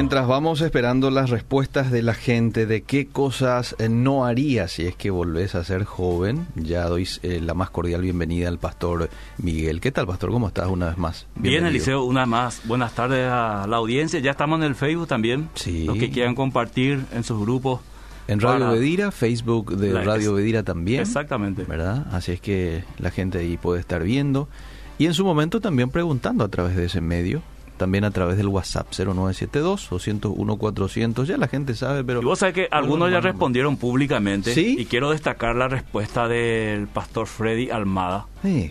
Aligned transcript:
Mientras 0.00 0.26
vamos 0.26 0.62
esperando 0.62 1.10
las 1.10 1.28
respuestas 1.28 1.90
de 1.90 2.00
la 2.00 2.14
gente 2.14 2.64
de 2.64 2.80
qué 2.80 3.08
cosas 3.08 3.76
eh, 3.78 3.90
no 3.90 4.24
haría 4.24 4.66
si 4.66 4.86
es 4.86 4.96
que 4.96 5.10
volvés 5.10 5.54
a 5.54 5.62
ser 5.62 5.84
joven, 5.84 6.46
ya 6.54 6.86
doy 6.86 7.06
eh, 7.22 7.38
la 7.38 7.52
más 7.52 7.68
cordial 7.68 8.00
bienvenida 8.00 8.48
al 8.48 8.58
pastor 8.58 9.10
Miguel. 9.36 9.78
¿Qué 9.82 9.92
tal, 9.92 10.06
pastor? 10.06 10.30
¿Cómo 10.30 10.48
estás 10.48 10.68
una 10.68 10.86
vez 10.88 10.96
más? 10.96 11.26
Bien, 11.34 11.66
Eliseo, 11.66 12.04
una 12.04 12.20
vez 12.20 12.28
más. 12.30 12.62
Buenas 12.64 12.94
tardes 12.94 13.28
a 13.30 13.66
la 13.68 13.76
audiencia. 13.76 14.20
Ya 14.20 14.30
estamos 14.30 14.60
en 14.60 14.64
el 14.64 14.74
Facebook 14.74 15.06
también. 15.06 15.50
Sí. 15.52 15.84
Los 15.84 15.98
que 15.98 16.08
quieran 16.08 16.34
compartir 16.34 17.04
en 17.12 17.22
sus 17.22 17.38
grupos. 17.38 17.80
En 18.26 18.40
Radio 18.40 18.70
Bedira, 18.70 19.10
Facebook 19.10 19.76
de 19.76 20.02
Radio 20.02 20.32
Bedira 20.32 20.62
también. 20.62 21.02
Exactamente. 21.02 21.64
¿Verdad? 21.64 22.06
Así 22.10 22.32
es 22.32 22.40
que 22.40 22.84
la 22.96 23.10
gente 23.10 23.36
ahí 23.36 23.58
puede 23.58 23.80
estar 23.80 24.02
viendo. 24.02 24.48
Y 24.96 25.04
en 25.04 25.12
su 25.12 25.26
momento 25.26 25.60
también 25.60 25.90
preguntando 25.90 26.42
a 26.42 26.48
través 26.48 26.74
de 26.74 26.86
ese 26.86 27.02
medio 27.02 27.42
también 27.80 28.04
a 28.04 28.10
través 28.10 28.36
del 28.36 28.48
WhatsApp 28.48 28.88
0972 28.92 29.88
201 29.88 30.56
400. 30.58 31.26
Ya 31.26 31.38
la 31.38 31.48
gente 31.48 31.74
sabe, 31.74 32.04
pero... 32.04 32.20
Y 32.20 32.24
vos 32.26 32.38
sabés 32.38 32.54
que 32.54 32.68
algunos 32.70 33.10
ya 33.10 33.20
respondieron 33.20 33.78
públicamente. 33.78 34.52
¿Sí? 34.52 34.76
Y 34.78 34.84
quiero 34.84 35.10
destacar 35.10 35.56
la 35.56 35.66
respuesta 35.66 36.28
del 36.28 36.88
pastor 36.88 37.26
Freddy 37.26 37.70
Almada. 37.70 38.26
Sí. 38.42 38.70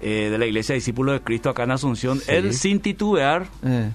Eh, 0.00 0.28
de 0.30 0.38
la 0.38 0.46
Iglesia 0.46 0.76
Discípulo 0.76 1.10
de 1.12 1.20
Cristo 1.20 1.50
acá 1.50 1.64
en 1.64 1.72
Asunción. 1.72 2.20
Él, 2.28 2.54
sin 2.54 2.78
titubear, 2.78 3.48
Eh. 3.64 3.90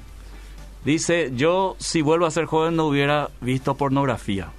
dice, 0.84 1.32
yo 1.34 1.78
si 1.80 2.02
vuelvo 2.02 2.26
a 2.26 2.32
ser 2.32 2.46
joven 2.46 2.76
no 2.76 2.86
hubiera 2.88 3.30
visto 3.40 3.76
pornografía. 3.76 4.50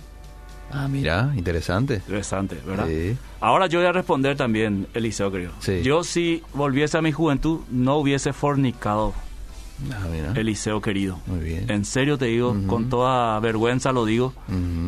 Ah, 0.71 0.89
mira, 0.89 1.33
interesante. 1.37 1.97
Interesante, 2.07 2.59
¿verdad? 2.67 2.87
Sí. 2.87 3.17
Ahora 3.41 3.67
yo 3.67 3.79
voy 3.81 3.89
a 3.89 3.93
responder 3.93 4.37
también, 4.37 4.87
Eliseo, 4.95 5.31
creo. 5.31 5.51
Sí. 5.61 5.83
Yo 5.83 6.05
si 6.05 6.43
volviese 6.55 6.97
a 6.99 7.03
mi 7.03 7.13
juventud 7.13 7.61
no 7.71 7.97
hubiese 7.97 8.33
fornicado, 8.33 9.13
Ah. 9.93 10.33
Eliseo 10.35 10.81
querido. 10.81 11.19
Muy 11.27 11.41
bien. 11.41 11.71
En 11.71 11.85
serio 11.85 12.19
te 12.19 12.27
digo, 12.27 12.57
con 12.67 12.89
toda 12.89 13.39
vergüenza 13.41 13.93
lo 13.93 14.05
digo. 14.05 14.33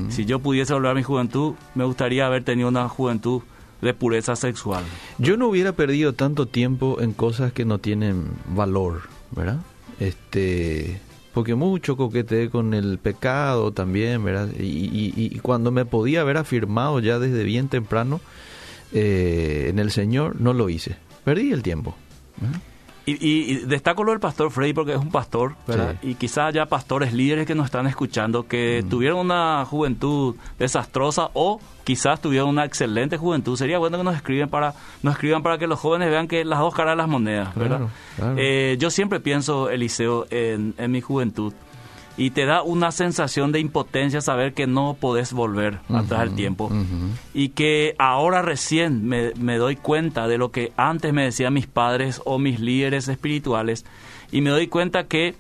Si 0.08 0.24
yo 0.24 0.40
pudiese 0.40 0.74
volver 0.74 0.90
a 0.90 0.94
mi 0.94 1.02
juventud, 1.02 1.54
me 1.74 1.84
gustaría 1.84 2.26
haber 2.26 2.44
tenido 2.44 2.68
una 2.68 2.88
juventud 2.88 3.42
de 3.80 3.94
pureza 3.94 4.36
sexual. 4.36 4.84
Yo 5.18 5.36
no 5.36 5.48
hubiera 5.48 5.72
perdido 5.72 6.12
tanto 6.12 6.46
tiempo 6.46 6.98
en 7.00 7.12
cosas 7.12 7.52
que 7.52 7.64
no 7.64 7.78
tienen 7.78 8.26
valor, 8.54 9.02
¿verdad? 9.30 9.58
Este, 10.00 11.00
porque 11.32 11.54
mucho 11.54 11.96
coqueteé 11.96 12.50
con 12.50 12.74
el 12.74 12.98
pecado 12.98 13.72
también, 13.72 14.24
¿verdad? 14.24 14.48
Y, 14.58 14.64
y- 14.64 15.12
y 15.16 15.38
cuando 15.38 15.70
me 15.70 15.84
podía 15.84 16.22
haber 16.22 16.36
afirmado 16.36 16.98
ya 17.00 17.18
desde 17.18 17.44
bien 17.44 17.68
temprano 17.68 18.20
eh, 18.92 19.66
en 19.70 19.78
el 19.78 19.90
Señor, 19.92 20.40
no 20.40 20.52
lo 20.52 20.68
hice. 20.68 20.96
Perdí 21.24 21.52
el 21.52 21.62
tiempo. 21.62 21.94
¿verdad? 22.40 22.60
Y, 23.18 23.26
y- 23.28 23.50
y 23.52 23.54
destaco 23.66 24.04
lo 24.04 24.12
del 24.12 24.20
pastor 24.20 24.50
Freddy 24.50 24.72
porque 24.72 24.92
es 24.92 24.98
un 24.98 25.10
pastor, 25.10 25.54
¿verdad? 25.66 25.96
Sí. 26.00 26.10
Y 26.10 26.14
quizás 26.14 26.48
haya 26.48 26.66
pastores 26.66 27.12
líderes 27.12 27.46
que 27.46 27.54
nos 27.54 27.66
están 27.66 27.86
escuchando 27.86 28.46
que 28.46 28.82
Mm. 28.84 28.88
tuvieron 28.88 29.18
una 29.20 29.64
juventud 29.64 30.36
desastrosa 30.58 31.30
o 31.34 31.60
quizás 31.84 32.20
tuvieron 32.20 32.48
una 32.48 32.64
excelente 32.64 33.16
juventud. 33.16 33.56
Sería 33.56 33.78
bueno 33.78 33.98
que 33.98 34.04
nos 34.04 34.14
escriban 34.14 34.48
para 34.48 34.74
nos 35.02 35.14
escriban 35.14 35.42
para 35.42 35.58
que 35.58 35.66
los 35.66 35.78
jóvenes 35.80 36.10
vean 36.10 36.28
que 36.28 36.44
las 36.44 36.58
dos 36.60 36.74
caras 36.74 36.92
de 36.92 36.96
las 36.98 37.08
monedas, 37.08 37.54
¿verdad? 37.54 37.78
Claro, 37.78 37.90
claro. 38.16 38.34
Eh, 38.38 38.76
yo 38.78 38.90
siempre 38.90 39.18
pienso, 39.20 39.70
Eliseo, 39.70 40.26
en, 40.30 40.74
en 40.78 40.90
mi 40.90 41.00
juventud 41.00 41.52
y 42.20 42.30
te 42.30 42.44
da 42.44 42.62
una 42.62 42.92
sensación 42.92 43.50
de 43.50 43.60
impotencia 43.60 44.20
saber 44.20 44.52
que 44.52 44.66
no 44.66 44.94
podés 45.00 45.32
volver 45.32 45.78
atrás 45.88 46.20
del 46.20 46.34
tiempo 46.34 46.66
Ujú. 46.66 46.76
y 47.32 47.48
que 47.48 47.94
ahora 47.98 48.42
recién 48.42 49.06
me, 49.08 49.32
me 49.38 49.56
doy 49.56 49.76
cuenta 49.76 50.28
de 50.28 50.36
lo 50.36 50.50
que 50.50 50.70
antes 50.76 51.14
me 51.14 51.24
decían 51.24 51.54
mis 51.54 51.66
padres 51.66 52.20
o 52.26 52.38
mis 52.38 52.60
líderes 52.60 53.08
espirituales 53.08 53.86
y 54.30 54.42
me 54.42 54.50
doy 54.50 54.66
cuenta 54.66 55.04
que 55.04 55.34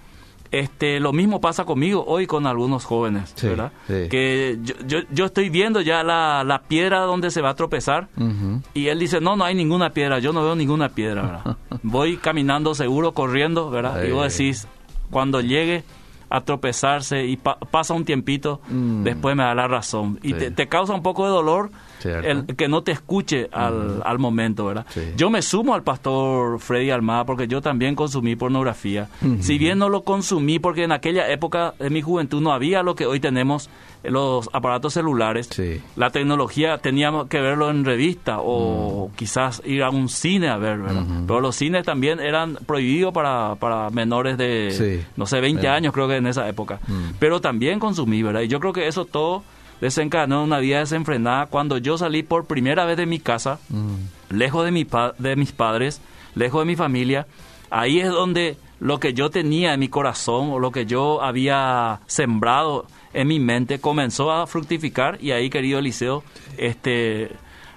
este 0.52 0.98
lo 1.00 1.12
mismo 1.12 1.40
pasa 1.40 1.64
conmigo 1.64 2.02
hoy 2.08 2.26
con 2.26 2.46
algunos 2.46 2.84
jóvenes, 2.84 3.32
Sí, 3.36 3.46
¿verdad? 3.48 3.72
sí. 3.86 4.08
Que 4.10 4.58
yo, 4.62 4.74
yo, 4.86 4.98
yo 5.12 5.26
estoy 5.26 5.48
viendo 5.50 5.80
ya 5.80 6.02
la, 6.02 6.42
la 6.44 6.62
piedra 6.62 7.00
donde 7.02 7.30
se 7.30 7.40
va 7.42 7.50
a 7.50 7.54
tropezar 7.54 8.08
Ujú. 8.16 8.62
y 8.74 8.86
él 8.88 8.98
dice, 8.98 9.20
no, 9.20 9.36
no 9.36 9.44
hay 9.44 9.54
ninguna 9.54 9.90
piedra, 9.90 10.18
yo 10.18 10.32
no 10.32 10.42
veo 10.42 10.56
ninguna 10.56 10.88
piedra, 10.88 11.22
¿verdad? 11.22 11.56
Voy 11.82 12.16
caminando 12.16 12.74
seguro, 12.74 13.12
corriendo, 13.12 13.70
¿verdad? 13.70 14.02
Y 14.02 14.10
vos 14.10 14.32
decís, 14.36 14.66
cuando 15.10 15.40
llegue 15.40 15.84
a 16.30 16.40
tropezarse 16.42 17.24
y 17.26 17.36
pa- 17.36 17.58
pasa 17.58 17.92
un 17.92 18.04
tiempito, 18.04 18.60
Mm. 18.68 19.02
después 19.02 19.36
me 19.36 19.42
da 19.42 19.54
la 19.54 19.66
razón. 19.68 20.18
Y 20.22 20.28
Sí. 20.28 20.34
te, 20.34 20.50
te 20.52 20.68
causa 20.68 20.94
un 20.94 21.02
poco 21.02 21.24
de 21.24 21.30
dolor. 21.30 21.70
El 22.04 22.46
que 22.56 22.68
no 22.68 22.82
te 22.82 22.92
escuche 22.92 23.48
al, 23.52 24.02
al 24.04 24.18
momento, 24.18 24.66
¿verdad? 24.66 24.86
Sí. 24.90 25.00
Yo 25.16 25.30
me 25.30 25.42
sumo 25.42 25.74
al 25.74 25.82
pastor 25.82 26.58
Freddy 26.60 26.90
Almada 26.90 27.24
porque 27.24 27.46
yo 27.48 27.60
también 27.60 27.94
consumí 27.94 28.36
pornografía. 28.36 29.08
Si 29.40 29.58
bien 29.58 29.78
no 29.78 29.88
lo 29.88 30.02
consumí 30.02 30.58
porque 30.58 30.84
en 30.84 30.92
aquella 30.92 31.28
época 31.30 31.74
de 31.78 31.90
mi 31.90 32.02
juventud 32.02 32.40
no 32.40 32.52
había 32.52 32.82
lo 32.82 32.94
que 32.94 33.06
hoy 33.06 33.20
tenemos, 33.20 33.68
eh, 34.02 34.10
los 34.10 34.48
aparatos 34.52 34.94
celulares, 34.94 35.48
Sí. 35.50 35.80
la 35.96 36.10
tecnología 36.10 36.78
teníamos 36.78 37.28
que 37.28 37.40
verlo 37.40 37.70
en 37.70 37.84
revista 37.84 38.38
o 38.40 39.10
quizás 39.16 39.62
ir 39.64 39.82
a 39.82 39.90
un 39.90 40.08
cine 40.08 40.48
a 40.48 40.56
ver, 40.56 40.78
¿verdad? 40.78 41.04
Pero 41.26 41.40
los 41.40 41.56
cines 41.56 41.84
también 41.84 42.20
eran 42.20 42.54
prohibidos 42.66 43.12
para, 43.12 43.56
para 43.56 43.90
menores 43.90 44.38
de, 44.38 44.70
Sí. 44.70 45.06
no 45.16 45.26
sé, 45.26 45.40
20 45.40 45.60
Bien. 45.62 45.72
años 45.72 45.92
creo 45.92 46.08
que 46.08 46.16
en 46.16 46.26
esa 46.26 46.48
época. 46.48 46.80
Pero 47.18 47.40
también 47.40 47.78
consumí, 47.78 48.22
¿verdad? 48.22 48.40
Y 48.42 48.48
yo 48.48 48.60
creo 48.60 48.72
que 48.72 48.86
eso 48.88 49.04
todo 49.04 49.42
desencadenó 49.80 50.44
una 50.44 50.58
vida 50.58 50.80
desenfrenada 50.80 51.46
cuando 51.46 51.78
yo 51.78 51.96
salí 51.98 52.22
por 52.22 52.46
primera 52.46 52.84
vez 52.84 52.96
de 52.96 53.06
mi 53.06 53.18
casa, 53.18 53.58
Mm. 53.70 54.36
lejos 54.36 54.64
de, 54.64 54.70
mi 54.72 54.84
pa- 54.84 55.14
de 55.18 55.36
mis 55.36 55.52
padres, 55.52 56.00
lejos 56.34 56.60
de 56.62 56.66
mi 56.66 56.76
familia. 56.76 57.26
Ahí 57.70 58.00
es 58.00 58.08
donde 58.08 58.56
lo 58.80 58.98
que 58.98 59.14
yo 59.14 59.30
tenía 59.30 59.74
en 59.74 59.80
mi 59.80 59.88
corazón 59.88 60.50
o 60.50 60.58
lo 60.58 60.70
que 60.72 60.86
yo 60.86 61.22
había 61.22 62.00
sembrado 62.06 62.86
en 63.12 63.28
mi 63.28 63.38
mente 63.40 63.80
comenzó 63.80 64.30
a 64.32 64.46
fructificar 64.46 65.18
y 65.20 65.32
ahí, 65.32 65.50
querido 65.50 65.78
Eliseo, 65.78 66.22
este, 66.58 67.30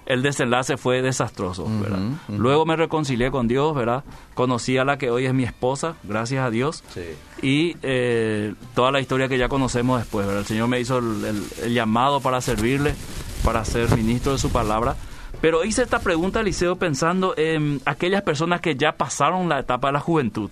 el 0.06 0.22
desenlace 0.22 0.78
fue 0.78 1.02
desastroso, 1.02 1.66
¿verdad? 1.82 2.00
Luego 2.28 2.66
me 2.66 2.76
reconcilié 2.76 3.32
con 3.32 3.48
Dios, 3.48 3.74
¿verdad? 3.76 4.04
Conocí 4.34 4.78
a 4.78 4.84
la 4.86 4.98
que 4.98 5.10
hoy 5.10 5.26
es 5.26 5.34
mi 5.34 5.44
esposa, 5.44 5.96
gracias 6.04 6.46
a 6.46 6.50
Dios. 6.50 6.84
Sí. 6.94 7.02
Y 7.42 7.78
eh, 7.84 8.54
toda 8.76 8.92
la 8.92 9.00
historia 9.00 9.28
que 9.28 9.38
ya 9.38 9.50
conocemos 9.50 10.00
después, 10.00 10.26
¿verdad? 10.26 10.42
El 10.42 10.48
Señor 10.48 10.68
me 10.68 10.80
hizo 10.80 10.98
el, 11.00 11.24
el- 11.26 11.44
el 11.64 11.74
llamado 11.74 12.20
para 12.22 12.42
servirle, 12.42 12.96
para 13.44 13.64
ser 13.66 13.90
ministro 13.96 14.32
de 14.34 14.38
su 14.40 14.52
palabra. 14.52 14.96
Pero 15.42 15.66
hice 15.66 15.82
esta 15.84 16.00
pregunta, 16.00 16.40
Eliseo, 16.42 16.78
pensando 16.78 17.34
en 17.38 17.82
aquellas 17.86 18.22
personas 18.22 18.62
que 18.62 18.76
ya 18.76 18.94
pasaron 18.94 19.50
la 19.50 19.60
etapa 19.60 19.88
de 19.90 19.94
la 19.94 20.00
juventud. 20.00 20.50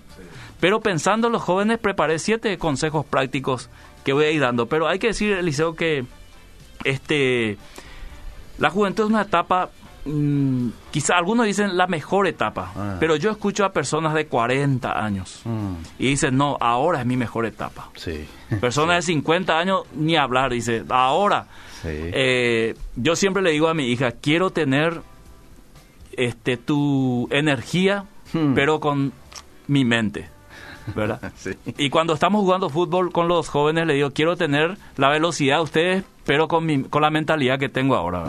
Pero 0.60 0.82
pensando 0.82 1.28
en 1.28 1.34
los 1.34 1.42
jóvenes, 1.42 1.78
preparé 1.80 2.20
siete 2.20 2.58
consejos 2.58 3.06
prácticos 3.06 3.70
que 4.04 4.14
voy 4.14 4.26
a 4.26 4.32
ir 4.32 4.42
dando. 4.42 4.66
Pero 4.68 4.88
hay 4.88 5.00
que 5.00 5.08
decir, 5.08 5.32
Eliseo, 5.34 5.76
que 5.76 6.06
este, 6.84 7.58
la 8.62 8.70
juventud 8.70 9.04
es 9.04 9.10
una 9.10 9.24
etapa, 9.24 9.70
mm, 10.06 10.68
quizá 10.92 11.16
algunos 11.18 11.46
dicen 11.46 11.76
la 11.76 11.88
mejor 11.88 12.28
etapa, 12.28 12.72
Ah. 12.76 12.96
pero 13.00 13.16
yo 13.18 13.30
escucho 13.32 13.66
a 13.66 13.74
personas 13.74 14.14
de 14.14 14.28
40 14.28 14.92
años 15.04 15.42
Mm. 15.44 15.74
y 16.00 16.08
dicen, 16.08 16.38
no, 16.38 16.58
ahora 16.62 17.02
es 17.02 17.06
mi 17.06 17.18
mejor 17.18 17.46
etapa. 17.46 17.90
Sí. 17.96 18.26
Personas 18.62 18.98
de 18.98 19.02
50 19.14 19.58
años, 19.60 19.82
ni 19.96 20.16
hablar, 20.16 20.52
dice, 20.52 20.84
ahora. 20.90 21.48
Sí. 21.82 21.90
Eh, 21.92 22.76
yo 22.96 23.16
siempre 23.16 23.42
le 23.44 23.52
digo 23.52 23.68
a 23.68 23.74
mi 23.74 23.88
hija, 23.88 24.12
quiero 24.12 24.52
tener 24.52 25.02
este 26.14 26.58
tu 26.58 27.28
energía, 27.32 28.06
Hmm. 28.34 28.54
pero 28.54 28.80
con 28.80 29.12
mi 29.68 29.84
mente, 29.86 30.30
¿verdad? 30.96 31.20
Sí. 31.36 31.52
Y 31.78 31.90
cuando 31.90 32.14
estamos 32.14 32.42
jugando 32.42 32.70
fútbol 32.70 33.12
con 33.12 33.28
los 33.28 33.50
jóvenes, 33.50 33.86
le 33.88 33.94
digo, 33.96 34.12
quiero 34.12 34.36
tener 34.38 34.78
la 34.98 35.10
velocidad 35.10 35.58
de 35.58 35.64
ustedes, 35.64 36.04
pero 36.32 36.48
con, 36.48 36.66
mi, 36.66 36.84
con 36.84 37.02
la 37.02 37.10
mentalidad 37.10 37.60
que 37.60 37.68
tengo 37.68 37.94
ahora. 37.94 38.24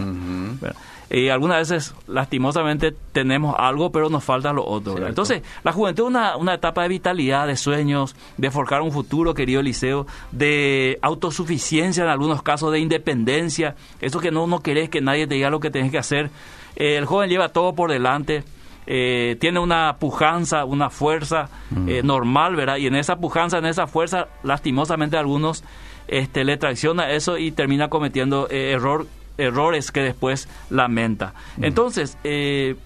Y 1.08 1.28
algunas 1.28 1.70
veces, 1.70 1.94
lastimosamente, 2.08 2.92
tenemos 3.12 3.54
algo, 3.56 3.92
pero 3.92 4.08
nos 4.08 4.24
falta 4.24 4.52
lo 4.52 4.64
otro. 4.64 4.94
¿verdad? 4.94 5.06
Cierto. 5.06 5.08
Entonces, 5.22 5.42
la 5.62 5.70
juventud 5.70 6.02
es 6.02 6.08
una, 6.08 6.36
una 6.36 6.54
etapa 6.54 6.82
de 6.82 6.88
vitalidad, 6.88 7.46
de 7.46 7.56
sueños, 7.56 8.16
de 8.38 8.50
forjar 8.50 8.82
un 8.82 8.91
futuro, 8.91 9.34
querido 9.34 9.60
Eliseo, 9.60 10.08
de 10.32 10.98
autosuficiencia 11.00 12.03
en 12.03 12.10
algunos 12.10 12.42
casos, 12.42 12.72
de 12.72 12.80
independencia. 12.80 13.77
Eso 14.00 14.18
que 14.18 14.32
no, 14.32 14.48
no 14.48 14.65
querés 14.65 14.88
que 14.88 15.00
nadie 15.00 15.28
te 15.28 15.36
diga 15.36 15.48
lo 15.48 15.60
que 15.60 15.71
tenés 15.71 15.92
que 15.92 15.98
hacer. 15.98 16.28
Eh, 16.74 16.97
el 16.97 17.04
joven 17.04 17.30
lleva 17.30 17.50
todo 17.50 17.72
por 17.72 17.92
delante. 17.92 18.42
eh, 18.86 19.36
tiene 19.38 19.60
una 19.60 19.97
pujanza, 20.00 20.65
una 20.65 20.91
fuerza 20.91 21.48
eh, 21.86 22.00
normal, 22.03 22.56
¿verdad? 22.56 22.78
Y 22.78 22.88
en 22.88 22.97
esa 22.97 23.15
pujanza, 23.15 23.59
en 23.59 23.66
esa 23.66 23.86
fuerza, 23.86 24.27
lastimosamente 24.42 25.16
algunos 25.16 25.62
este, 26.09 26.45
le 26.45 26.57
traiciona 26.57 27.10
eso 27.10 27.39
y 27.39 27.51
termina 27.53 27.89
cometiendo 27.89 28.49
eh, 28.51 28.72
error, 28.72 29.07
errores 29.39 29.91
que 29.93 30.01
después 30.01 30.49
lamenta. 30.71 31.34
Entonces, 31.60 32.16
eh, 32.25 32.77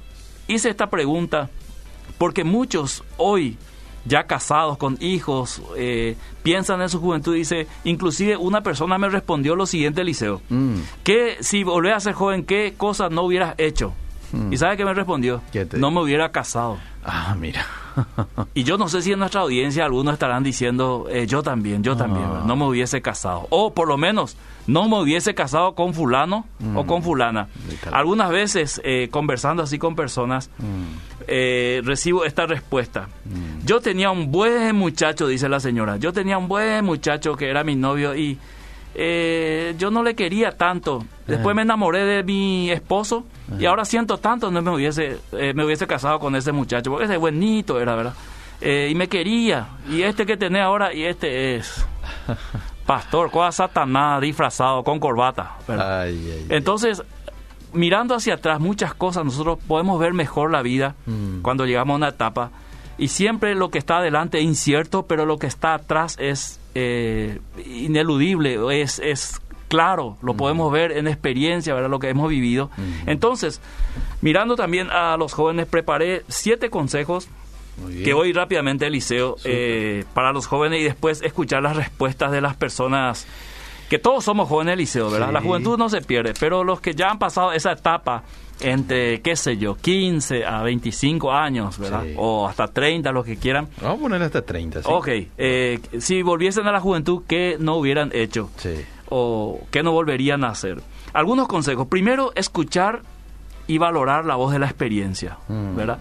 hice 0.48 0.68
esta 0.70 0.88
pregunta 0.90 1.50
porque 2.18 2.44
muchos 2.44 3.04
hoy, 3.16 3.58
ya 4.04 4.24
casados 4.24 4.78
con 4.78 4.96
hijos, 5.00 5.60
eh, 5.76 6.16
piensan 6.42 6.80
en 6.80 6.88
su 6.88 7.00
juventud 7.00 7.34
dice, 7.34 7.66
inclusive 7.84 8.36
una 8.36 8.62
persona 8.62 8.96
me 8.98 9.08
respondió 9.08 9.56
lo 9.56 9.66
siguiente, 9.66 10.00
Eliseo, 10.02 10.40
Mm. 10.48 10.76
que 11.02 11.36
si 11.40 11.64
volvés 11.64 11.94
a 11.94 12.00
ser 12.00 12.14
joven, 12.14 12.44
¿qué 12.44 12.74
cosas 12.76 13.10
no 13.10 13.22
hubieras 13.24 13.54
hecho? 13.58 13.92
Mm. 14.32 14.52
¿Y 14.52 14.56
sabe 14.56 14.76
qué 14.76 14.84
me 14.84 14.92
respondió? 14.94 15.40
¿Qué 15.52 15.64
te 15.66 15.78
No 15.78 15.90
me 15.90 16.00
hubiera 16.02 16.30
casado. 16.32 16.78
Ah, 17.04 17.36
mira. 17.38 17.64
y 18.54 18.64
yo 18.64 18.76
no 18.76 18.88
sé 18.88 19.00
si 19.00 19.12
en 19.12 19.20
nuestra 19.20 19.40
audiencia 19.42 19.84
algunos 19.84 20.14
estarán 20.14 20.42
diciendo, 20.42 21.06
eh, 21.10 21.26
yo 21.26 21.42
también, 21.42 21.82
yo 21.82 21.96
también, 21.96 22.26
Ah. 22.26 22.44
no 22.46 22.56
me 22.56 22.64
hubiese 22.66 23.00
casado. 23.00 23.46
O 23.50 23.72
por 23.72 23.86
lo 23.88 23.96
menos, 23.96 24.36
no 24.66 24.88
me 24.88 24.98
hubiese 25.00 25.34
casado 25.34 25.74
con 25.74 25.94
fulano 25.94 26.44
o 26.74 26.84
con 26.84 27.02
fulana. 27.02 27.48
Y 27.72 27.76
tal. 27.76 27.94
Algunas 27.94 28.30
veces, 28.30 28.80
eh, 28.84 29.08
conversando 29.10 29.62
así 29.62 29.78
con 29.78 29.94
personas, 29.94 30.50
Mm, 30.58 31.22
eh, 31.28 31.80
recibo 31.84 32.24
esta 32.24 32.46
respuesta. 32.46 33.08
Yo 33.64 33.80
tenía 33.80 34.10
un 34.10 34.30
buen 34.32 34.74
muchacho, 34.76 35.26
dice 35.28 35.48
la 35.48 35.60
señora. 35.60 35.96
Yo 35.96 36.12
tenía 36.12 36.38
un 36.38 36.48
buen 36.48 36.84
muchacho 36.84 37.34
que 37.36 37.48
era 37.48 37.62
mi 37.64 37.76
novio 37.76 38.14
y 38.16 38.38
eh, 38.94 39.74
yo 39.78 39.90
no 39.90 40.02
le 40.02 40.14
quería 40.14 40.52
tanto. 40.56 41.04
Después 41.26 41.54
me 41.54 41.62
enamoré 41.62 42.04
de 42.04 42.22
mi 42.22 42.70
esposo 42.70 43.24
y 43.58 43.64
ahora 43.66 43.84
siento 43.84 44.18
tanto 44.18 44.50
no 44.50 44.60
me 44.62 44.70
hubiese 44.72 45.18
eh, 45.32 45.52
me 45.54 45.64
hubiese 45.64 45.86
casado 45.86 46.18
con 46.18 46.34
ese 46.34 46.52
muchacho 46.52 46.90
porque 46.90 47.04
ese 47.04 47.16
buenito 47.16 47.80
era, 47.80 47.94
¿verdad? 47.94 48.14
Eh, 48.60 48.88
y 48.90 48.94
me 48.94 49.08
quería. 49.08 49.68
Y 49.90 50.02
este 50.02 50.24
que 50.26 50.36
tenés 50.36 50.62
ahora 50.62 50.92
y 50.94 51.04
este 51.04 51.56
es 51.56 51.84
pastor, 52.86 53.30
cosa 53.30 53.52
satanás 53.52 54.20
disfrazado 54.20 54.82
con 54.84 54.98
corbata, 54.98 55.56
ay, 55.68 55.76
ay. 55.78 56.46
Entonces, 56.50 57.02
mirando 57.72 58.14
hacia 58.14 58.34
atrás 58.34 58.60
muchas 58.60 58.94
cosas, 58.94 59.24
nosotros 59.24 59.58
podemos 59.66 59.98
ver 60.00 60.12
mejor 60.14 60.50
la 60.50 60.62
vida 60.62 60.94
Mm. 61.06 61.42
cuando 61.42 61.66
llegamos 61.66 61.94
a 61.94 61.96
una 61.96 62.08
etapa. 62.08 62.50
Y 62.98 63.08
siempre 63.08 63.54
lo 63.54 63.70
que 63.70 63.78
está 63.78 63.98
adelante 63.98 64.38
es 64.38 64.44
incierto, 64.44 65.02
pero 65.06 65.26
lo 65.26 65.38
que 65.38 65.46
está 65.46 65.74
atrás 65.74 66.16
es 66.18 66.58
eh, 66.74 67.40
ineludible, 67.66 68.58
es, 68.80 68.98
es 69.00 69.40
claro, 69.68 70.16
lo 70.22 70.34
podemos 70.34 70.72
ver 70.72 70.92
en 70.92 71.08
experiencia, 71.08 71.74
¿verdad? 71.74 71.90
lo 71.90 71.98
que 71.98 72.08
hemos 72.08 72.28
vivido. 72.28 72.70
Entonces, 73.06 73.60
mirando 74.20 74.56
también 74.56 74.90
a 74.90 75.16
los 75.16 75.32
jóvenes, 75.32 75.66
preparé 75.66 76.22
siete 76.28 76.70
consejos 76.70 77.28
que 78.04 78.14
voy 78.14 78.32
rápidamente 78.32 78.86
al 78.86 78.92
liceo 78.92 79.36
eh, 79.44 80.04
para 80.14 80.32
los 80.32 80.46
jóvenes 80.46 80.80
y 80.80 80.84
después 80.84 81.20
escuchar 81.22 81.62
las 81.62 81.76
respuestas 81.76 82.32
de 82.32 82.40
las 82.40 82.56
personas 82.56 83.26
que 83.90 83.98
todos 83.98 84.24
somos 84.24 84.48
jóvenes 84.48 84.76
liceo, 84.78 85.10
¿verdad? 85.10 85.28
Sí. 85.28 85.34
La 85.34 85.40
juventud 85.40 85.78
no 85.78 85.88
se 85.88 86.00
pierde, 86.00 86.34
pero 86.38 86.64
los 86.64 86.80
que 86.80 86.94
ya 86.94 87.10
han 87.10 87.18
pasado 87.18 87.52
esa 87.52 87.72
etapa 87.72 88.24
entre, 88.60 89.20
qué 89.20 89.36
sé 89.36 89.58
yo, 89.58 89.76
15 89.76 90.44
a 90.44 90.62
25 90.62 91.30
años, 91.30 91.78
¿verdad? 91.78 92.02
Sí. 92.04 92.14
O 92.16 92.48
hasta 92.48 92.68
30, 92.68 93.12
los 93.12 93.24
que 93.24 93.36
quieran. 93.36 93.68
Vamos 93.80 93.98
a 93.98 94.02
ponerle 94.02 94.26
hasta 94.26 94.42
30, 94.42 94.82
¿sí? 94.82 94.88
Ok, 94.90 95.08
eh, 95.36 95.80
si 95.98 96.22
volviesen 96.22 96.66
a 96.66 96.72
la 96.72 96.80
juventud, 96.80 97.22
¿qué 97.28 97.56
no 97.60 97.76
hubieran 97.76 98.10
hecho? 98.12 98.50
Sí. 98.56 98.74
O 99.08 99.60
qué 99.70 99.82
no 99.82 99.92
volverían 99.92 100.44
a 100.44 100.48
hacer. 100.48 100.82
Algunos 101.12 101.48
consejos. 101.48 101.86
Primero, 101.88 102.32
escuchar 102.34 103.02
y 103.66 103.78
valorar 103.78 104.24
la 104.24 104.34
voz 104.36 104.52
de 104.52 104.58
la 104.58 104.66
experiencia, 104.66 105.38
Mm. 105.48 105.76
¿verdad? 105.76 105.98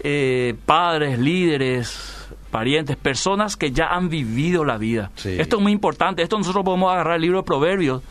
Eh, 0.00 0.54
padres, 0.66 1.18
líderes, 1.18 2.28
parientes, 2.50 2.96
personas 2.96 3.56
que 3.56 3.72
ya 3.72 3.86
han 3.86 4.08
vivido 4.08 4.64
la 4.64 4.78
vida. 4.78 5.10
Sí. 5.16 5.36
Esto 5.38 5.56
es 5.56 5.62
muy 5.62 5.72
importante. 5.72 6.22
Esto 6.22 6.38
nosotros 6.38 6.64
podemos 6.64 6.92
agarrar 6.92 7.16
el 7.16 7.22
libro 7.22 7.38
de 7.38 7.44
Proverbios 7.44 8.02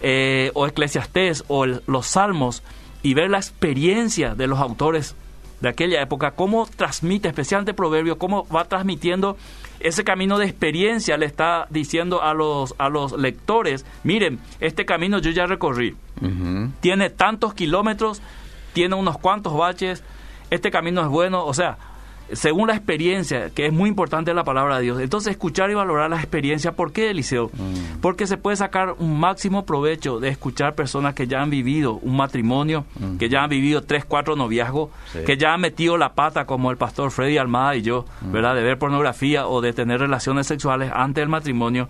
eh, 0.00 0.50
o 0.54 0.66
Eclesiastés 0.66 1.44
o 1.48 1.64
el- 1.64 1.82
los 1.86 2.06
Salmos 2.06 2.62
y 3.02 3.14
ver 3.14 3.30
la 3.30 3.38
experiencia 3.38 4.34
de 4.34 4.46
los 4.48 4.58
autores 4.58 5.14
de 5.60 5.68
aquella 5.68 6.02
época, 6.02 6.32
cómo 6.32 6.66
transmite, 6.76 7.28
especialmente 7.28 7.72
Proverbios, 7.72 8.16
cómo 8.16 8.46
va 8.48 8.64
transmitiendo 8.64 9.36
ese 9.84 10.04
camino 10.04 10.38
de 10.38 10.46
experiencia, 10.46 11.16
le 11.16 11.26
está 11.26 11.66
diciendo 11.70 12.22
a 12.22 12.34
los, 12.34 12.74
a 12.78 12.88
los 12.88 13.12
lectores, 13.12 13.84
miren, 14.04 14.38
este 14.60 14.84
camino 14.84 15.18
yo 15.18 15.30
ya 15.30 15.46
recorrí, 15.46 15.96
tiene 16.80 17.10
tantos 17.10 17.54
kilómetros, 17.54 18.22
tiene 18.72 18.94
unos 18.94 19.18
cuantos 19.18 19.56
baches, 19.56 20.02
este 20.50 20.70
camino 20.70 21.02
es 21.02 21.08
bueno, 21.08 21.44
o 21.44 21.54
sea, 21.54 21.78
según 22.32 22.68
la 22.68 22.74
experiencia, 22.74 23.50
que 23.50 23.66
es 23.66 23.72
muy 23.72 23.88
importante 23.88 24.32
la 24.34 24.44
palabra 24.44 24.76
de 24.78 24.82
Dios. 24.84 25.00
Entonces, 25.00 25.32
escuchar 25.32 25.70
y 25.70 25.74
valorar 25.74 26.10
la 26.10 26.16
experiencia. 26.16 26.72
¿Por 26.72 26.92
qué, 26.92 27.10
Eliseo? 27.10 27.50
Mm. 27.52 28.00
Porque 28.00 28.26
se 28.26 28.36
puede 28.36 28.56
sacar 28.56 28.94
un 28.98 29.18
máximo 29.20 29.64
provecho 29.66 30.20
de 30.20 30.28
escuchar 30.28 30.74
personas 30.74 31.14
que 31.14 31.26
ya 31.26 31.40
han 31.42 31.50
vivido 31.50 31.94
un 32.02 32.16
matrimonio, 32.16 32.84
que 33.18 33.28
ya 33.28 33.42
han 33.44 33.50
vivido 33.50 33.82
tres, 33.82 34.04
cuatro 34.04 34.36
noviazgos, 34.36 34.90
Sí. 35.12 35.18
que 35.26 35.36
ya 35.36 35.54
han 35.54 35.60
metido 35.60 35.96
la 35.96 36.14
pata, 36.14 36.44
como 36.46 36.70
el 36.70 36.76
pastor 36.76 37.10
Freddy 37.10 37.38
Almada 37.38 37.76
y 37.76 37.82
yo, 37.82 38.04
¿verdad? 38.22 38.54
De 38.54 38.62
ver 38.62 38.78
pornografía 38.78 39.46
o 39.46 39.60
de 39.60 39.72
tener 39.72 40.00
relaciones 40.00 40.46
sexuales 40.46 40.90
antes 40.94 41.22
del 41.22 41.28
matrimonio. 41.28 41.88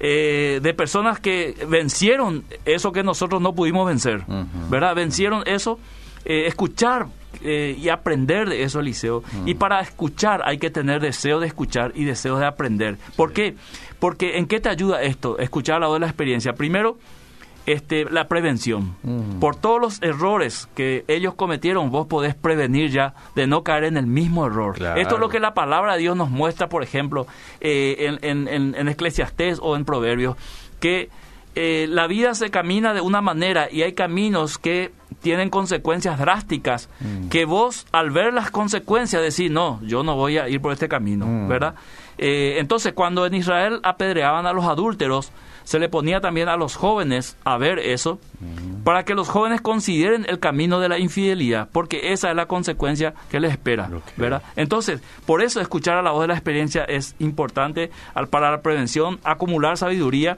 Eh, 0.00 0.60
de 0.62 0.74
personas 0.74 1.20
que 1.20 1.54
vencieron 1.68 2.44
eso 2.64 2.92
que 2.92 3.02
nosotros 3.02 3.40
no 3.40 3.54
pudimos 3.54 3.86
vencer. 3.86 4.22
¿verdad? 4.70 4.94
Vencieron 4.94 5.42
eso. 5.46 5.78
eh, 6.26 6.46
escuchar 6.46 7.06
eh, 7.42 7.76
y 7.78 7.88
aprender 7.88 8.48
de 8.48 8.62
eso, 8.62 8.80
Eliseo. 8.80 9.22
Y 9.46 9.54
para 9.54 9.80
escuchar 9.80 10.42
hay 10.44 10.58
que 10.58 10.70
tener 10.70 11.00
deseo 11.00 11.40
de 11.40 11.46
escuchar 11.46 11.92
y 11.94 12.04
deseo 12.04 12.38
de 12.38 12.46
aprender. 12.46 12.98
¿Por 13.16 13.32
qué? 13.32 13.54
Porque 13.98 14.38
¿en 14.38 14.46
qué 14.46 14.60
te 14.60 14.68
ayuda 14.68 15.02
esto? 15.02 15.38
Escuchar 15.38 15.80
la 15.80 15.86
voz 15.86 15.96
de 15.96 16.00
la 16.00 16.06
experiencia. 16.06 16.52
Primero, 16.54 16.98
este, 17.66 18.04
la 18.04 18.28
prevención. 18.28 18.96
Mm. 19.02 19.38
Por 19.40 19.56
todos 19.56 19.80
los 19.80 20.02
errores 20.02 20.68
que 20.74 21.04
ellos 21.08 21.34
cometieron, 21.34 21.90
vos 21.90 22.06
podés 22.06 22.34
prevenir 22.34 22.90
ya 22.90 23.14
de 23.34 23.46
no 23.46 23.62
caer 23.62 23.84
en 23.84 23.96
el 23.96 24.06
mismo 24.06 24.46
error. 24.46 24.74
Claro. 24.74 25.00
Esto 25.00 25.14
es 25.14 25.20
lo 25.20 25.28
que 25.28 25.40
la 25.40 25.54
palabra 25.54 25.94
de 25.94 26.00
Dios 26.00 26.16
nos 26.16 26.30
muestra, 26.30 26.68
por 26.68 26.82
ejemplo, 26.82 27.26
eh, 27.60 27.96
en, 28.00 28.18
en, 28.22 28.48
en, 28.48 28.74
en 28.74 28.88
Eclesiastés 28.88 29.58
o 29.62 29.76
en 29.76 29.84
Proverbios, 29.84 30.36
que 30.80 31.08
eh, 31.54 31.86
la 31.88 32.06
vida 32.06 32.34
se 32.34 32.50
camina 32.50 32.94
de 32.94 33.00
una 33.00 33.20
manera 33.20 33.68
y 33.70 33.82
hay 33.82 33.92
caminos 33.92 34.58
que 34.58 34.92
tienen 35.22 35.48
consecuencias 35.50 36.18
drásticas, 36.18 36.88
Mm. 37.00 37.28
que 37.28 37.44
vos 37.44 37.86
al 37.92 38.10
ver 38.10 38.32
las 38.34 38.50
consecuencias 38.50 39.22
decís, 39.22 39.50
no, 39.50 39.80
yo 39.82 40.02
no 40.02 40.16
voy 40.16 40.38
a 40.38 40.48
ir 40.48 40.60
por 40.60 40.72
este 40.72 40.88
camino, 40.88 41.26
Mm. 41.26 41.48
¿verdad? 41.48 41.74
Eh, 42.18 42.56
entonces, 42.58 42.92
cuando 42.92 43.24
en 43.26 43.34
Israel 43.34 43.80
apedreaban 43.82 44.46
a 44.46 44.52
los 44.52 44.64
adúlteros, 44.66 45.32
se 45.64 45.78
le 45.78 45.88
ponía 45.88 46.20
también 46.20 46.48
a 46.50 46.56
los 46.58 46.76
jóvenes 46.76 47.38
a 47.44 47.56
ver 47.56 47.78
eso, 47.78 48.18
para 48.84 49.04
que 49.06 49.14
los 49.14 49.28
jóvenes 49.30 49.62
consideren 49.62 50.26
el 50.28 50.38
camino 50.38 50.78
de 50.78 50.90
la 50.90 50.98
infidelidad, 50.98 51.70
porque 51.72 52.12
esa 52.12 52.28
es 52.28 52.36
la 52.36 52.44
consecuencia 52.44 53.14
que 53.30 53.40
les 53.40 53.50
espera. 53.52 53.88
¿verdad? 54.18 54.42
Entonces, 54.56 55.00
por 55.24 55.42
eso 55.42 55.62
escuchar 55.62 55.96
a 55.96 56.02
la 56.02 56.10
voz 56.10 56.20
de 56.20 56.28
la 56.28 56.34
experiencia 56.34 56.84
es 56.84 57.14
importante 57.18 57.90
al- 58.12 58.28
para 58.28 58.50
la 58.50 58.60
prevención, 58.60 59.18
acumular 59.24 59.78
sabiduría. 59.78 60.36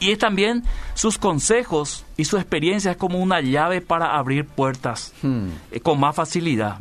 Y 0.00 0.10
es 0.10 0.18
también 0.18 0.64
sus 0.94 1.18
consejos 1.18 2.04
y 2.16 2.24
su 2.24 2.36
experiencia 2.36 2.90
es 2.90 2.96
como 2.96 3.18
una 3.18 3.40
llave 3.40 3.80
para 3.80 4.16
abrir 4.16 4.44
puertas 4.46 5.12
Hmm. 5.22 5.48
eh, 5.70 5.80
con 5.80 6.00
más 6.00 6.16
facilidad. 6.16 6.78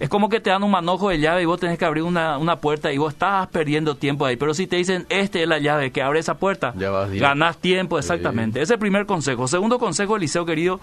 Es 0.00 0.08
como 0.08 0.28
que 0.28 0.40
te 0.40 0.50
dan 0.50 0.62
un 0.62 0.70
manojo 0.70 1.08
de 1.10 1.18
llave 1.18 1.42
y 1.42 1.44
vos 1.44 1.60
tenés 1.60 1.78
que 1.78 1.84
abrir 1.84 2.02
una, 2.04 2.38
una 2.38 2.56
puerta 2.56 2.92
y 2.92 2.98
vos 2.98 3.12
estás 3.12 3.46
perdiendo 3.48 3.96
tiempo 3.96 4.24
ahí. 4.24 4.36
Pero 4.36 4.54
si 4.54 4.66
te 4.66 4.76
dicen, 4.76 5.06
este 5.08 5.42
es 5.42 5.48
la 5.48 5.58
llave 5.58 5.90
que 5.90 6.02
abre 6.02 6.20
esa 6.20 6.34
puerta, 6.34 6.72
ganás 7.20 7.58
tiempo, 7.58 7.98
exactamente. 7.98 8.58
Ese 8.60 8.64
es 8.64 8.70
el 8.72 8.78
primer 8.78 9.06
consejo. 9.06 9.46
Segundo 9.48 9.78
consejo, 9.78 10.16
Eliseo 10.16 10.46
querido, 10.46 10.80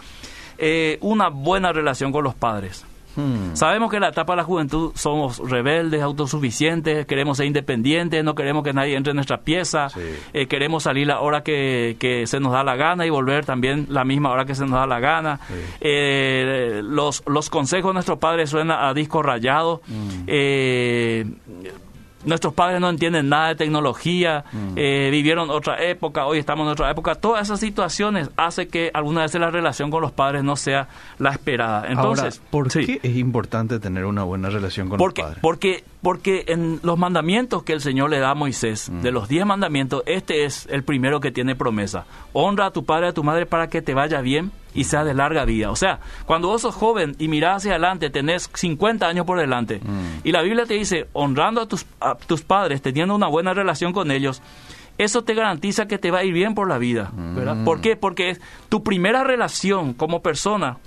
eh, 0.57 0.97
una 1.01 1.29
buena 1.29 1.71
relación 1.71 2.11
con 2.11 2.23
los 2.23 2.35
padres. 2.35 2.85
Hmm. 3.15 3.55
Sabemos 3.55 3.89
que 3.89 3.97
en 3.97 4.01
la 4.03 4.09
etapa 4.09 4.33
de 4.33 4.37
la 4.37 4.43
juventud 4.43 4.91
somos 4.95 5.39
rebeldes, 5.49 6.01
autosuficientes, 6.01 7.05
queremos 7.05 7.37
ser 7.37 7.45
independientes, 7.47 8.23
no 8.23 8.35
queremos 8.35 8.63
que 8.63 8.73
nadie 8.73 8.95
entre 8.95 9.11
en 9.11 9.15
nuestra 9.15 9.41
pieza, 9.41 9.89
Sí. 9.89 9.99
eh, 10.33 10.47
queremos 10.47 10.83
salir 10.83 11.07
la 11.07 11.19
hora 11.19 11.43
que, 11.43 11.97
que 11.99 12.25
se 12.27 12.39
nos 12.39 12.53
da 12.53 12.63
la 12.63 12.75
gana 12.75 13.05
y 13.05 13.09
volver 13.09 13.45
también 13.45 13.87
la 13.89 14.03
misma 14.05 14.31
hora 14.31 14.45
que 14.45 14.55
se 14.55 14.61
nos 14.63 14.71
da 14.79 14.87
la 14.87 14.99
gana. 14.99 15.39
Sí. 15.47 15.53
Eh, 15.81 16.81
los, 16.83 17.23
los 17.27 17.49
consejos 17.49 17.89
de 17.89 17.93
nuestros 17.95 18.17
padres 18.19 18.49
suenan 18.49 18.77
a 18.83 18.93
disco 18.93 19.21
rayado. 19.21 19.81
Mm. 19.87 20.23
Eh, 20.27 21.25
Nuestros 22.25 22.53
padres 22.53 22.79
no 22.79 22.89
entienden 22.89 23.29
nada 23.29 23.49
de 23.49 23.55
tecnología, 23.55 24.43
Mm. 24.51 24.73
eh, 24.75 25.09
vivieron 25.11 25.49
otra 25.49 25.81
época, 25.83 26.25
hoy 26.25 26.37
estamos 26.39 26.65
en 26.65 26.71
otra 26.73 26.89
época. 26.91 27.15
Todas 27.15 27.43
esas 27.47 27.59
situaciones 27.59 28.29
hacen 28.37 28.67
que 28.69 28.91
alguna 28.93 29.21
vez 29.21 29.33
la 29.35 29.49
relación 29.49 29.89
con 29.91 30.01
los 30.01 30.11
padres 30.11 30.43
no 30.43 30.55
sea 30.55 30.87
la 31.19 31.31
esperada. 31.31 31.87
Entonces, 31.87 32.37
Ahora, 32.39 32.49
¿por 32.51 32.71
sí. 32.71 32.85
qué 32.85 32.99
es 33.03 33.17
importante 33.17 33.79
tener 33.79 34.05
una 34.05 34.23
buena 34.23 34.49
relación 34.49 34.89
con 34.89 34.97
Porque, 34.97 35.21
los 35.21 35.29
padres? 35.29 35.41
porque, 35.41 35.83
porque 36.01 36.45
en 36.47 36.79
los 36.83 36.97
mandamientos 36.97 37.63
que 37.63 37.73
el 37.73 37.81
Señor 37.81 38.09
le 38.09 38.19
da 38.19 38.31
a 38.31 38.35
Moisés, 38.35 38.89
Mm. 38.89 39.01
de 39.01 39.11
los 39.11 39.27
diez 39.27 39.45
mandamientos, 39.45 40.03
este 40.05 40.45
es 40.45 40.67
el 40.71 40.83
primero 40.83 41.19
que 41.19 41.31
tiene 41.31 41.55
promesa. 41.55 42.05
Honra 42.33 42.67
a 42.67 42.71
tu 42.71 42.85
padre 42.85 43.07
y 43.07 43.09
a 43.09 43.13
tu 43.13 43.23
madre 43.23 43.45
para 43.45 43.67
que 43.69 43.81
te 43.81 43.93
vaya 43.93 44.21
bien 44.21 44.51
y 44.73 44.85
sea 44.85 45.03
de 45.03 45.13
larga 45.13 45.43
vida. 45.45 45.69
O 45.69 45.75
sea, 45.75 45.99
cuando 46.25 46.47
vos 46.47 46.61
sos 46.61 46.73
joven 46.75 47.15
y 47.19 47.27
mirás 47.27 47.57
hacia 47.57 47.71
adelante, 47.71 48.09
tenés 48.09 48.49
50 48.53 49.05
años 49.07 49.25
por 49.25 49.37
delante, 49.39 49.79
Mm. 49.83 50.21
y 50.23 50.31
la 50.31 50.41
Biblia 50.41 50.65
te 50.65 50.75
dice, 50.75 51.07
honrando 51.13 51.61
a 51.61 51.67
tus, 51.67 51.85
a 51.99 52.15
tus 52.15 52.41
padres, 52.41 52.81
teniendo 52.81 53.13
una 53.15 53.27
buena 53.27 53.53
relación 53.53 53.91
con 53.93 54.11
ellos, 54.11 54.41
eso 54.97 55.23
te 55.23 55.33
garantiza 55.33 55.87
que 55.87 55.97
te 55.97 56.11
va 56.11 56.19
a 56.19 56.23
ir 56.23 56.33
bien 56.33 56.55
por 56.55 56.69
la 56.69 56.77
vida. 56.77 57.11
¿verdad? 57.13 57.55
Mm. 57.55 57.65
¿Por 57.65 57.81
qué? 57.81 57.95
Porque 57.97 58.37
tu 58.69 58.81
primera 58.83 59.23
relación 59.23 59.93
como 59.93 60.21
persona 60.21 60.77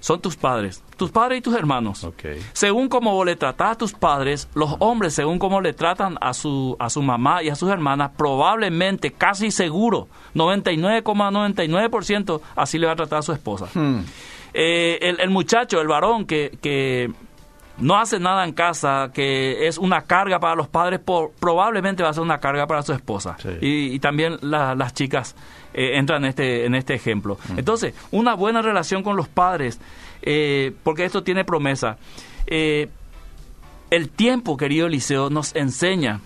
son 0.00 0.20
tus 0.20 0.36
padres, 0.36 0.82
tus 0.96 1.10
padres 1.10 1.38
y 1.38 1.42
tus 1.42 1.54
hermanos. 1.54 2.06
Según 2.52 2.88
como 2.88 3.24
le 3.24 3.36
tratás 3.36 3.72
a 3.72 3.78
tus 3.78 3.92
padres, 3.92 4.48
los 4.54 4.76
hombres, 4.78 5.14
según 5.14 5.38
como 5.38 5.60
le 5.60 5.72
tratan 5.72 6.16
a 6.20 6.34
su, 6.34 6.76
a 6.78 6.90
su 6.90 7.02
mamá 7.02 7.42
y 7.42 7.48
a 7.48 7.54
sus 7.54 7.70
hermanas, 7.70 8.10
probablemente, 8.16 9.12
casi 9.12 9.50
seguro, 9.50 10.08
99,99% 10.34 12.40
así 12.56 12.78
le 12.78 12.86
va 12.86 12.92
a 12.92 12.96
tratar 12.96 13.20
a 13.20 13.22
su 13.22 13.32
esposa. 13.32 13.68
Hmm. 13.74 14.00
Eh, 14.52 14.98
el, 15.02 15.20
el 15.20 15.30
muchacho, 15.30 15.80
el 15.80 15.88
varón 15.88 16.26
que, 16.26 16.58
que 16.62 17.10
no 17.78 17.98
hace 17.98 18.20
nada 18.20 18.44
en 18.44 18.52
casa, 18.52 19.10
que 19.12 19.66
es 19.66 19.78
una 19.78 20.02
carga 20.02 20.38
para 20.38 20.54
los 20.54 20.68
padres, 20.68 21.00
probablemente 21.40 22.02
va 22.02 22.10
a 22.10 22.12
ser 22.12 22.22
una 22.22 22.38
carga 22.38 22.66
para 22.66 22.82
su 22.82 22.92
esposa. 22.92 23.36
Y, 23.60 23.98
también 23.98 24.36
las 24.42 24.94
chicas 24.94 25.34
eh, 25.72 25.98
entran 25.98 26.24
en 26.24 26.30
este, 26.30 26.66
en 26.66 26.74
este 26.74 26.94
ejemplo. 26.94 27.38
Entonces, 27.56 27.94
una 28.10 28.34
buena 28.34 28.62
relación 28.62 29.02
con 29.02 29.16
los 29.16 29.28
padres, 29.28 29.80
eh, 30.24 30.72
porque 30.82 31.04
esto 31.04 31.22
tiene 31.22 31.44
promesa. 31.44 31.98
Eh, 32.46 32.88
el 33.90 34.08
tiempo, 34.08 34.56
querido 34.56 34.86
Eliseo, 34.86 35.30
nos 35.30 35.54
enseña 35.54 36.20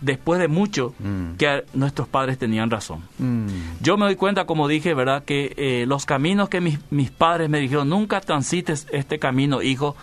después 0.00 0.38
de 0.38 0.48
mucho 0.48 0.94
mm. 0.98 1.36
que 1.36 1.64
nuestros 1.72 2.08
padres 2.08 2.38
tenían 2.38 2.70
razón. 2.70 3.02
Mm. 3.18 3.46
Yo 3.80 3.96
me 3.96 4.04
doy 4.04 4.16
cuenta, 4.16 4.44
como 4.44 4.68
dije, 4.68 4.92
¿verdad?, 4.92 5.24
que 5.24 5.84
los 5.86 6.04
caminos 6.04 6.48
que 6.48 6.60
mis, 6.60 6.78
mis, 6.90 7.10
padres 7.10 7.48
me 7.48 7.60
dijeron, 7.60 7.88
nunca 7.88 8.20
transites 8.20 8.86
este 8.92 9.18
camino, 9.18 9.62
hijo, 9.62 9.96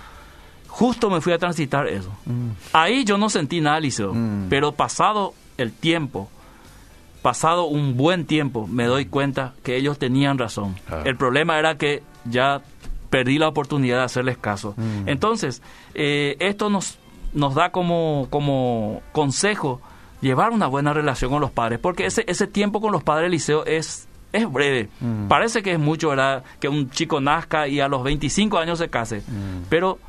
justo 0.72 1.10
me 1.10 1.22
fui 1.22 1.34
a 1.34 1.38
transitar 1.38 1.88
eso. 1.88 2.10
Mm. 2.26 2.50
Ahí 2.74 3.04
yo 3.04 3.18
no 3.18 3.30
sentí 3.30 3.62
nada, 3.62 3.80
Liceo, 3.80 4.14
mm. 4.14 4.48
pero 4.50 4.72
pasado 4.72 5.34
el 5.58 5.74
tiempo, 5.74 6.30
pasado 7.22 7.66
un 7.66 7.98
buen 7.98 8.26
tiempo, 8.26 8.68
me 8.68 8.86
doy 8.86 9.06
cuenta 9.06 9.54
que 9.64 9.76
ellos 9.76 10.00
tenían 10.00 10.38
razón. 10.38 10.76
Ah. 10.90 11.02
El 11.06 11.18
problema 11.18 11.60
era 11.60 11.78
que 11.78 12.04
ya 12.26 12.62
perdí 13.12 13.38
la 13.38 13.48
oportunidad 13.48 13.98
de 13.98 14.04
hacerles 14.06 14.38
caso. 14.40 14.74
Mm. 14.78 15.08
Entonces, 15.08 15.62
eh, 15.94 16.38
esto 16.40 16.72
nos, 16.72 16.98
nos 17.34 17.54
da 17.54 17.72
como, 17.72 18.26
como 18.32 19.04
consejo 19.12 19.80
llevar 20.22 20.50
una 20.50 20.66
buena 20.66 20.94
relación 20.94 21.30
con 21.30 21.42
los 21.42 21.52
padres, 21.52 21.78
porque 21.78 22.08
ese, 22.08 22.24
ese 22.28 22.48
tiempo 22.48 22.82
con 22.82 22.92
los 22.92 23.04
padres, 23.04 23.30
Liceo, 23.30 23.66
es 23.66 24.08
es 24.34 24.50
breve. 24.50 24.90
Parece 25.28 25.62
que 25.62 25.74
es 25.74 25.80
mucho, 25.80 26.08
¿verdad? 26.08 26.46
Que 26.62 26.70
un 26.70 26.90
chico 26.90 27.20
nazca 27.20 27.68
y 27.68 27.82
a 27.82 27.90
los 27.90 28.02
25 28.02 28.58
años 28.58 28.80
se 28.80 28.90
case. 28.90 29.24
Pero 29.70 30.00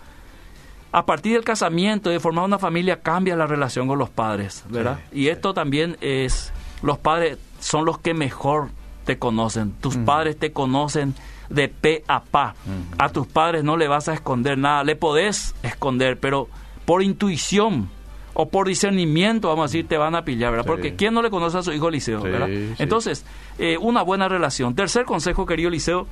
a 0.93 1.07
partir 1.07 1.33
del 1.33 1.45
casamiento, 1.45 2.11
de 2.11 2.21
formar 2.21 2.45
una 2.45 2.59
familia, 2.59 3.01
cambia 3.01 3.35
la 3.35 3.47
relación 3.47 3.89
con 3.89 3.99
los 3.99 4.11
padres, 4.11 4.65
¿verdad? 4.69 5.01
y 5.11 5.29
esto 5.29 5.55
también 5.55 5.97
es, 6.01 6.53
los 6.83 6.99
padres 6.99 7.39
son 7.61 7.85
los 7.85 7.99
que 7.99 8.15
mejor 8.15 8.69
te 9.05 9.19
conocen, 9.19 9.73
tus 9.73 9.97
padres 9.97 10.39
te 10.39 10.53
conocen 10.53 11.15
de 11.53 11.69
pe 11.69 12.03
a 12.09 12.23
pa. 12.23 12.55
A 12.99 13.09
tus 13.11 13.27
padres 13.27 13.63
no 13.65 13.77
le 13.77 13.89
vas 13.89 14.09
a 14.09 14.15
esconder 14.15 14.59
nada, 14.59 14.85
le 14.85 14.97
podés 14.97 15.55
esconder, 15.63 16.19
pero 16.19 16.49
por 16.85 17.03
intuición 17.03 17.89
o 18.35 18.49
por 18.49 18.67
discernimiento, 18.67 19.49
vamos 19.49 19.65
a 19.65 19.67
decir, 19.67 19.87
te 19.87 19.99
van 19.99 20.15
a 20.15 20.25
pillar, 20.25 20.51
¿verdad? 20.51 20.67
Porque 20.67 20.97
¿quién 20.97 21.13
no 21.13 21.23
le 21.23 21.31
conoce 21.31 21.59
a 21.59 21.63
su 21.63 21.73
hijo 21.73 21.91
Liceo, 21.91 22.23
¿verdad? 22.23 22.49
Entonces, 22.79 23.25
eh, 23.59 23.77
una 23.79 24.03
buena 24.03 24.29
relación. 24.29 24.75
Tercer 24.75 25.05
consejo, 25.05 25.45
querido 25.45 25.69
Liceo, 25.69 26.07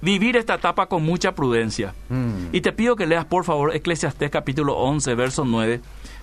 vivir 0.00 0.36
esta 0.36 0.54
etapa 0.54 0.86
con 0.86 1.02
mucha 1.02 1.34
prudencia. 1.34 1.94
Mm. 2.08 2.46
Y 2.52 2.60
te 2.60 2.72
pido 2.72 2.94
que 2.94 3.06
leas, 3.06 3.24
por 3.24 3.44
favor, 3.44 3.74
Eclesiastés 3.74 4.30
capítulo 4.30 4.76
11, 4.76 5.14
verso 5.14 5.44
9, 5.44 5.80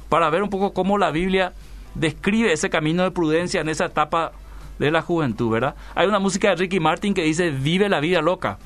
para 0.08 0.30
ver 0.30 0.42
un 0.42 0.50
poco 0.50 0.74
cómo 0.74 0.98
la 0.98 1.12
Biblia 1.12 1.54
describe 1.96 2.54
ese 2.54 2.70
camino 2.70 3.04
de 3.04 3.12
prudencia 3.12 3.60
en 3.62 3.68
esa 3.68 3.86
etapa 3.86 4.32
de 4.80 4.92
la 4.92 5.02
juventud, 5.02 5.52
¿verdad? 5.52 5.76
Hay 5.94 6.08
una 6.08 6.20
música 6.20 6.50
de 6.50 6.56
Ricky 6.56 6.80
Martin 6.80 7.14
que 7.14 7.24
dice, 7.24 7.52
vive 7.52 7.90
la 7.90 8.00
vida 8.00 8.22
loca, 8.22 8.58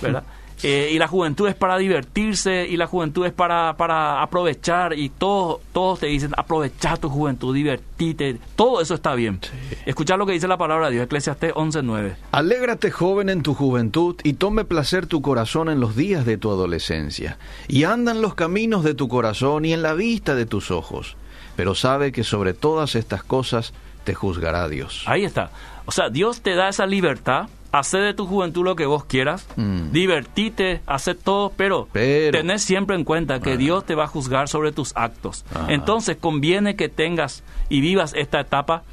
¿verdad? 0.00 0.24
Eh, 0.62 0.90
y 0.92 0.98
la 0.98 1.06
juventud 1.06 1.48
es 1.48 1.54
para 1.54 1.76
divertirse 1.76 2.66
y 2.66 2.78
la 2.78 2.86
juventud 2.86 3.26
es 3.26 3.32
para, 3.32 3.76
para 3.76 4.22
aprovechar 4.22 4.98
y 4.98 5.10
todos, 5.10 5.60
todos 5.72 6.00
te 6.00 6.06
dicen 6.06 6.32
aprovechar 6.36 6.98
tu 6.98 7.10
juventud, 7.10 7.54
divertite, 7.54 8.38
todo 8.54 8.80
eso 8.80 8.94
está 8.94 9.14
bien. 9.14 9.38
Escuchar 9.84 10.18
lo 10.18 10.24
que 10.24 10.32
dice 10.32 10.48
la 10.48 10.56
palabra 10.56 10.86
de 10.86 10.94
Dios, 10.94 11.04
Eclesiastés 11.04 11.52
11.9. 11.52 12.16
Alégrate 12.32 12.90
joven 12.90 13.28
en 13.28 13.42
tu 13.42 13.52
juventud 13.52 14.16
y 14.22 14.34
tome 14.34 14.64
placer 14.64 15.06
tu 15.06 15.20
corazón 15.20 15.68
en 15.68 15.78
los 15.78 15.94
días 15.94 16.24
de 16.24 16.38
tu 16.38 16.50
adolescencia 16.50 17.38
y 17.68 17.84
anda 17.84 18.12
en 18.12 18.22
los 18.22 18.34
caminos 18.34 18.82
de 18.82 18.94
tu 18.94 19.08
corazón 19.08 19.66
y 19.66 19.74
en 19.74 19.82
la 19.82 19.92
vista 19.92 20.34
de 20.34 20.46
tus 20.46 20.70
ojos, 20.70 21.16
pero 21.54 21.74
sabe 21.74 22.12
que 22.12 22.24
sobre 22.24 22.54
todas 22.54 22.94
estas 22.94 23.22
cosas 23.22 23.74
te 24.06 24.14
juzgará 24.14 24.68
Dios. 24.68 25.02
Ahí 25.06 25.24
está. 25.24 25.50
O 25.84 25.90
sea, 25.92 26.08
Dios 26.08 26.40
te 26.40 26.54
da 26.54 26.68
esa 26.68 26.86
libertad 26.86 27.48
Hacé 27.72 27.98
de 27.98 28.14
tu 28.14 28.26
juventud 28.26 28.64
lo 28.64 28.74
que 28.74 28.86
vos 28.86 29.04
quieras, 29.04 29.46
mm. 29.56 29.90
divertite, 29.90 30.80
haz 30.86 31.10
todo, 31.22 31.52
pero, 31.54 31.88
tenés 31.92 32.62
siempre 32.62 32.96
en 32.96 33.04
cuenta 33.04 33.40
que 33.40 33.58
Dios 33.58 33.84
te 33.84 33.94
va 33.94 34.04
a 34.04 34.06
juzgar 34.06 34.48
sobre 34.48 34.72
tus 34.72 34.92
actos. 34.96 35.44
Entonces 35.68 36.16
conviene 36.16 36.74
que 36.74 36.88
tengas 36.88 37.42
y 37.68 37.82
vivas 37.82 38.14
esta 38.16 38.40
etapa 38.40 38.84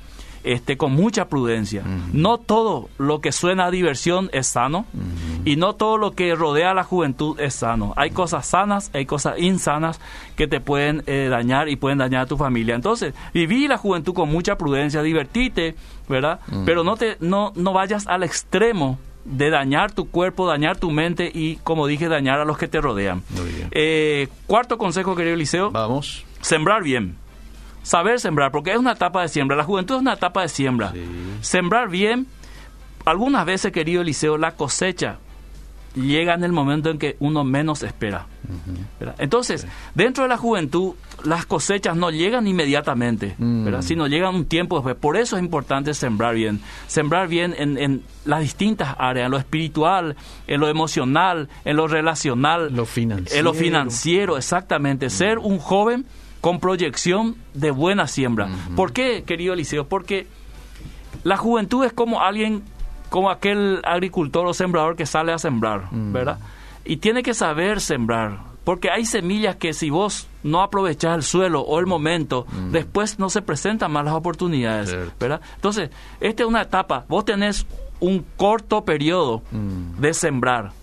este, 0.44 0.78
con 0.78 0.94
mucha 0.94 1.28
prudencia. 1.30 1.84
No 2.12 2.38
todo 2.38 2.90
lo 2.98 3.22
que 3.22 3.32
suena 3.32 3.66
a 3.66 3.72
diversión 3.72 4.30
es 4.34 4.48
sano 4.48 4.86
y 5.46 5.56
no 5.56 5.76
todo 5.76 5.98
lo 5.98 6.12
que 6.12 6.36
rodea 6.36 6.72
a 6.72 6.74
la 6.74 6.84
juventud 6.84 7.40
es 7.40 7.56
sano. 7.56 7.94
Hay 7.96 8.12
cosas 8.12 8.46
sanas, 8.46 8.92
hay 8.94 9.06
cosas 9.06 9.40
insanas 9.40 10.00
que 10.36 10.48
te 10.48 10.60
pueden 10.60 11.04
eh, 11.08 11.28
dañar 11.30 11.70
y 11.70 11.76
pueden 11.76 11.98
dañar 11.98 12.24
a 12.24 12.26
tu 12.26 12.38
familia. 12.38 12.76
Entonces, 12.76 13.14
viví 13.34 13.68
la 13.68 13.78
juventud 13.78 14.14
con 14.14 14.30
mucha 14.30 14.58
prudencia, 14.58 15.02
divertite, 15.02 15.76
¿verdad? 16.10 16.40
Pero 16.66 16.84
no, 16.84 16.98
te, 16.98 17.18
no, 17.20 17.54
no 17.56 17.74
vayas 17.74 18.08
al 18.08 18.24
extremo 18.24 19.00
de 19.26 19.50
dañar 19.50 19.94
tu 19.94 20.10
cuerpo, 20.10 20.48
dañar 20.48 20.78
tu 20.78 20.92
mente 20.92 21.32
y, 21.34 21.56
como 21.58 21.88
dije, 21.88 22.10
dañar 22.10 22.40
a 22.40 22.46
los 22.46 22.58
que 22.58 22.68
te 22.68 22.82
rodean. 22.82 23.24
Eh, 23.72 24.28
cuarto 24.48 24.78
consejo, 24.78 25.16
querido 25.16 25.36
Eliseo. 25.36 25.72
Vamos. 25.72 26.26
Sembrar 26.42 26.84
bien 26.84 27.23
saber 27.84 28.20
sembrar, 28.20 28.52
porque 28.52 28.72
es 28.72 28.78
una 28.78 28.94
etapa 28.94 29.22
de 29.22 29.28
siembra. 29.28 29.56
La 29.56 29.64
juventud 29.64 29.96
es 29.96 30.02
una 30.02 30.14
etapa 30.14 30.42
de 30.42 30.50
siembra. 30.50 30.94
Sembrar 31.42 31.90
bien, 31.90 32.26
algunas 33.06 33.46
veces, 33.46 33.72
querido 33.72 34.02
Eliseo, 34.02 34.38
la 34.38 34.56
cosecha 34.56 35.20
llega 35.96 36.34
en 36.34 36.44
el 36.44 36.52
momento 36.52 36.90
en 36.90 36.98
que 36.98 37.16
uno 37.20 37.44
menos 37.44 37.84
espera. 37.84 38.26
Entonces, 39.20 39.68
dentro 39.94 40.24
de 40.24 40.30
la 40.30 40.38
juventud, 40.38 40.94
las 41.24 41.46
cosechas 41.46 41.96
no 41.96 42.10
llegan 42.10 42.48
inmediatamente, 42.48 43.36
mm. 43.38 43.82
sino 43.82 44.08
llegan 44.08 44.36
un 44.36 44.46
tiempo 44.46 44.78
después. 44.78 44.96
Por 44.96 45.18
eso 45.18 45.38
es 45.38 45.44
importante 45.44 45.94
sembrar 45.94 46.36
bien. 46.36 46.62
Sembrar 46.88 47.28
bien 47.28 47.54
en, 47.58 48.04
las 48.26 48.42
distintas 48.42 48.96
áreas, 48.98 49.26
en 49.26 49.32
lo 49.32 49.38
espiritual, 49.38 50.16
en 50.48 50.60
lo 50.60 50.68
emocional, 50.68 51.50
en 51.66 51.78
lo 51.78 51.88
relacional, 51.88 52.74
lo 52.74 52.86
financiero. 52.86 53.38
en 53.40 53.46
lo 53.46 53.54
financiero, 53.54 54.38
exactamente. 54.38 55.10
Ser 55.10 55.38
un 55.40 55.60
joven 55.60 56.06
con 56.44 56.60
proyección 56.60 57.38
de 57.54 57.72
buena 57.72 58.06
siembra. 58.06 58.50
¿Por 58.76 58.92
qué, 58.92 59.24
querido 59.24 59.54
Eliseo? 59.54 59.88
Porque 59.88 60.28
la 61.24 61.38
juventud 61.38 61.86
es 61.86 61.94
como 61.94 62.20
alguien, 62.20 62.64
como 63.10 63.32
aquel 63.32 63.80
agricultor 63.86 64.46
o 64.46 64.54
sembrador 64.54 64.98
que 64.98 65.06
sale 65.06 65.32
a 65.32 65.38
sembrar, 65.38 65.88
¿verdad? 65.90 66.40
Y 66.84 66.98
tiene 66.98 67.24
que 67.24 67.34
saber 67.34 67.80
sembrar, 67.80 68.40
porque 68.66 68.92
hay 68.92 69.06
semillas 69.06 69.56
que 69.56 69.72
si 69.72 69.90
vos 69.90 70.28
no 70.44 70.62
aprovechás 70.62 71.16
el 71.16 71.24
suelo 71.24 71.62
o 71.62 71.80
el 71.80 71.86
momento, 71.86 72.46
después 72.72 73.20
no 73.20 73.30
se 73.30 73.42
presentan 73.42 73.94
más 73.94 74.04
las 74.04 74.14
oportunidades, 74.14 74.94
¿verdad? 75.18 75.40
Entonces, 75.56 75.92
esta 76.20 76.44
es 76.44 76.50
una 76.50 76.64
etapa, 76.64 77.06
vos 77.08 77.24
tenés 77.24 77.66
un 78.02 78.26
corto 78.36 78.84
periodo 78.84 79.44
de 79.50 80.14
sembrar, 80.14 80.74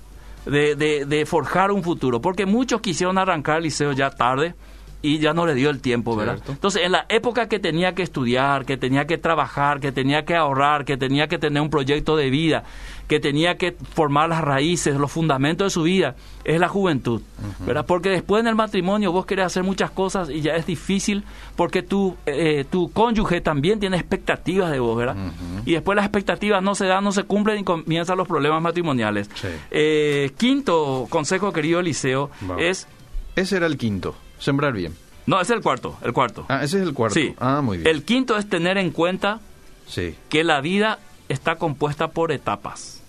de, 0.47 0.75
de, 0.75 1.05
de, 1.05 1.27
forjar 1.27 1.71
un 1.71 1.83
futuro, 1.83 2.23
porque 2.23 2.47
muchos 2.47 2.81
quisieron 2.81 3.19
arrancar 3.19 3.59
el 3.59 3.65
liceo 3.65 3.93
ya 3.93 4.09
tarde, 4.09 4.55
y 5.03 5.19
ya 5.19 5.33
no 5.33 5.47
le 5.47 5.55
dio 5.55 5.71
el 5.71 5.81
tiempo, 5.81 6.15
¿verdad? 6.17 6.41
Entonces, 6.47 6.83
en 6.85 6.93
la 6.93 7.07
época 7.09 7.49
que 7.49 7.59
tenía 7.59 7.95
que 7.95 8.03
estudiar, 8.03 8.67
que 8.67 8.77
tenía 8.77 9.07
que 9.07 9.19
trabajar, 9.19 9.81
que 9.81 9.93
tenía 9.93 10.25
que 10.25 10.37
ahorrar, 10.37 10.85
que 10.85 10.97
tenía 10.97 11.27
que 11.27 11.39
tener 11.39 11.63
un 11.63 11.71
proyecto 11.71 12.17
de 12.17 12.29
vida, 12.29 12.65
que 13.09 13.19
tenía 13.19 13.57
que 13.57 13.75
formar 13.95 14.29
las 14.29 14.43
raíces, 14.43 14.97
los 14.97 15.11
fundamentos 15.11 15.67
de 15.67 15.71
su 15.71 15.83
vida, 15.83 16.15
es 16.45 16.61
la 16.61 16.69
juventud, 16.69 17.23
¿verdad? 17.67 17.85
Porque 17.87 18.11
después 18.11 18.41
en 18.41 18.47
el 18.47 18.55
matrimonio 18.55 19.11
vos 19.11 19.27
querés 19.27 19.47
hacer 19.47 19.65
muchas 19.65 19.91
cosas 19.91 20.31
y 20.31 20.43
ya 20.43 20.55
es 20.55 20.67
difícil 20.67 21.25
porque 21.57 21.83
tu, 21.83 22.17
eh, 22.27 22.65
tu 22.71 22.93
cónyuge 22.93 23.41
también 23.41 23.81
tiene 23.81 23.97
expectativas 23.97 24.71
de 24.71 24.79
vos, 24.79 24.97
¿verdad? 24.97 25.17
Y 25.65 25.73
después 25.73 25.97
las 25.97 26.05
expectativas 26.05 26.63
no 26.63 26.75
se 26.75 26.87
dan, 26.87 27.03
no 27.03 27.13
se 27.13 27.25
cumplen 27.25 27.59
y 27.59 27.65
comienzan 27.65 28.17
los 28.17 28.29
problemas 28.29 28.63
matrimoniales. 28.63 29.31
Eh, 29.71 30.31
quinto 30.37 31.07
consejo, 31.11 31.53
querido 31.53 31.81
Eliseo, 31.81 32.31
es... 32.59 32.87
Ese 33.35 33.57
era 33.57 33.67
el 33.67 33.77
quinto. 33.77 34.15
Sembrar 34.41 34.73
bien. 34.73 34.97
No, 35.27 35.41
ese 35.41 35.53
es 35.53 35.59
el 35.59 35.63
cuarto, 35.63 35.97
el 36.03 36.13
cuarto. 36.13 36.47
Ah, 36.49 36.65
ese 36.65 36.79
es 36.79 36.83
el 36.83 36.95
cuarto. 36.95 37.15
Sí. 37.15 37.35
Ah, 37.39 37.61
muy 37.63 37.79
bien. 37.79 37.89
El 37.89 38.03
quinto 38.03 38.37
es 38.37 38.49
tener 38.49 38.79
en 38.79 38.91
cuenta 38.91 39.39
sí. 39.87 40.17
que 40.29 40.43
la 40.43 40.61
vida 40.61 40.99
está 41.29 41.57
compuesta 41.57 42.09
por 42.09 42.33
etapas 42.33 43.01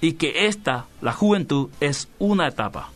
y 0.00 0.12
que 0.12 0.46
esta, 0.46 0.86
la 1.00 1.12
juventud, 1.12 1.70
es 1.80 2.08
una 2.18 2.46
etapa. 2.46 2.90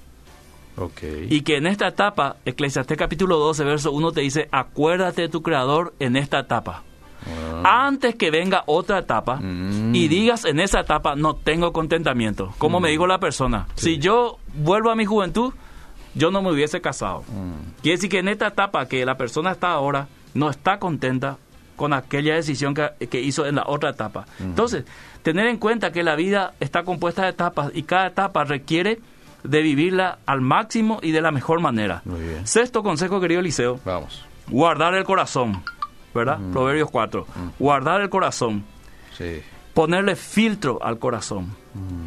Okay. 0.76 1.26
Y 1.28 1.42
que 1.42 1.56
en 1.56 1.66
esta 1.66 1.88
etapa, 1.88 2.36
Eclesiastés 2.44 2.96
capítulo 2.96 3.38
12, 3.38 3.64
verso 3.64 3.92
1 3.92 4.12
te 4.12 4.20
dice, 4.20 4.48
acuérdate 4.52 5.22
de 5.22 5.28
tu 5.28 5.42
creador 5.42 5.94
en 5.98 6.16
esta 6.16 6.40
etapa. 6.40 6.84
Ah. 7.26 7.86
Antes 7.86 8.14
que 8.14 8.30
venga 8.30 8.62
otra 8.66 9.00
etapa 9.00 9.36
mm. 9.36 9.94
y 9.94 10.08
digas 10.08 10.44
en 10.44 10.60
esa 10.60 10.80
etapa, 10.80 11.16
no 11.16 11.34
tengo 11.34 11.72
contentamiento. 11.72 12.54
Como 12.58 12.80
me 12.80 12.88
mm. 12.88 12.92
dijo 12.92 13.06
la 13.06 13.18
persona, 13.18 13.66
si 13.74 13.98
yo 13.98 14.38
vuelvo 14.54 14.90
a 14.90 14.96
mi 14.96 15.04
juventud, 15.04 15.52
yo 16.14 16.30
no 16.30 16.42
me 16.42 16.50
hubiese 16.52 16.80
casado. 16.80 17.20
Mm. 17.28 17.80
Quiere 17.82 17.96
decir 17.96 18.10
que 18.10 18.18
en 18.18 18.28
esta 18.28 18.48
etapa 18.48 18.86
que 18.86 19.04
la 19.04 19.16
persona 19.16 19.52
está 19.52 19.70
ahora, 19.70 20.08
no 20.34 20.50
está 20.50 20.78
contenta 20.78 21.38
con 21.76 21.92
aquella 21.92 22.34
decisión 22.34 22.74
que, 22.74 23.20
hizo 23.20 23.46
en 23.46 23.54
la 23.56 23.64
otra 23.66 23.90
etapa. 23.90 24.26
Entonces, 24.38 24.84
tener 25.22 25.46
en 25.46 25.56
cuenta 25.56 25.92
que 25.92 26.02
la 26.02 26.14
vida 26.14 26.52
está 26.60 26.82
compuesta 26.82 27.22
de 27.22 27.30
etapas 27.30 27.70
y 27.74 27.84
cada 27.84 28.08
etapa 28.08 28.44
requiere 28.44 29.00
de 29.44 29.62
vivirla 29.62 30.18
al 30.26 30.42
máximo 30.42 30.98
y 31.02 31.12
de 31.12 31.22
la 31.22 31.30
mejor 31.30 31.60
manera. 31.60 32.02
Muy 32.04 32.20
bien. 32.20 32.46
Sexto 32.46 32.82
consejo, 32.82 33.18
querido 33.20 33.40
Eliseo, 33.40 33.80
Vamos. 33.86 34.26
guardar 34.48 34.94
el 34.94 35.04
corazón, 35.04 35.62
¿verdad? 36.14 36.38
Proverbios 36.52 36.90
4. 36.90 37.26
Guardar 37.58 38.02
el 38.02 38.10
corazón, 38.10 38.64
Sí. 39.16 39.40
ponerle 39.72 40.16
filtro 40.16 40.78
al 40.82 40.98
corazón, 40.98 41.56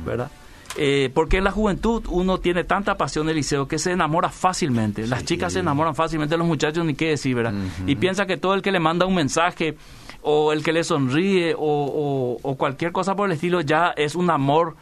¿verdad? 0.05 0.29
Eh, 0.75 1.11
porque 1.13 1.37
en 1.37 1.43
la 1.43 1.51
juventud 1.51 2.03
uno 2.09 2.39
tiene 2.39 2.63
tanta 2.63 2.97
pasión, 2.97 3.29
Eliseo, 3.29 3.67
que 3.67 3.77
se 3.77 3.91
enamora 3.91 4.29
fácilmente. 4.29 5.05
Las 5.05 5.23
chicas 5.23 5.53
se 5.53 5.59
enamoran 5.59 5.93
fácilmente, 5.93 6.35
los 6.35 6.47
muchachos 6.47 6.83
ni 6.83 6.95
qué 6.95 7.09
decir, 7.09 7.35
¿verdad? 7.35 7.53
Y 7.85 7.95
piensa 7.95 8.25
que 8.25 8.37
todo 8.37 8.55
el 8.55 8.61
que 8.63 8.71
le 8.71 8.79
manda 8.79 9.05
un 9.05 9.13
mensaje 9.13 9.77
o 10.23 10.51
el 10.51 10.63
que 10.63 10.73
le 10.73 10.83
sonríe 10.83 11.53
o, 11.53 11.59
o- 11.59 12.37
o 12.41 12.55
cualquier 12.55 12.91
cosa 12.91 13.15
por 13.15 13.27
el 13.27 13.33
estilo 13.33 13.61
ya 13.61 13.93
es 13.95 14.15
un 14.15 14.29
amor 14.31 14.75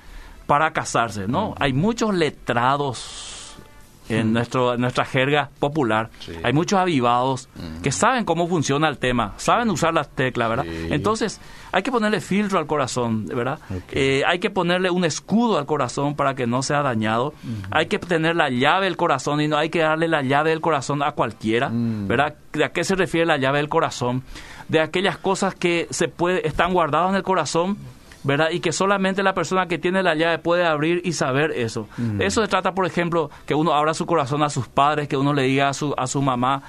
para 0.48 0.72
casarse, 0.72 1.28
¿no? 1.28 1.56
Hay 1.60 1.74
muchos 1.74 2.14
letrados 2.14 3.31
en 4.12 4.34
nuestro, 4.34 4.74
en 4.74 4.82
nuestra 4.82 5.06
jerga 5.06 5.50
popular. 5.60 6.10
Sí. 6.20 6.34
Hay 6.44 6.54
muchos 6.54 6.80
avivados 6.80 7.48
que 7.84 7.92
saben 7.92 8.26
cómo 8.26 8.48
funciona 8.48 8.88
el 8.88 8.98
tema, 8.98 9.34
saben 9.38 9.70
usar 9.70 9.94
las 9.94 10.10
teclas, 10.10 10.50
¿verdad? 10.50 10.66
Sí. 10.66 10.88
Entonces, 10.92 11.40
hay 11.72 11.84
que 11.84 11.92
ponerle 11.92 12.20
filtro 12.22 12.60
al 12.60 12.68
corazón, 12.68 13.26
¿verdad? 13.28 13.60
Eh, 13.92 14.24
hay 14.28 14.40
que 14.40 14.50
ponerle 14.50 14.90
un 14.90 15.06
escudo 15.06 15.58
al 15.58 15.66
corazón 15.66 16.16
para 16.16 16.36
que 16.36 16.48
no 16.48 16.62
sea 16.64 16.82
dañado. 16.82 17.34
Hay 17.72 17.88
que 17.88 18.00
tener 18.00 18.36
la 18.36 18.50
llave 18.50 18.86
del 18.86 18.98
corazón 18.98 19.42
y 19.42 19.48
no 19.48 19.58
hay 19.58 19.70
que 19.70 19.80
darle 19.80 20.08
la 20.08 20.22
llave 20.22 20.50
del 20.52 20.62
corazón 20.62 21.02
a 21.04 21.12
cualquiera, 21.14 21.70
Mm. 21.70 22.08
¿verdad? 22.08 22.36
¿De 22.54 22.66
a 22.66 22.70
qué 22.70 22.84
se 22.84 22.96
refiere 22.96 23.26
la 23.26 23.38
llave 23.38 23.60
del 23.60 23.70
corazón? 23.70 24.24
De 24.68 24.80
aquellas 24.80 25.18
cosas 25.18 25.56
que 25.56 25.88
se 25.90 26.08
puede, 26.08 26.48
están 26.48 26.74
guardadas 26.74 27.10
en 27.12 27.16
el 27.16 27.24
corazón, 27.24 27.78
¿verdad? 28.24 28.50
Y 28.52 28.60
que 28.60 28.72
solamente 28.72 29.24
la 29.24 29.34
persona 29.34 29.68
que 29.68 29.78
tiene 29.78 30.04
la 30.04 30.16
llave 30.16 30.38
puede 30.40 30.66
abrir 30.66 31.02
y 31.04 31.14
saber 31.14 31.52
eso. 31.52 31.88
Eso 32.20 32.42
se 32.42 32.48
trata, 32.48 32.74
por 32.74 32.86
ejemplo, 32.86 33.30
que 33.46 33.56
uno 33.56 33.74
abra 33.74 33.94
su 33.94 34.06
corazón 34.06 34.44
a 34.44 34.50
sus 34.50 34.68
padres, 34.68 35.08
que 35.08 35.18
uno 35.18 35.34
le 35.34 35.44
diga 35.44 35.70
a 35.70 35.74
su, 35.74 35.94
a 35.98 36.08
su 36.08 36.22
mamá, 36.22 36.64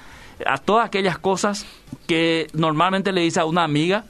a 0.47 0.59
todas 0.59 0.87
aquellas 0.87 1.19
cosas 1.19 1.67
que 2.07 2.49
normalmente 2.53 3.13
le 3.13 3.21
dice 3.21 3.41
a 3.41 3.45
una 3.45 3.65
amiga 3.65 4.05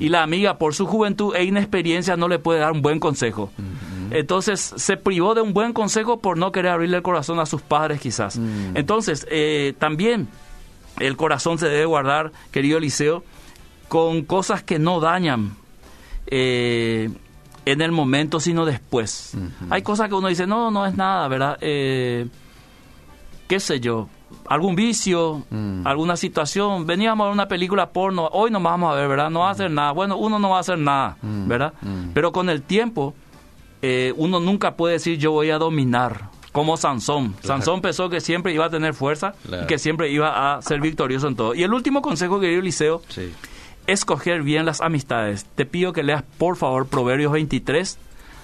y 0.00 0.08
la 0.08 0.22
amiga 0.22 0.58
por 0.58 0.74
su 0.74 0.86
juventud 0.86 1.34
e 1.34 1.44
inexperiencia 1.44 2.16
no 2.16 2.28
le 2.28 2.38
puede 2.38 2.60
dar 2.60 2.72
un 2.72 2.82
buen 2.82 3.00
consejo. 3.00 3.50
Entonces 4.10 4.72
se 4.76 4.96
privó 4.96 5.34
de 5.34 5.42
un 5.42 5.52
buen 5.52 5.72
consejo 5.72 6.20
por 6.20 6.38
no 6.38 6.52
querer 6.52 6.72
abrirle 6.72 6.96
el 6.96 7.02
corazón 7.02 7.38
a 7.40 7.46
sus 7.46 7.62
padres 7.62 8.00
quizás. 8.00 8.38
Entonces 8.74 9.26
eh, 9.30 9.74
también 9.78 10.28
el 10.98 11.16
corazón 11.16 11.58
se 11.58 11.68
debe 11.68 11.84
guardar, 11.84 12.32
querido 12.50 12.78
Eliseo, 12.78 13.22
con 13.88 14.22
cosas 14.22 14.62
que 14.62 14.78
no 14.78 15.00
dañan 15.00 15.56
eh, 16.30 17.10
en 17.64 17.80
el 17.82 17.92
momento, 17.92 18.40
sino 18.40 18.64
después. 18.64 19.32
Hay 19.70 19.82
cosas 19.82 20.08
que 20.08 20.14
uno 20.14 20.28
dice, 20.28 20.46
no, 20.46 20.70
no 20.70 20.86
es 20.86 20.94
nada, 20.96 21.28
¿verdad? 21.28 21.58
Eh, 21.60 22.26
qué 23.46 23.60
sé 23.60 23.80
yo, 23.80 24.08
algún 24.46 24.74
vicio, 24.74 25.42
Mm. 25.50 25.86
alguna 25.86 26.16
situación. 26.16 26.86
Veníamos 26.86 27.24
a 27.24 27.28
ver 27.28 27.34
una 27.34 27.48
película 27.48 27.90
porno, 27.90 28.28
hoy 28.32 28.50
no 28.50 28.60
vamos 28.60 28.92
a 28.92 28.96
ver, 28.96 29.08
¿verdad? 29.08 29.30
No 29.30 29.40
va 29.40 29.48
a 29.48 29.52
hacer 29.52 29.70
nada. 29.70 29.92
Bueno, 29.92 30.16
uno 30.16 30.38
no 30.38 30.50
va 30.50 30.58
a 30.58 30.60
hacer 30.60 30.78
nada, 30.78 31.16
Mm. 31.22 31.48
¿verdad? 31.48 31.72
Mm. 31.82 32.10
Pero 32.14 32.32
con 32.32 32.48
el 32.50 32.62
tiempo, 32.62 33.14
eh, 33.82 34.12
uno 34.16 34.40
nunca 34.40 34.74
puede 34.74 34.94
decir 34.94 35.18
yo 35.18 35.32
voy 35.32 35.50
a 35.50 35.58
dominar. 35.58 36.30
Como 36.52 36.76
Sansón. 36.78 37.36
Sansón 37.42 37.82
pensó 37.82 38.08
que 38.08 38.20
siempre 38.20 38.52
iba 38.54 38.64
a 38.64 38.70
tener 38.70 38.94
fuerza 38.94 39.34
Claro. 39.46 39.64
y 39.64 39.66
que 39.66 39.78
siempre 39.78 40.10
iba 40.10 40.56
a 40.56 40.62
ser 40.62 40.80
victorioso 40.80 41.28
en 41.28 41.36
todo. 41.36 41.54
Y 41.54 41.62
el 41.62 41.72
último 41.72 42.00
consejo 42.02 42.40
que 42.40 42.48
dio 42.48 42.58
Eliseo 42.60 43.02
Sí. 43.08 43.32
Escoger 43.88 44.42
bien 44.42 44.64
las 44.66 44.80
amistades. 44.80 45.44
Te 45.56 45.66
pido 45.66 45.92
que 45.92 46.04
leas, 46.04 46.22
por 46.38 46.56
favor, 46.56 46.86
Proverbios 46.86 47.32
23, 47.32 47.98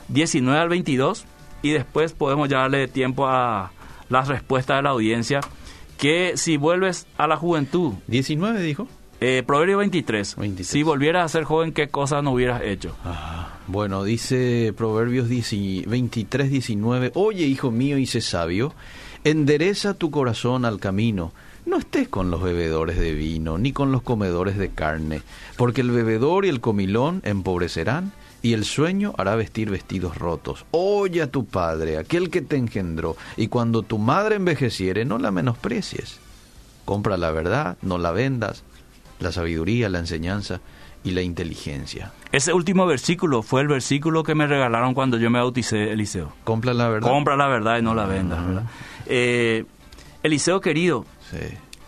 19 0.08 0.58
al 0.58 0.68
22, 0.68 1.24
y 1.62 1.70
después 1.70 2.12
podemos 2.12 2.48
ya 2.48 2.58
darle 2.58 2.88
tiempo 2.88 3.28
a 3.28 3.70
las 4.08 4.26
respuestas 4.28 4.78
de 4.78 4.82
la 4.82 4.90
audiencia. 4.90 5.40
Que 5.98 6.32
si 6.36 6.56
vuelves 6.56 7.06
a 7.16 7.26
la 7.28 7.36
juventud, 7.36 7.92
19 8.08 8.60
dijo. 8.62 8.88
eh, 9.20 9.42
Proverbio 9.46 9.78
23, 9.78 10.36
23. 10.36 10.66
si 10.66 10.82
volvieras 10.82 11.24
a 11.24 11.28
ser 11.28 11.44
joven, 11.44 11.72
¿qué 11.72 11.88
cosas 11.88 12.22
no 12.24 12.32
hubieras 12.32 12.62
hecho? 12.62 12.96
Ah, 13.04 13.58
bueno, 13.68 14.02
dice 14.02 14.74
Proverbios 14.76 15.28
10 15.28 15.86
23, 15.88 16.50
19, 16.50 17.12
Oye, 17.14 17.44
hijo 17.46 17.70
mío, 17.70 17.96
y 17.96 18.06
sé 18.06 18.20
sabio, 18.20 18.74
endereza 19.22 19.94
tu 19.94 20.10
corazón 20.10 20.64
al 20.64 20.80
camino. 20.80 21.32
No 21.66 21.78
estés 21.78 22.08
con 22.08 22.30
los 22.30 22.42
bebedores 22.42 22.98
de 22.98 23.14
vino, 23.14 23.56
ni 23.58 23.72
con 23.72 23.90
los 23.90 24.02
comedores 24.02 24.58
de 24.58 24.70
carne, 24.70 25.22
porque 25.56 25.80
el 25.80 25.90
bebedor 25.90 26.44
y 26.44 26.48
el 26.48 26.60
comilón 26.60 27.22
empobrecerán, 27.24 28.12
y 28.42 28.52
el 28.52 28.66
sueño 28.66 29.14
hará 29.16 29.36
vestir 29.36 29.70
vestidos 29.70 30.18
rotos. 30.18 30.66
Oye 30.70 31.22
a 31.22 31.30
tu 31.30 31.46
padre, 31.46 31.96
aquel 31.96 32.28
que 32.28 32.42
te 32.42 32.56
engendró, 32.56 33.16
y 33.38 33.48
cuando 33.48 33.82
tu 33.82 33.96
madre 33.96 34.36
envejeciere, 34.36 35.06
no 35.06 35.16
la 35.16 35.30
menosprecies. 35.30 36.20
Compra 36.84 37.16
la 37.16 37.30
verdad, 37.30 37.78
no 37.80 37.96
la 37.96 38.12
vendas, 38.12 38.62
la 39.18 39.32
sabiduría, 39.32 39.88
la 39.88 40.00
enseñanza 40.00 40.60
y 41.04 41.12
la 41.12 41.22
inteligencia. 41.22 42.12
Ese 42.32 42.52
último 42.52 42.84
versículo 42.86 43.42
fue 43.42 43.62
el 43.62 43.68
versículo 43.68 44.22
que 44.22 44.34
me 44.34 44.46
regalaron 44.46 44.92
cuando 44.92 45.18
yo 45.18 45.30
me 45.30 45.38
bauticé, 45.38 45.92
Eliseo. 45.92 46.32
Compra 46.44 46.74
la 46.74 46.88
verdad. 46.88 47.08
Compra 47.08 47.36
la 47.36 47.46
verdad 47.46 47.78
y 47.78 47.82
no 47.82 47.94
la 47.94 48.06
vendas. 48.06 48.40
Eh, 49.06 49.64
Eliseo 50.24 50.60
querido, 50.60 51.04
Sí. 51.30 51.38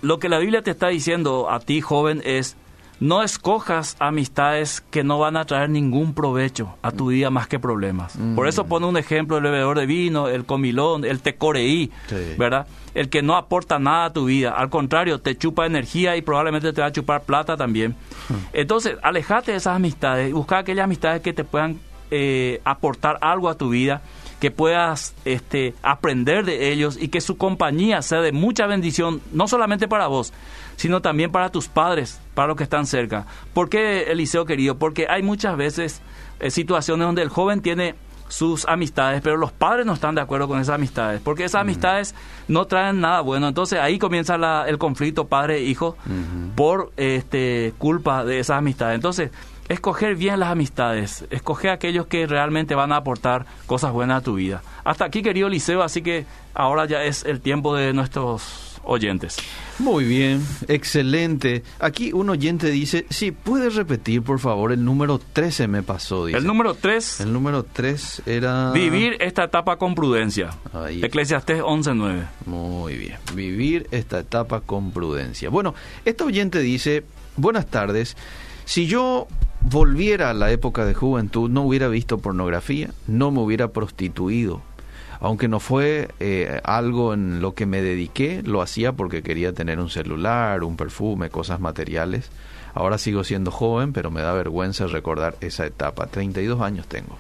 lo 0.02 0.18
que 0.20 0.28
la 0.28 0.38
Biblia 0.38 0.62
te 0.62 0.70
está 0.70 0.88
diciendo 0.88 1.50
a 1.50 1.58
ti, 1.58 1.80
joven, 1.80 2.22
es 2.24 2.56
no 3.00 3.22
escojas 3.22 3.96
amistades 3.98 4.80
que 4.90 5.04
no 5.04 5.18
van 5.18 5.36
a 5.36 5.44
traer 5.44 5.68
ningún 5.68 6.14
provecho 6.14 6.76
a 6.82 6.90
tu 6.92 7.08
vida 7.08 7.28
más 7.30 7.46
que 7.46 7.58
problemas. 7.58 8.16
Por 8.34 8.46
eso 8.48 8.64
pone 8.66 8.86
un 8.86 8.96
ejemplo 8.96 9.36
el 9.36 9.42
bebedor 9.42 9.78
de 9.78 9.84
vino, 9.86 10.28
el 10.28 10.46
comilón, 10.46 11.04
el 11.04 11.20
tecoreí, 11.20 11.90
Sí. 12.08 12.34
¿verdad? 12.38 12.66
El 12.94 13.10
que 13.10 13.20
no 13.20 13.36
aporta 13.36 13.78
nada 13.78 14.06
a 14.06 14.12
tu 14.14 14.24
vida. 14.26 14.52
Al 14.52 14.70
contrario, 14.70 15.18
te 15.20 15.36
chupa 15.36 15.66
energía 15.66 16.16
y 16.16 16.22
probablemente 16.22 16.72
te 16.72 16.80
va 16.80 16.86
a 16.86 16.92
chupar 16.92 17.22
plata 17.24 17.56
también. 17.58 17.94
Entonces, 18.54 18.96
alejate 19.02 19.50
de 19.52 19.58
esas 19.58 19.76
amistades 19.76 20.30
y 20.30 20.32
busca 20.32 20.58
aquellas 20.58 20.84
amistades 20.84 21.20
que 21.20 21.34
te 21.34 21.44
puedan 21.44 21.78
eh, 22.10 22.60
aportar 22.64 23.18
algo 23.20 23.48
a 23.50 23.56
tu 23.58 23.68
vida 23.70 24.00
que 24.40 24.50
puedas 24.50 25.14
este, 25.24 25.74
aprender 25.82 26.44
de 26.44 26.70
ellos 26.72 26.98
y 27.00 27.08
que 27.08 27.20
su 27.20 27.36
compañía 27.38 28.02
sea 28.02 28.20
de 28.20 28.32
mucha 28.32 28.66
bendición, 28.66 29.22
no 29.32 29.48
solamente 29.48 29.88
para 29.88 30.08
vos, 30.08 30.32
sino 30.76 31.00
también 31.00 31.32
para 31.32 31.50
tus 31.50 31.68
padres, 31.68 32.20
para 32.34 32.48
los 32.48 32.56
que 32.56 32.64
están 32.64 32.86
cerca. 32.86 33.24
¿Por 33.54 33.70
qué, 33.70 34.10
Eliseo 34.12 34.44
querido? 34.44 34.76
Porque 34.76 35.06
hay 35.08 35.22
muchas 35.22 35.56
veces 35.56 36.02
eh, 36.40 36.50
situaciones 36.50 37.06
donde 37.06 37.22
el 37.22 37.30
joven 37.30 37.62
tiene 37.62 37.94
sus 38.28 38.66
amistades, 38.66 39.20
pero 39.22 39.36
los 39.36 39.52
padres 39.52 39.86
no 39.86 39.92
están 39.94 40.16
de 40.16 40.20
acuerdo 40.20 40.48
con 40.48 40.60
esas 40.60 40.74
amistades, 40.74 41.20
porque 41.22 41.44
esas 41.44 41.60
amistades 41.62 42.14
no 42.48 42.66
traen 42.66 43.00
nada 43.00 43.20
bueno. 43.20 43.46
Entonces 43.48 43.78
ahí 43.78 43.98
comienza 44.00 44.36
la- 44.36 44.64
el 44.68 44.78
conflicto 44.78 45.28
padre-hijo 45.28 45.96
por 46.56 46.92
este, 46.96 47.72
culpa 47.78 48.24
de 48.24 48.40
esas 48.40 48.58
amistades. 48.58 48.96
Entonces, 48.96 49.30
escoger 49.68 50.16
bien 50.16 50.40
las 50.40 50.50
amistades, 50.50 51.24
escoger 51.30 51.70
aquellos 51.70 52.06
que 52.06 52.26
realmente 52.26 52.74
van 52.74 52.92
a 52.92 52.96
aportar 52.96 53.46
cosas 53.66 53.92
buenas 53.92 54.18
a 54.18 54.24
tu 54.24 54.34
vida. 54.34 54.62
Hasta 54.84 55.04
aquí, 55.04 55.22
querido 55.22 55.48
Liceo, 55.48 55.82
así 55.82 56.02
que 56.02 56.26
ahora 56.54 56.86
ya 56.86 57.04
es 57.04 57.24
el 57.24 57.40
tiempo 57.40 57.74
de 57.74 57.92
nuestros 57.92 58.80
oyentes. 58.86 59.36
Muy 59.78 60.04
bien, 60.04 60.46
excelente. 60.68 61.62
Aquí 61.80 62.12
un 62.12 62.30
oyente 62.30 62.70
dice, 62.70 63.04
sí, 63.10 63.32
¿puedes 63.32 63.74
repetir, 63.74 64.22
por 64.22 64.38
favor? 64.38 64.72
El 64.72 64.84
número 64.84 65.18
13 65.18 65.68
me 65.68 65.82
pasó, 65.82 66.26
dice. 66.26 66.38
El 66.38 66.46
número 66.46 66.74
3, 66.74 67.20
El 67.20 67.32
número 67.32 67.64
3 67.64 68.22
era... 68.26 68.70
vivir 68.70 69.16
esta 69.20 69.44
etapa 69.44 69.76
con 69.76 69.94
prudencia. 69.94 70.50
Eclesiastés 70.88 71.62
11.9. 71.62 72.26
Muy 72.46 72.96
bien, 72.96 73.18
vivir 73.34 73.88
esta 73.90 74.20
etapa 74.20 74.60
con 74.60 74.92
prudencia. 74.92 75.50
Bueno, 75.50 75.74
este 76.04 76.24
oyente 76.24 76.60
dice, 76.60 77.04
buenas 77.36 77.66
tardes, 77.66 78.16
si 78.64 78.86
yo 78.86 79.26
volviera 79.60 80.30
a 80.30 80.34
la 80.34 80.50
época 80.50 80.84
de 80.84 80.94
juventud, 80.94 81.50
no 81.50 81.62
hubiera 81.62 81.88
visto 81.88 82.18
pornografía, 82.18 82.90
no 83.06 83.30
me 83.30 83.40
hubiera 83.40 83.68
prostituido. 83.68 84.62
Aunque 85.20 85.48
no 85.48 85.60
fue 85.60 86.08
eh, 86.20 86.60
algo 86.64 87.14
en 87.14 87.40
lo 87.40 87.54
que 87.54 87.66
me 87.66 87.80
dediqué, 87.80 88.42
lo 88.44 88.60
hacía 88.60 88.92
porque 88.92 89.22
quería 89.22 89.52
tener 89.52 89.78
un 89.80 89.88
celular, 89.88 90.62
un 90.62 90.76
perfume, 90.76 91.30
cosas 91.30 91.58
materiales. 91.58 92.30
Ahora 92.74 92.98
sigo 92.98 93.24
siendo 93.24 93.50
joven, 93.50 93.92
pero 93.92 94.10
me 94.10 94.20
da 94.20 94.32
vergüenza 94.34 94.86
recordar 94.86 95.36
esa 95.40 95.64
etapa. 95.64 96.06
32 96.06 96.60
años 96.60 96.86
tengo. 96.86 97.18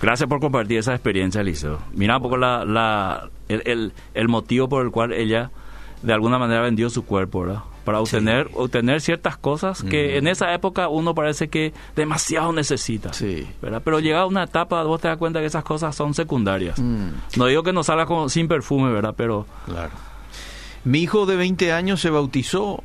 Gracias 0.00 0.28
por 0.28 0.40
compartir 0.40 0.78
esa 0.78 0.92
experiencia, 0.94 1.42
Eliseo. 1.42 1.78
Mira 1.92 2.16
un 2.16 2.22
poco 2.24 2.36
la, 2.36 2.64
la, 2.64 3.30
el, 3.48 3.62
el, 3.66 3.92
el 4.14 4.28
motivo 4.28 4.68
por 4.68 4.84
el 4.84 4.90
cual 4.90 5.12
ella 5.12 5.52
de 6.02 6.12
alguna 6.12 6.38
manera 6.38 6.62
vendió 6.62 6.90
su 6.90 7.04
cuerpo, 7.04 7.42
¿verdad? 7.42 7.62
Para 7.84 8.00
obtener, 8.00 8.48
obtener 8.54 9.00
ciertas 9.00 9.36
cosas 9.36 9.82
que 9.82 10.16
en 10.16 10.28
esa 10.28 10.54
época 10.54 10.88
uno 10.88 11.14
parece 11.14 11.48
que 11.48 11.72
demasiado 11.96 12.52
necesita. 12.52 13.12
Sí. 13.12 13.46
¿verdad? 13.60 13.82
Pero 13.84 13.98
llegada 13.98 14.26
una 14.26 14.44
etapa, 14.44 14.82
vos 14.84 15.00
te 15.00 15.08
das 15.08 15.16
cuenta 15.16 15.40
que 15.40 15.46
esas 15.46 15.64
cosas 15.64 15.94
son 15.96 16.14
secundarias. 16.14 16.78
Mm. 16.78 17.08
No 17.36 17.46
digo 17.46 17.62
que 17.62 17.72
no 17.72 17.82
salga 17.82 18.06
con, 18.06 18.30
sin 18.30 18.46
perfume, 18.46 18.92
¿verdad? 18.92 19.14
Pero 19.16 19.46
Claro. 19.66 19.90
Mi 20.84 21.00
hijo 21.00 21.26
de 21.26 21.36
20 21.36 21.72
años 21.72 22.00
se 22.00 22.10
bautizó, 22.10 22.82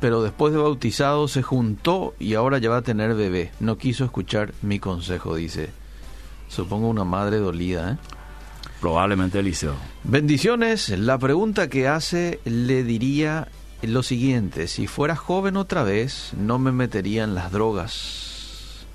pero 0.00 0.22
después 0.22 0.52
de 0.52 0.58
bautizado 0.58 1.28
se 1.28 1.42
juntó 1.42 2.14
y 2.18 2.34
ahora 2.34 2.58
ya 2.58 2.68
va 2.68 2.78
a 2.78 2.82
tener 2.82 3.14
bebé. 3.14 3.52
No 3.60 3.78
quiso 3.78 4.04
escuchar 4.04 4.52
mi 4.62 4.80
consejo, 4.80 5.36
dice. 5.36 5.70
Supongo 6.48 6.88
una 6.88 7.04
madre 7.04 7.38
dolida, 7.38 7.92
¿eh? 7.92 7.96
Probablemente 8.80 9.38
el 9.40 9.44
liceo. 9.46 9.74
Bendiciones. 10.04 10.88
La 10.88 11.18
pregunta 11.18 11.68
que 11.68 11.88
hace 11.88 12.40
le 12.44 12.84
diría 12.84 13.48
lo 13.82 14.02
siguiente. 14.02 14.66
Si 14.68 14.86
fuera 14.86 15.14
joven 15.16 15.56
otra 15.56 15.82
vez, 15.84 16.32
no 16.38 16.58
me 16.58 16.72
metería 16.72 17.24
en 17.24 17.34
las 17.34 17.52
drogas. 17.52 18.86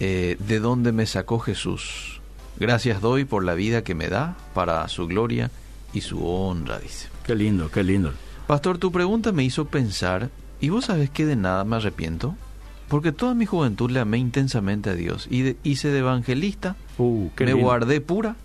Eh, 0.00 0.36
¿De 0.38 0.60
dónde 0.60 0.92
me 0.92 1.06
sacó 1.06 1.38
Jesús? 1.38 2.20
Gracias 2.58 3.00
doy 3.00 3.24
por 3.24 3.44
la 3.44 3.54
vida 3.54 3.82
que 3.82 3.94
me 3.94 4.08
da 4.08 4.36
para 4.54 4.86
su 4.88 5.06
gloria 5.06 5.50
y 5.92 6.00
su 6.02 6.24
honra, 6.26 6.78
dice. 6.78 7.08
Qué 7.24 7.34
lindo, 7.34 7.70
qué 7.70 7.82
lindo. 7.82 8.12
Pastor, 8.46 8.78
tu 8.78 8.92
pregunta 8.92 9.32
me 9.32 9.44
hizo 9.44 9.64
pensar, 9.66 10.30
¿y 10.60 10.68
vos 10.68 10.86
sabés 10.86 11.10
que 11.10 11.26
de 11.26 11.36
nada 11.36 11.64
me 11.64 11.76
arrepiento? 11.76 12.34
Porque 12.88 13.12
toda 13.12 13.34
mi 13.34 13.46
juventud 13.46 13.90
le 13.90 14.00
amé 14.00 14.18
intensamente 14.18 14.90
a 14.90 14.94
Dios 14.94 15.26
y 15.30 15.42
de- 15.42 15.56
hice 15.64 15.88
de 15.88 16.00
evangelista, 16.00 16.76
Uh, 16.98 17.30
me 17.40 17.46
lindo. 17.46 17.62
guardé 17.62 18.00
pura 18.00 18.36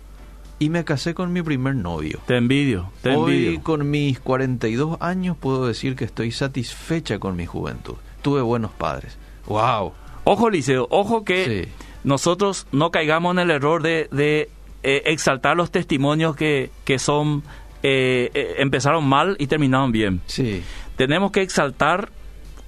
y 0.60 0.68
me 0.70 0.84
casé 0.84 1.12
con 1.14 1.32
mi 1.32 1.42
primer 1.42 1.74
novio. 1.74 2.20
Te 2.26 2.36
envidio, 2.36 2.92
te 3.02 3.16
Hoy 3.16 3.32
envidio. 3.46 3.62
con 3.64 3.90
mis 3.90 4.20
42 4.20 4.98
años 5.00 5.36
puedo 5.36 5.66
decir 5.66 5.96
que 5.96 6.04
estoy 6.04 6.30
satisfecha 6.30 7.18
con 7.18 7.34
mi 7.34 7.46
juventud. 7.46 7.94
Tuve 8.22 8.42
buenos 8.42 8.70
padres. 8.70 9.18
¡Wow! 9.46 9.92
Ojo, 10.24 10.50
Liceo, 10.50 10.86
ojo 10.90 11.24
que 11.24 11.64
Sí. 11.66 11.72
nosotros 12.04 12.66
no 12.70 12.90
caigamos 12.92 13.32
en 13.32 13.38
el 13.40 13.50
error 13.50 13.82
de, 13.82 14.08
de, 14.12 14.50
eh, 14.82 15.02
exaltar 15.06 15.56
los 15.56 15.70
testimonios 15.70 16.36
que, 16.36 16.70
que 16.84 16.98
son 17.00 17.42
eh, 17.82 18.30
eh, 18.34 18.56
empezaron 18.58 19.04
mal 19.08 19.36
y 19.38 19.46
terminaron 19.46 19.90
bien. 19.90 20.20
Sí. 20.26 20.62
Tenemos 20.96 21.32
que 21.32 21.40
exaltar 21.40 22.10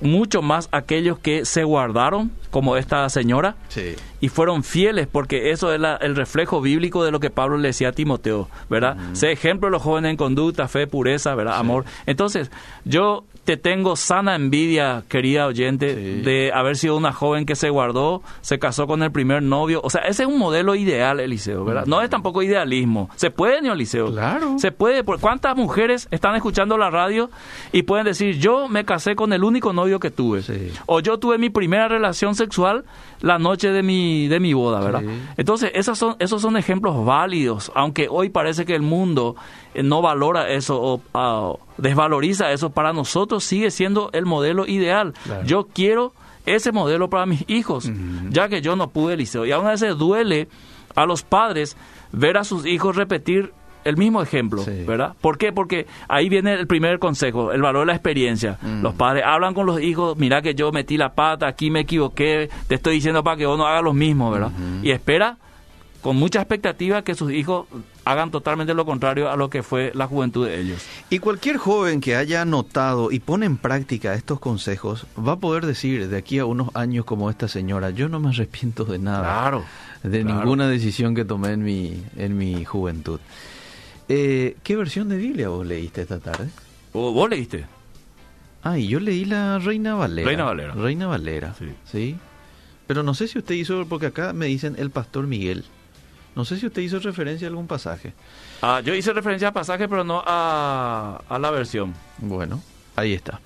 mucho 0.02 0.42
más 0.42 0.68
aquellos 0.72 1.18
que 1.18 1.44
se 1.44 1.64
guardaron, 1.64 2.30
como 2.50 2.76
esta 2.76 3.08
señora, 3.08 3.56
Sí. 3.68 3.94
y 4.20 4.28
fueron 4.28 4.62
fieles, 4.62 5.06
porque 5.10 5.50
eso 5.52 5.72
es 5.72 5.80
la- 5.80 5.96
el 5.96 6.14
reflejo 6.16 6.60
bíblico 6.60 7.04
de 7.04 7.10
lo 7.10 7.20
que 7.20 7.30
Pablo 7.30 7.56
le 7.56 7.68
decía 7.68 7.88
a 7.88 7.92
Timoteo, 7.92 8.48
¿verdad? 8.68 8.96
Sé 9.14 9.32
ejemplo 9.32 9.68
de 9.68 9.72
los 9.72 9.82
jóvenes 9.82 10.10
en 10.10 10.16
conducta, 10.16 10.68
fe, 10.68 10.86
pureza, 10.86 11.34
¿verdad? 11.34 11.56
Amor. 11.58 11.84
Entonces, 12.06 12.50
yo 12.84 13.24
te 13.44 13.56
tengo 13.56 13.96
sana 13.96 14.36
envidia, 14.36 15.02
querida 15.08 15.46
oyente, 15.46 15.94
Sí. 15.94 16.22
de 16.22 16.52
haber 16.54 16.76
sido 16.76 16.96
una 16.96 17.12
joven 17.12 17.44
que 17.44 17.56
se 17.56 17.70
guardó, 17.70 18.22
se 18.40 18.58
casó 18.60 18.86
con 18.86 19.02
el 19.02 19.10
primer 19.10 19.42
novio. 19.42 19.80
O 19.82 19.90
sea, 19.90 20.02
ese 20.02 20.22
es 20.22 20.28
un 20.28 20.38
modelo 20.38 20.74
ideal, 20.76 21.18
Eliseo, 21.18 21.64
¿verdad? 21.64 21.86
No 21.86 22.00
es 22.02 22.08
tampoco 22.10 22.42
idealismo. 22.42 23.10
Se 23.16 23.30
puede, 23.30 23.58
Eliseo. 23.58 24.12
Claro. 24.12 24.58
Se 24.58 24.70
puede. 24.70 25.02
¿Cuántas 25.02 25.56
mujeres 25.56 26.06
están 26.10 26.36
escuchando 26.36 26.78
la 26.78 26.90
radio 26.90 27.30
y 27.72 27.82
pueden 27.82 28.04
decir, 28.04 28.38
yo 28.38 28.68
me 28.68 28.84
casé 28.84 29.16
con 29.16 29.32
el 29.32 29.42
único 29.42 29.72
novio 29.72 29.98
que 29.98 30.10
tuve? 30.10 30.42
Sí. 30.42 30.70
O 30.86 31.00
yo 31.00 31.18
tuve 31.18 31.38
mi 31.38 31.50
primera 31.50 31.88
relación 31.88 32.34
sexual 32.34 32.84
la 33.20 33.38
noche 33.38 33.70
de 33.70 33.82
mi, 33.82 34.28
de 34.28 34.38
mi 34.40 34.52
boda, 34.52 34.80
¿verdad? 34.80 35.00
Sí. 35.00 35.08
Entonces, 35.36 35.70
esas 35.74 35.98
son, 35.98 36.16
esos 36.18 36.42
son 36.42 36.56
ejemplos 36.56 37.04
válidos, 37.04 37.72
aunque 37.74 38.06
hoy 38.08 38.30
parece 38.30 38.64
que 38.64 38.74
el 38.74 38.82
mundo 38.82 39.36
no 39.74 40.02
valora 40.02 40.50
eso 40.50 40.80
o 40.82 41.00
ah, 41.14 41.52
desvaloriza 41.78 42.52
eso, 42.52 42.70
para 42.70 42.92
nosotros 42.92 43.44
sigue 43.44 43.70
siendo 43.70 44.10
el 44.12 44.26
modelo 44.26 44.66
ideal. 44.66 45.14
Claro. 45.24 45.44
Yo 45.44 45.66
quiero 45.72 46.12
ese 46.46 46.72
modelo 46.72 47.08
para 47.08 47.26
mis 47.26 47.44
hijos, 47.48 47.90
ya 48.30 48.48
que 48.48 48.60
yo 48.62 48.74
no 48.76 48.90
pude, 48.90 49.16
Liceo. 49.16 49.46
Y 49.46 49.52
aún 49.52 49.66
a 49.66 49.70
veces 49.70 49.96
duele 49.96 50.48
a 50.96 51.06
los 51.06 51.22
padres 51.22 51.76
ver 52.12 52.36
a 52.36 52.44
sus 52.44 52.66
hijos 52.66 52.96
repetir 52.96 53.52
el 53.84 53.96
mismo 53.96 54.22
ejemplo, 54.22 54.62
Sí. 54.62 54.84
¿verdad? 54.86 55.14
¿Por 55.20 55.38
qué? 55.38 55.52
Porque 55.52 55.86
ahí 56.08 56.28
viene 56.28 56.52
el 56.54 56.66
primer 56.68 56.98
consejo, 57.00 57.50
el 57.52 57.62
valor 57.62 57.80
de 57.82 57.86
la 57.86 57.94
experiencia. 57.94 58.58
Mm. 58.62 58.82
Los 58.82 58.94
padres 58.94 59.24
hablan 59.26 59.54
con 59.54 59.66
los 59.66 59.80
hijos, 59.80 60.16
mira 60.18 60.40
que 60.40 60.54
yo 60.54 60.70
metí 60.70 60.96
la 60.96 61.14
pata, 61.14 61.48
aquí 61.48 61.70
me 61.70 61.80
equivoqué, 61.80 62.48
te 62.68 62.76
estoy 62.76 62.94
diciendo 62.94 63.24
para 63.24 63.36
que 63.36 63.46
vos 63.46 63.58
no 63.58 63.66
hagas 63.66 63.82
lo 63.82 63.92
mismo, 63.92 64.30
¿verdad? 64.30 64.52
Y 64.82 64.90
espera 64.92 65.36
con 66.00 66.16
mucha 66.16 66.40
expectativa 66.40 67.02
que 67.02 67.14
sus 67.14 67.32
hijos 67.32 67.66
hagan 68.04 68.30
totalmente 68.30 68.74
lo 68.74 68.84
contrario 68.84 69.30
a 69.30 69.36
lo 69.36 69.50
que 69.50 69.62
fue 69.62 69.92
la 69.94 70.06
juventud 70.06 70.46
de 70.46 70.60
ellos. 70.60 70.84
Y 71.10 71.18
cualquier 71.18 71.56
joven 71.56 72.00
que 72.00 72.16
haya 72.16 72.44
notado 72.44 73.10
y 73.12 73.20
pone 73.20 73.46
en 73.46 73.56
práctica 73.56 74.14
estos 74.14 74.40
consejos 74.40 75.06
va 75.16 75.32
a 75.32 75.36
poder 75.36 75.66
decir 75.66 76.08
de 76.08 76.16
aquí 76.16 76.38
a 76.38 76.44
unos 76.46 76.74
años 76.74 77.04
como 77.04 77.30
esta 77.30 77.48
señora, 77.48 77.90
yo 77.90 78.08
no 78.08 78.20
me 78.20 78.30
arrepiento 78.30 78.84
de 78.84 78.98
nada. 78.98 79.22
Claro. 79.22 79.64
de 80.02 80.22
claro. 80.22 80.38
ninguna 80.38 80.68
decisión 80.68 81.14
que 81.14 81.24
tomé 81.24 81.52
en 81.52 81.62
mi, 81.62 82.02
en 82.16 82.36
mi 82.36 82.64
juventud. 82.64 83.20
Eh, 84.08 84.56
¿Qué 84.62 84.76
versión 84.76 85.08
de 85.08 85.16
Biblia 85.16 85.48
vos 85.48 85.66
leíste 85.66 86.02
esta 86.02 86.18
tarde? 86.18 86.48
¿O 86.92 87.12
¿Vos 87.12 87.30
leíste? 87.30 87.66
Ah, 88.62 88.78
y 88.78 88.86
yo 88.88 89.00
leí 89.00 89.24
la 89.24 89.58
Reina 89.58 89.94
Valera. 89.94 90.26
Reina 90.28 90.44
Valera. 90.44 90.74
Reina 90.74 91.06
Valera, 91.06 91.54
Sí. 91.58 91.66
sí. 91.90 92.16
Pero 92.86 93.02
no 93.02 93.14
sé 93.14 93.26
si 93.28 93.38
usted 93.38 93.54
hizo, 93.54 93.86
porque 93.88 94.06
acá 94.06 94.32
me 94.32 94.46
dicen 94.46 94.74
el 94.78 94.90
pastor 94.90 95.26
Miguel. 95.26 95.64
No 96.34 96.44
sé 96.44 96.58
si 96.58 96.66
usted 96.66 96.82
hizo 96.82 96.98
referencia 96.98 97.46
a 97.46 97.50
algún 97.50 97.66
pasaje. 97.66 98.14
Ah, 98.62 98.80
yo 98.84 98.94
hice 98.94 99.12
referencia 99.12 99.48
a 99.48 99.52
pasaje, 99.52 99.88
pero 99.88 100.04
no 100.04 100.22
a, 100.26 101.20
a 101.28 101.38
la 101.38 101.50
versión. 101.50 101.94
Bueno, 102.18 102.62
ahí 102.96 103.12
está. 103.12 103.40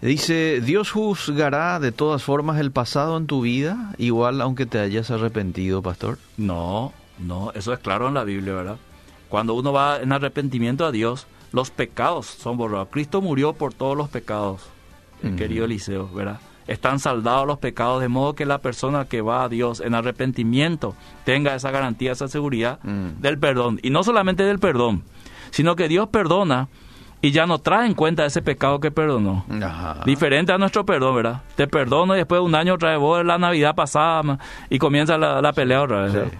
Dice, 0.00 0.60
Dios 0.60 0.92
juzgará 0.92 1.80
de 1.80 1.90
todas 1.90 2.22
formas 2.22 2.60
el 2.60 2.70
pasado 2.70 3.16
en 3.16 3.26
tu 3.26 3.40
vida, 3.40 3.94
igual 3.98 4.40
aunque 4.40 4.64
te 4.64 4.78
hayas 4.78 5.10
arrepentido, 5.10 5.82
pastor. 5.82 6.18
No, 6.36 6.92
no, 7.18 7.50
eso 7.52 7.72
es 7.72 7.80
claro 7.80 8.06
en 8.06 8.14
la 8.14 8.22
Biblia, 8.22 8.54
¿verdad? 8.54 8.76
Cuando 9.28 9.54
uno 9.54 9.72
va 9.72 10.00
en 10.00 10.12
arrepentimiento 10.12 10.86
a 10.86 10.92
Dios, 10.92 11.26
los 11.52 11.70
pecados 11.70 12.26
son 12.26 12.56
borrados. 12.56 12.88
Cristo 12.92 13.20
murió 13.20 13.54
por 13.54 13.74
todos 13.74 13.96
los 13.96 14.08
pecados, 14.08 14.62
el 15.22 15.34
querido 15.34 15.64
Eliseo, 15.64 16.08
¿verdad? 16.08 16.40
Están 16.68 17.00
saldados 17.00 17.46
los 17.46 17.58
pecados, 17.58 18.00
de 18.00 18.08
modo 18.08 18.34
que 18.34 18.46
la 18.46 18.58
persona 18.58 19.06
que 19.06 19.20
va 19.22 19.42
a 19.42 19.48
Dios 19.48 19.80
en 19.80 19.94
arrepentimiento 19.94 20.94
tenga 21.24 21.54
esa 21.54 21.70
garantía, 21.70 22.12
esa 22.12 22.28
seguridad 22.28 22.78
Mm. 22.84 23.20
del 23.20 23.38
perdón. 23.38 23.80
Y 23.82 23.90
no 23.90 24.04
solamente 24.04 24.44
del 24.44 24.58
perdón, 24.60 25.02
sino 25.50 25.74
que 25.76 25.88
Dios 25.88 26.08
perdona 26.10 26.68
y 27.20 27.32
ya 27.32 27.46
no 27.46 27.58
trae 27.58 27.86
en 27.86 27.94
cuenta 27.94 28.24
ese 28.26 28.42
pecado 28.42 28.78
que 28.78 28.90
perdonó. 28.92 29.44
Ajá. 29.60 30.02
Diferente 30.04 30.52
a 30.52 30.58
nuestro 30.58 30.84
perdón, 30.86 31.16
¿verdad? 31.16 31.42
Te 31.56 31.66
perdono 31.66 32.14
y 32.14 32.18
después 32.18 32.38
de 32.40 32.44
un 32.44 32.54
año 32.54 32.74
otra 32.74 32.90
vez 32.90 32.98
vos 33.00 33.24
la 33.24 33.38
Navidad 33.38 33.74
pasada 33.74 34.38
y 34.70 34.78
comienza 34.78 35.18
la, 35.18 35.40
la 35.42 35.52
pelea 35.52 35.82
otra 35.82 36.02
vez. 36.02 36.12
Sí. 36.12 36.38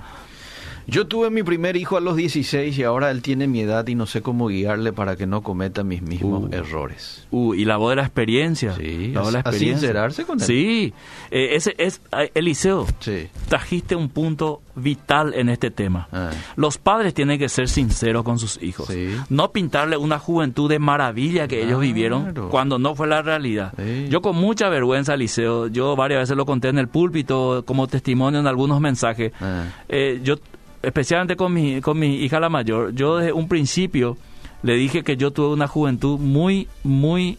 Yo 0.91 1.07
tuve 1.07 1.29
mi 1.29 1.43
primer 1.43 1.77
hijo 1.77 1.99
a 1.99 2.01
los 2.01 2.17
16 2.17 2.79
y 2.79 2.83
ahora 2.83 3.11
él 3.11 3.21
tiene 3.21 3.47
mi 3.47 3.61
edad 3.61 3.87
y 3.89 3.95
no 3.95 4.07
sé 4.07 4.23
cómo 4.23 4.49
guiarle 4.49 4.95
para 4.95 5.17
que 5.17 5.27
no 5.27 5.43
cometa 5.43 5.85
mis 5.85 6.01
mismos 6.01 6.45
Uh. 6.45 6.55
errores. 6.55 7.27
Uh, 7.31 7.53
y 7.53 7.67
la 7.67 7.77
voz 7.77 7.91
de 7.91 7.97
la 7.97 8.03
experiencia. 8.03 8.73
Sí, 8.75 9.09
la 9.13 9.21
voz 9.21 9.29
de 9.29 9.33
la 9.35 9.39
a- 9.41 9.43
a 9.43 9.51
experiencia. 9.51 9.81
sincerarse 9.89 10.25
con 10.25 10.41
él. 10.41 10.47
Sí, 10.47 10.95
eh, 11.31 11.51
ese 11.57 11.75
es, 11.77 12.01
eh, 12.19 12.31
Eliseo, 12.35 12.87
Sí. 13.01 13.29
trajiste 13.51 13.97
un 13.97 14.09
punto 14.09 14.63
vital 14.77 15.35
en 15.35 15.51
este 15.51 15.71
tema. 15.71 16.09
Ah. 16.11 16.31
Los 16.57 16.79
padres 16.79 17.13
tienen 17.13 17.39
que 17.39 17.51
ser 17.51 17.69
sinceros 17.69 18.23
con 18.25 18.39
sus 18.39 18.59
hijos. 18.63 18.87
Sí. 18.87 19.11
No 19.29 19.53
pintarle 19.53 19.99
una 19.99 20.19
juventud 20.19 20.71
de 20.71 20.79
maravilla 20.79 21.49
que 21.49 21.63
ellos 21.65 21.81
vivieron 21.81 22.33
cuando 22.51 22.79
no 22.79 22.95
fue 22.95 23.09
la 23.09 23.21
realidad. 23.21 23.75
Sí. 23.77 24.07
Yo 24.09 24.23
con 24.23 24.37
mucha 24.37 24.71
vergüenza, 24.71 25.13
Eliseo, 25.15 25.67
yo 25.67 25.97
varias 25.97 26.21
veces 26.21 26.35
lo 26.37 26.47
conté 26.47 26.69
en 26.69 26.79
el 26.79 26.89
púlpito 26.89 27.63
como 27.67 27.89
testimonio 27.89 28.41
en 28.41 28.47
algunos 28.47 28.81
mensajes. 28.81 29.33
Ah. 29.39 29.65
Eh, 29.91 30.21
yo, 30.23 30.37
especialmente 30.83 31.37
con 31.37 31.53
mi, 31.53 31.81
con 31.81 31.99
mi 31.99 32.17
hija 32.17 32.41
la 32.41 32.49
mayor, 32.49 32.95
yo 32.95 33.19
desde 33.19 33.33
un 33.33 33.49
principio 33.49 34.17
le 34.63 34.75
dije 34.75 35.03
que 35.05 35.17
yo 35.17 35.31
tuve 35.33 35.49
una 35.55 35.69
juventud 35.69 36.19
muy, 36.19 36.67
muy 36.83 37.39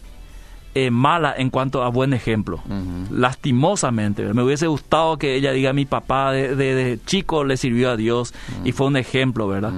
eh, 0.74 0.90
mala 0.90 1.34
en 1.36 1.50
cuanto 1.50 1.82
a 1.82 1.88
buen 1.88 2.12
ejemplo. 2.14 2.60
Lastimosamente. 3.10 4.22
Me 4.34 4.42
hubiese 4.42 4.66
gustado 4.66 5.18
que 5.18 5.34
ella 5.34 5.52
diga, 5.52 5.72
mi 5.72 5.84
papá 5.84 6.32
de, 6.32 6.54
de- 6.56 6.74
de 6.74 6.98
chico 7.06 7.44
le 7.44 7.56
sirvió 7.56 7.90
a 7.90 7.96
Dios 7.96 8.32
y 8.64 8.72
fue 8.72 8.86
un 8.86 8.96
ejemplo, 8.96 9.48
¿verdad? 9.48 9.72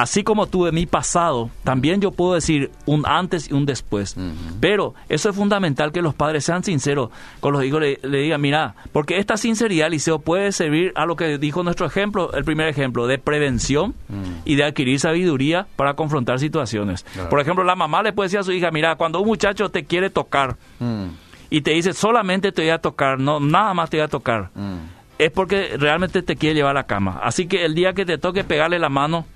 Así 0.00 0.22
como 0.22 0.46
tuve 0.46 0.70
mi 0.70 0.86
pasado, 0.86 1.50
también 1.64 2.00
yo 2.00 2.12
puedo 2.12 2.34
decir 2.34 2.70
un 2.86 3.04
antes 3.04 3.50
y 3.50 3.52
un 3.52 3.66
después. 3.66 4.14
Pero 4.60 4.94
eso 5.08 5.28
es 5.30 5.34
fundamental 5.34 5.90
que 5.90 6.02
los 6.02 6.14
padres 6.14 6.44
sean 6.44 6.62
sinceros 6.62 7.10
con 7.40 7.52
los 7.52 7.64
hijos, 7.64 7.80
le, 7.80 7.98
le 8.04 8.18
digan, 8.18 8.40
mira, 8.40 8.76
porque 8.92 9.18
esta 9.18 9.36
sinceridad, 9.36 9.90
Liceo, 9.90 10.20
puede 10.20 10.52
servir 10.52 10.92
a 10.94 11.04
lo 11.04 11.16
que 11.16 11.36
dijo 11.38 11.64
nuestro 11.64 11.84
ejemplo, 11.84 12.32
el 12.32 12.44
primer 12.44 12.68
ejemplo, 12.68 13.08
de 13.08 13.18
prevención 13.18 13.94
Mm. 14.08 14.22
y 14.44 14.54
de 14.54 14.62
adquirir 14.64 15.00
sabiduría 15.00 15.66
para 15.74 15.94
confrontar 15.94 16.38
situaciones. 16.38 17.02
Claro. 17.02 17.28
Por 17.28 17.40
ejemplo, 17.40 17.64
la 17.64 17.74
mamá 17.74 18.00
le 18.04 18.12
puede 18.12 18.26
decir 18.28 18.38
a 18.38 18.44
su 18.44 18.52
hija, 18.52 18.70
mira, 18.70 18.94
cuando 18.94 19.18
un 19.20 19.26
muchacho 19.26 19.68
te 19.68 19.84
quiere 19.84 20.10
tocar 20.10 20.56
Mm. 20.78 21.06
y 21.50 21.60
te 21.62 21.72
dice, 21.72 21.92
solamente 21.92 22.52
te 22.52 22.62
voy 22.62 22.70
a 22.70 22.78
tocar, 22.78 23.18
no, 23.18 23.40
nada 23.40 23.74
más 23.74 23.90
te 23.90 23.96
voy 23.96 24.04
a 24.04 24.08
tocar, 24.08 24.50
Mm. 24.54 24.76
es 25.18 25.30
porque 25.32 25.74
realmente 25.76 26.22
te 26.22 26.36
quiere 26.36 26.54
llevar 26.54 26.70
a 26.76 26.80
la 26.80 26.86
cama. 26.86 27.18
Así 27.20 27.48
que 27.48 27.64
el 27.64 27.74
día 27.74 27.94
que 27.94 28.06
te 28.06 28.16
toque 28.16 28.44
pegarle 28.44 28.78
la 28.78 28.88
mano. 28.90 29.26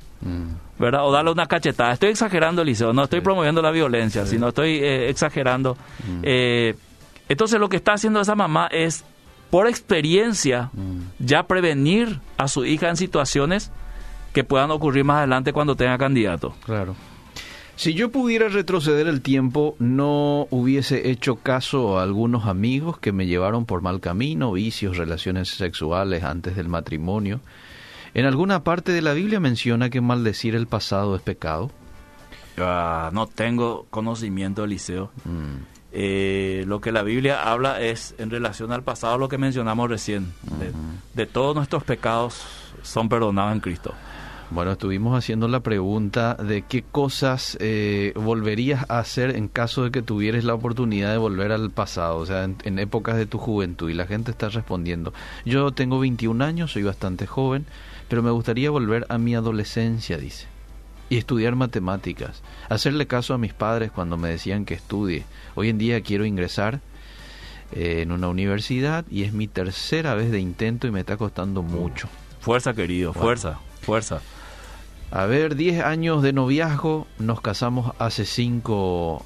¿Verdad? 0.79 1.07
O 1.07 1.13
darle 1.13 1.31
una 1.31 1.47
cachetada. 1.47 1.93
Estoy 1.93 2.11
exagerando, 2.11 2.63
Eliseo, 2.63 2.93
no 2.93 3.05
estoy 3.05 3.21
Sí. 3.21 3.25
promoviendo 3.25 3.63
la 3.63 3.71
violencia, 3.71 4.27
sino 4.27 4.49
estoy 4.49 4.77
eh, 4.77 5.09
exagerando. 5.09 5.77
Eh, 6.23 6.75
entonces 7.29 7.59
lo 7.61 7.69
que 7.69 7.77
está 7.77 7.93
haciendo 7.95 8.21
esa 8.21 8.35
mamá 8.35 8.67
es, 8.73 9.05
por 9.51 9.67
experiencia, 9.69 10.71
Mm. 10.73 11.25
ya 11.25 11.45
prevenir 11.47 12.19
a 12.39 12.49
su 12.49 12.65
hija 12.65 12.89
en 12.89 12.97
situaciones 12.97 13.71
que 14.33 14.45
puedan 14.45 14.71
ocurrir 14.71 15.05
más 15.05 15.19
adelante 15.19 15.53
cuando 15.53 15.77
tenga 15.77 15.99
candidato. 15.99 16.55
Claro. 16.65 16.95
Si 17.77 17.95
yo 17.95 18.11
pudiera 18.11 18.49
retroceder 18.49 19.09
el 19.09 19.23
tiempo, 19.23 19.77
no 19.79 20.47
hubiese 20.51 21.11
hecho 21.11 21.37
caso 21.37 21.99
a 21.99 22.03
algunos 22.03 22.47
amigos 22.47 22.99
que 22.99 23.13
me 23.13 23.27
llevaron 23.27 23.65
por 23.67 23.83
mal 23.83 24.01
camino, 24.01 24.53
vicios, 24.53 24.97
relaciones 24.99 25.49
sexuales 25.49 26.23
antes 26.23 26.55
del 26.55 26.69
matrimonio. 26.69 27.41
¿En 28.15 28.27
alguna 28.27 28.63
parte 28.63 28.93
de 28.93 29.03
la 29.03 29.13
Biblia 29.15 29.41
menciona 29.41 29.91
que 29.91 30.01
maldecir 30.01 30.55
el 30.55 30.67
pasado 30.67 31.17
es 31.17 31.23
pecado? 31.23 31.71
Ah, 32.59 33.11
no 33.13 33.27
tengo 33.27 33.87
conocimiento, 33.91 34.65
Eliseo. 34.65 35.11
Mm. 35.25 35.73
Eh, 35.93 36.65
lo 36.67 36.81
que 36.81 36.93
la 36.93 37.03
Biblia 37.03 37.43
habla 37.43 37.81
es 37.81 38.15
en 38.19 38.31
relación 38.31 38.73
al 38.73 38.83
pasado 38.83 39.19
lo 39.19 39.29
que 39.29 39.39
mencionamos 39.39 39.89
recién. 39.89 40.33
de, 40.59 40.73
de 41.15 41.27
todos 41.27 41.55
nuestros 41.55 41.85
pecados 41.85 42.45
son 42.83 43.09
perdonados 43.09 43.53
en 43.53 43.61
Cristo. 43.61 43.95
Bueno, 44.51 44.73
estuvimos 44.73 45.17
haciendo 45.17 45.49
la 45.49 45.61
pregunta 45.61 46.35
de 46.35 46.61
qué 46.61 46.83
cosas 46.83 47.57
eh, 47.59 48.13
volverías 48.17 48.85
a 48.91 48.99
hacer 48.99 49.35
en 49.35 49.49
caso 49.49 49.85
de 49.85 49.91
que 49.91 50.03
tuvieras 50.03 50.45
la 50.45 50.53
oportunidad 50.53 51.11
de 51.11 51.17
volver 51.17 51.53
al 51.53 51.71
pasado, 51.71 52.19
o 52.19 52.27
sea, 52.27 52.45
en, 52.45 52.57
en 52.65 52.79
épocas 52.79 53.17
de 53.17 53.25
tu 53.25 53.39
juventud. 53.39 53.89
Y 53.89 53.95
la 53.95 54.07
gente 54.07 54.31
está 54.31 54.51
respondiendo. 54.51 55.15
Yo 55.47 55.73
tengo 55.73 55.99
21 55.99 56.45
años, 56.45 56.73
soy 56.73 56.83
bastante 56.83 57.27
joven, 57.27 57.65
pero 58.13 58.23
me 58.23 58.31
gustaría 58.31 58.69
volver 58.69 59.07
a 59.09 59.17
mi 59.17 59.35
adolescencia, 59.35 60.19
dice. 60.19 60.47
Y 61.09 61.17
estudiar 61.17 61.57
matemáticas. 61.57 62.43
Hacerle 62.69 63.07
caso 63.07 63.33
a 63.33 63.39
mis 63.39 63.55
padres 63.55 63.91
cuando 63.91 64.19
me 64.19 64.29
decían 64.29 64.67
que 64.67 64.75
estudie. 64.75 65.25
Hoy 65.55 65.71
en 65.71 65.79
día 65.79 65.99
quiero 66.03 66.27
ingresar 66.27 66.81
eh, 67.73 68.03
en 68.03 68.13
una 68.13 68.29
universidad 68.29 69.07
y 69.11 69.23
es 69.23 69.33
mi 69.33 69.49
tercera 69.49 70.15
vez 70.15 70.31
de 70.31 70.41
intento 70.41 70.87
y 70.87 70.91
me 70.91 71.01
está 71.01 71.17
costando 71.17 71.63
mucho. 71.63 72.07
Fuerza, 72.41 72.75
querido, 72.75 73.15
fuerza, 73.15 73.61
fuerza. 73.81 74.21
A 75.11 75.25
ver, 75.25 75.57
10 75.57 75.83
años 75.83 76.23
de 76.23 76.35
noviazgo, 76.35 77.07
nos 77.19 77.41
casamos 77.41 77.95
hace 77.99 78.27
5 78.27 79.25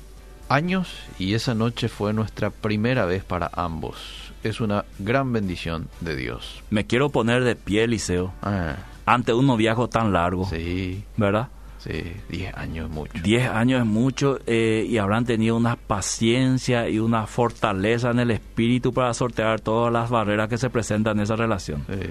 años 0.48 0.94
y 1.18 1.34
esa 1.34 1.56
noche 1.56 1.88
fue 1.88 2.12
nuestra 2.12 2.50
primera 2.50 3.04
vez 3.04 3.24
para 3.24 3.50
ambos. 3.52 4.25
Es 4.42 4.60
una 4.60 4.84
gran 4.98 5.32
bendición 5.32 5.88
de 6.00 6.14
Dios. 6.16 6.62
Me 6.70 6.86
quiero 6.86 7.10
poner 7.10 7.42
de 7.44 7.56
pie, 7.56 7.84
Eliseo, 7.84 8.32
Ah, 8.42 8.76
ante 9.04 9.32
un 9.32 9.46
noviazgo 9.46 9.88
tan 9.88 10.12
largo, 10.12 10.44
sí, 10.48 11.04
¿verdad? 11.16 11.48
sí, 11.78 12.02
10 12.28 12.54
años 12.56 12.86
es 12.86 12.92
mucho. 12.92 13.12
10 13.22 13.48
años 13.50 13.80
es 13.80 13.86
mucho 13.86 14.38
eh, 14.46 14.84
y 14.88 14.98
habrán 14.98 15.24
tenido 15.24 15.56
una 15.56 15.76
paciencia 15.76 16.88
y 16.88 16.98
una 16.98 17.26
fortaleza 17.26 18.10
en 18.10 18.18
el 18.20 18.30
espíritu 18.32 18.92
para 18.92 19.12
sortear 19.14 19.60
todas 19.60 19.92
las 19.92 20.10
barreras 20.10 20.48
que 20.48 20.58
se 20.58 20.70
presentan 20.70 21.16
en 21.18 21.22
esa 21.24 21.36
relación. 21.36 21.84
Sí, 21.88 22.08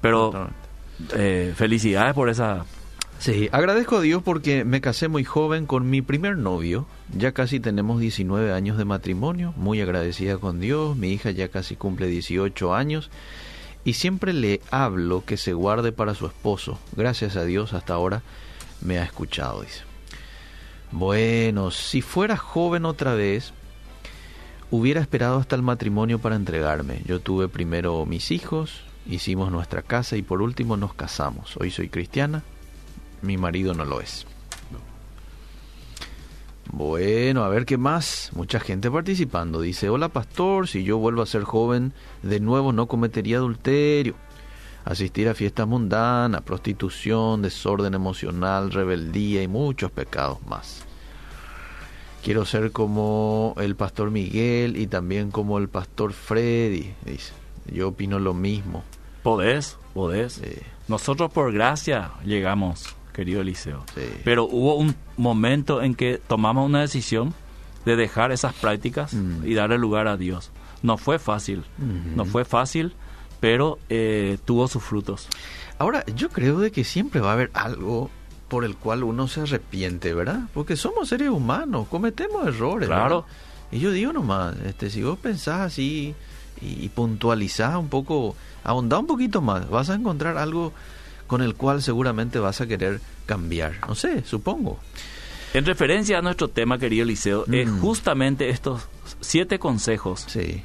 Pero 0.00 0.48
eh, 1.14 1.52
felicidades 1.56 2.14
por 2.14 2.28
esa... 2.28 2.64
Sí, 3.18 3.48
agradezco 3.50 3.96
a 3.96 4.00
Dios 4.02 4.22
porque 4.22 4.64
me 4.64 4.80
casé 4.80 5.08
muy 5.08 5.24
joven 5.24 5.66
con 5.66 5.88
mi 5.88 6.02
primer 6.02 6.36
novio. 6.36 6.86
Ya 7.16 7.32
casi 7.32 7.60
tenemos 7.60 7.98
19 8.00 8.52
años 8.52 8.76
de 8.78 8.84
matrimonio, 8.84 9.52
muy 9.56 9.80
agradecida 9.80 10.38
con 10.38 10.60
Dios. 10.60 10.96
Mi 10.96 11.12
hija 11.12 11.30
ya 11.30 11.48
casi 11.48 11.76
cumple 11.76 12.06
18 12.06 12.74
años 12.74 13.10
y 13.84 13.94
siempre 13.94 14.32
le 14.32 14.60
hablo 14.70 15.24
que 15.24 15.36
se 15.36 15.54
guarde 15.54 15.92
para 15.92 16.14
su 16.14 16.26
esposo. 16.26 16.78
Gracias 16.96 17.36
a 17.36 17.44
Dios 17.44 17.72
hasta 17.72 17.94
ahora 17.94 18.22
me 18.80 18.98
ha 18.98 19.04
escuchado, 19.04 19.62
dice. 19.62 19.82
Bueno, 20.92 21.70
si 21.70 22.02
fuera 22.02 22.36
joven 22.36 22.84
otra 22.84 23.14
vez, 23.14 23.52
hubiera 24.70 25.00
esperado 25.00 25.38
hasta 25.38 25.56
el 25.56 25.62
matrimonio 25.62 26.18
para 26.18 26.36
entregarme. 26.36 27.02
Yo 27.06 27.20
tuve 27.20 27.48
primero 27.48 28.04
mis 28.06 28.30
hijos, 28.30 28.82
hicimos 29.06 29.50
nuestra 29.50 29.82
casa 29.82 30.16
y 30.16 30.22
por 30.22 30.42
último 30.42 30.76
nos 30.76 30.94
casamos. 30.94 31.56
Hoy 31.58 31.70
soy 31.70 31.88
cristiana, 31.88 32.42
mi 33.22 33.36
marido 33.36 33.74
no 33.74 33.84
lo 33.84 34.00
es. 34.00 34.26
Bueno, 36.72 37.44
a 37.44 37.48
ver 37.48 37.64
qué 37.64 37.76
más. 37.78 38.30
Mucha 38.34 38.60
gente 38.60 38.90
participando. 38.90 39.60
Dice, 39.60 39.88
hola 39.88 40.08
pastor, 40.08 40.68
si 40.68 40.84
yo 40.84 40.98
vuelvo 40.98 41.22
a 41.22 41.26
ser 41.26 41.44
joven, 41.44 41.92
de 42.22 42.40
nuevo 42.40 42.72
no 42.72 42.86
cometería 42.86 43.38
adulterio. 43.38 44.14
Asistir 44.84 45.28
a 45.28 45.34
fiestas 45.34 45.66
mundanas, 45.66 46.42
prostitución, 46.42 47.42
desorden 47.42 47.94
emocional, 47.94 48.70
rebeldía 48.70 49.42
y 49.42 49.48
muchos 49.48 49.90
pecados 49.90 50.44
más. 50.46 50.84
Quiero 52.22 52.44
ser 52.44 52.72
como 52.72 53.54
el 53.58 53.76
pastor 53.76 54.10
Miguel 54.10 54.76
y 54.76 54.86
también 54.86 55.30
como 55.30 55.58
el 55.58 55.68
pastor 55.68 56.12
Freddy. 56.12 56.92
Dice, 57.04 57.32
yo 57.72 57.88
opino 57.88 58.18
lo 58.18 58.34
mismo. 58.34 58.84
Podés, 59.22 59.78
podés. 59.94 60.40
Nosotros 60.88 61.32
por 61.32 61.52
gracia 61.52 62.12
llegamos, 62.24 62.94
querido 63.16 63.40
Eliseo. 63.40 63.82
Sí. 63.94 64.02
Pero 64.22 64.44
hubo 64.44 64.76
un 64.76 64.94
momento 65.16 65.82
en 65.82 65.94
que 65.96 66.20
tomamos 66.28 66.66
una 66.66 66.82
decisión 66.82 67.34
de 67.84 67.96
dejar 67.96 68.30
esas 68.30 68.52
prácticas 68.54 69.14
Mm. 69.14 69.46
y 69.46 69.54
darle 69.54 69.78
lugar 69.78 70.06
a 70.06 70.16
Dios. 70.16 70.50
No 70.82 70.98
fue 70.98 71.18
fácil, 71.18 71.64
no 72.14 72.24
fue 72.26 72.44
fácil, 72.44 72.92
pero 73.40 73.78
eh, 73.88 74.38
tuvo 74.44 74.68
sus 74.68 74.82
frutos. 74.84 75.26
Ahora, 75.78 76.04
yo 76.14 76.28
creo 76.28 76.60
de 76.60 76.70
que 76.70 76.84
siempre 76.84 77.20
va 77.20 77.30
a 77.30 77.32
haber 77.32 77.50
algo 77.54 78.10
por 78.48 78.64
el 78.64 78.76
cual 78.76 79.02
uno 79.02 79.26
se 79.26 79.40
arrepiente, 79.40 80.14
¿verdad? 80.14 80.42
Porque 80.54 80.76
somos 80.76 81.08
seres 81.08 81.30
humanos, 81.30 81.88
cometemos 81.88 82.46
errores. 82.46 82.88
Claro. 82.88 83.22
¿verdad? 83.22 83.36
Y 83.72 83.78
yo 83.80 83.90
digo 83.90 84.12
nomás, 84.12 84.54
este, 84.64 84.90
si 84.90 85.02
vos 85.02 85.18
pensás 85.18 85.60
así 85.62 86.14
y, 86.60 86.84
y 86.84 86.88
puntualizás 86.90 87.74
un 87.76 87.88
poco, 87.88 88.36
ahondá 88.62 88.98
un 88.98 89.06
poquito 89.06 89.40
más, 89.40 89.68
vas 89.68 89.90
a 89.90 89.94
encontrar 89.94 90.38
algo 90.38 90.72
con 91.26 91.42
el 91.42 91.54
cual 91.54 91.82
seguramente 91.82 92.38
vas 92.38 92.60
a 92.60 92.66
querer 92.66 93.00
cambiar. 93.26 93.74
No 93.88 93.94
sé, 93.94 94.22
supongo. 94.24 94.78
En 95.54 95.64
referencia 95.64 96.18
a 96.18 96.22
nuestro 96.22 96.48
tema, 96.48 96.78
querido 96.78 97.04
Eliseo, 97.04 97.44
es 97.50 97.68
Mm. 97.68 97.80
justamente 97.80 98.48
estos 98.50 98.82
siete 99.20 99.58
consejos 99.58 100.24
Sí. 100.28 100.62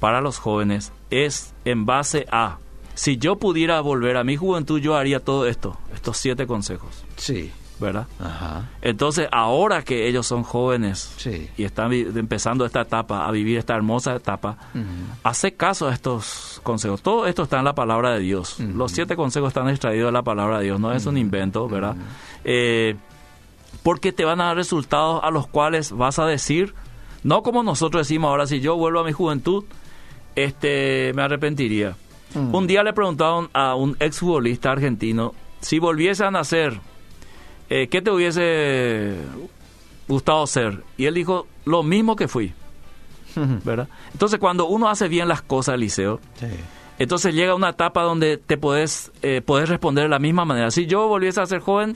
para 0.00 0.20
los 0.20 0.38
jóvenes 0.38 0.92
es 1.10 1.54
en 1.64 1.86
base 1.86 2.26
a, 2.30 2.58
si 2.94 3.16
yo 3.16 3.36
pudiera 3.36 3.80
volver 3.80 4.16
a 4.16 4.24
mi 4.24 4.36
juventud, 4.36 4.80
yo 4.80 4.96
haría 4.96 5.20
todo 5.20 5.46
esto, 5.46 5.78
estos 5.94 6.18
siete 6.18 6.46
consejos, 6.46 7.04
Sí. 7.16 7.50
¿Verdad? 7.78 8.06
Ajá. 8.18 8.70
Entonces, 8.80 9.28
ahora 9.32 9.82
que 9.82 10.08
ellos 10.08 10.26
son 10.26 10.42
jóvenes 10.42 11.12
Sí. 11.18 11.48
y 11.56 11.64
están 11.64 11.92
empezando 11.92 12.64
esta 12.64 12.80
etapa, 12.82 13.26
a 13.26 13.30
vivir 13.30 13.58
esta 13.58 13.74
hermosa 13.76 14.14
etapa, 14.14 14.56
Ujú. 14.74 14.84
hace 15.24 15.52
caso 15.54 15.88
a 15.88 15.92
estos 15.92 16.60
consejos. 16.62 17.02
Todo 17.02 17.26
esto 17.26 17.42
está 17.42 17.58
en 17.58 17.64
la 17.64 17.74
palabra 17.74 18.12
de 18.12 18.20
Dios. 18.20 18.58
Los 18.60 18.92
siete 18.92 19.14
consejos 19.16 19.48
están 19.48 19.68
extraídos 19.68 20.08
de 20.08 20.12
la 20.12 20.22
palabra 20.22 20.58
de 20.58 20.64
Dios, 20.64 20.80
no 20.80 20.92
es 20.92 21.04
un 21.06 21.16
invento, 21.18 21.68
¿verdad? 21.68 21.96
Eh, 22.44 22.96
porque 23.82 24.12
te 24.12 24.24
van 24.24 24.40
a 24.40 24.46
dar 24.46 24.56
resultados 24.56 25.20
a 25.22 25.30
los 25.30 25.46
cuales 25.46 25.92
vas 25.92 26.18
a 26.18 26.26
decir, 26.26 26.74
no 27.22 27.42
como 27.42 27.62
nosotros 27.62 28.06
decimos 28.08 28.28
ahora, 28.30 28.46
si 28.46 28.60
yo 28.60 28.76
vuelvo 28.76 29.00
a 29.00 29.04
mi 29.04 29.12
juventud, 29.12 29.64
este, 30.34 31.12
me 31.14 31.22
arrepentiría. 31.22 31.96
Un 32.34 32.66
día 32.66 32.82
le 32.82 32.92
preguntaron 32.92 33.48
a 33.54 33.74
un 33.76 33.96
exfutbolista 33.98 34.70
argentino 34.70 35.32
si 35.60 35.78
volviese 35.78 36.22
a 36.24 36.30
nacer, 36.30 36.78
eh, 37.70 37.88
¿qué 37.88 38.02
te 38.02 38.10
hubiese 38.10 39.16
gustado 40.08 40.46
ser? 40.46 40.82
Y 40.96 41.06
él 41.06 41.14
dijo, 41.14 41.46
lo 41.64 41.82
mismo 41.82 42.16
que 42.16 42.28
fui, 42.28 42.52
¿verdad? 43.64 43.88
Entonces, 44.12 44.38
cuando 44.38 44.66
uno 44.66 44.88
hace 44.88 45.08
bien 45.08 45.28
las 45.28 45.42
cosas, 45.42 45.74
Eliseo, 45.74 46.20
Sí. 46.34 46.46
entonces 46.98 47.34
llega 47.34 47.54
una 47.54 47.70
etapa 47.70 48.02
donde 48.02 48.36
te 48.38 48.56
podés, 48.56 49.12
eh, 49.22 49.42
podés 49.44 49.68
responder 49.68 50.04
de 50.04 50.10
la 50.10 50.18
misma 50.18 50.44
manera. 50.44 50.70
Si 50.70 50.86
yo 50.86 51.06
volviese 51.08 51.40
a 51.40 51.46
ser 51.46 51.60
joven, 51.60 51.92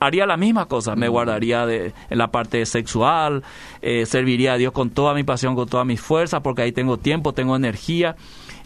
haría 0.00 0.26
la 0.26 0.36
misma 0.36 0.66
cosa. 0.66 0.96
Me 0.96 1.08
guardaría 1.08 1.66
de, 1.66 1.92
en 2.10 2.18
la 2.18 2.28
parte 2.32 2.64
sexual, 2.66 3.42
eh, 3.82 4.06
serviría 4.06 4.54
a 4.54 4.56
Dios 4.56 4.72
con 4.72 4.90
toda 4.90 5.14
mi 5.14 5.22
pasión, 5.24 5.54
con 5.54 5.68
toda 5.68 5.84
mi 5.84 5.96
fuerza, 5.96 6.40
porque 6.40 6.62
ahí 6.62 6.72
tengo 6.72 6.96
tiempo, 6.96 7.32
tengo 7.34 7.54
energía, 7.54 8.16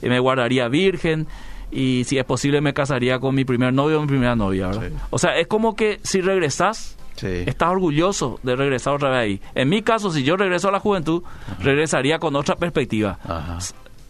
eh, 0.00 0.08
me 0.08 0.18
guardaría 0.20 0.68
virgen 0.68 1.26
y 1.70 2.04
si 2.04 2.18
es 2.18 2.24
posible 2.24 2.60
me 2.60 2.72
casaría 2.74 3.18
con 3.18 3.34
mi 3.34 3.44
primer 3.44 3.72
novio 3.72 3.98
o 3.98 4.02
mi 4.02 4.08
primera 4.08 4.36
novia. 4.36 4.68
¿verdad? 4.68 4.88
Sí. 4.88 4.94
O 5.10 5.18
sea, 5.18 5.36
es 5.38 5.46
como 5.46 5.74
que 5.76 5.98
si 6.02 6.20
regresás, 6.20 6.96
Sí. 7.16 7.44
estás 7.46 7.70
orgulloso 7.70 8.38
de 8.42 8.56
regresar 8.56 8.94
otra 8.94 9.08
vez 9.10 9.18
ahí. 9.18 9.40
En 9.54 9.68
mi 9.70 9.82
caso, 9.82 10.10
si 10.12 10.22
yo 10.22 10.36
regreso 10.36 10.68
a 10.68 10.72
la 10.72 10.80
juventud, 10.80 11.22
regresaría 11.60 12.18
con 12.18 12.36
otra 12.36 12.56
perspectiva 12.56 13.18
Ajá. 13.24 13.58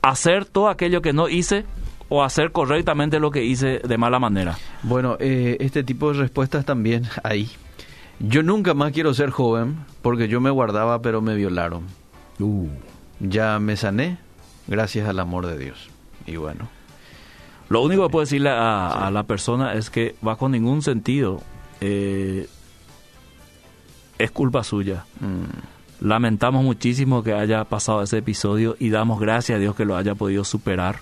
hacer 0.03 0.45
todo 0.45 0.69
aquello 0.69 1.01
que 1.03 1.13
no 1.13 1.29
hice 1.29 1.65
o 2.09 2.25
hacer 2.25 2.51
correctamente 2.53 3.19
lo 3.21 3.31
que 3.31 3.45
hice 3.45 3.79
de 3.79 3.99
mala 3.99 4.19
manera. 4.19 4.57
Bueno, 4.83 5.17
eh, 5.21 5.57
este 5.61 5.83
tipo 5.85 6.13
de 6.13 6.19
respuestas 6.19 6.65
también 6.65 7.05
ahí. 7.23 7.49
Yo 8.19 8.43
nunca 8.43 8.75
más 8.75 8.93
quiero 8.93 9.13
ser 9.15 9.31
joven 9.31 9.77
porque 10.03 10.27
yo 10.29 10.41
me 10.41 10.51
guardaba 10.51 11.01
pero 11.03 11.21
me 11.21 11.35
violaron. 11.37 11.83
Ya 13.21 13.59
me 13.59 13.77
sané 13.77 14.19
gracias 14.67 15.09
al 15.09 15.19
amor 15.21 15.47
de 15.47 15.59
Dios. 15.59 15.91
Y 16.27 16.37
bueno, 16.37 16.69
Lo 17.69 17.83
único 17.83 18.05
que 18.07 18.13
puedo 18.13 18.25
decirle 18.25 18.51
a, 18.51 19.07
a 19.07 19.11
la 19.11 19.25
persona 19.25 19.75
es 19.75 19.91
que 19.91 20.15
bajo 20.23 20.49
ningún 20.49 20.83
sentido 20.83 21.43
eh, 21.81 22.49
es 24.19 24.31
culpa 24.31 24.63
suya. 24.65 25.05
mm, 25.21 26.05
Lamentamos 26.07 26.63
muchísimo 26.63 27.23
que 27.23 27.33
haya 27.33 27.65
pasado 27.65 28.03
ese 28.03 28.19
episodio 28.19 28.77
y 28.79 28.91
damos 28.91 29.19
gracias 29.19 29.57
a 29.57 29.59
Dios 29.61 29.75
que 29.75 29.85
lo 29.87 29.97
haya 29.97 30.15
podido 30.15 30.45
superar. 30.45 30.97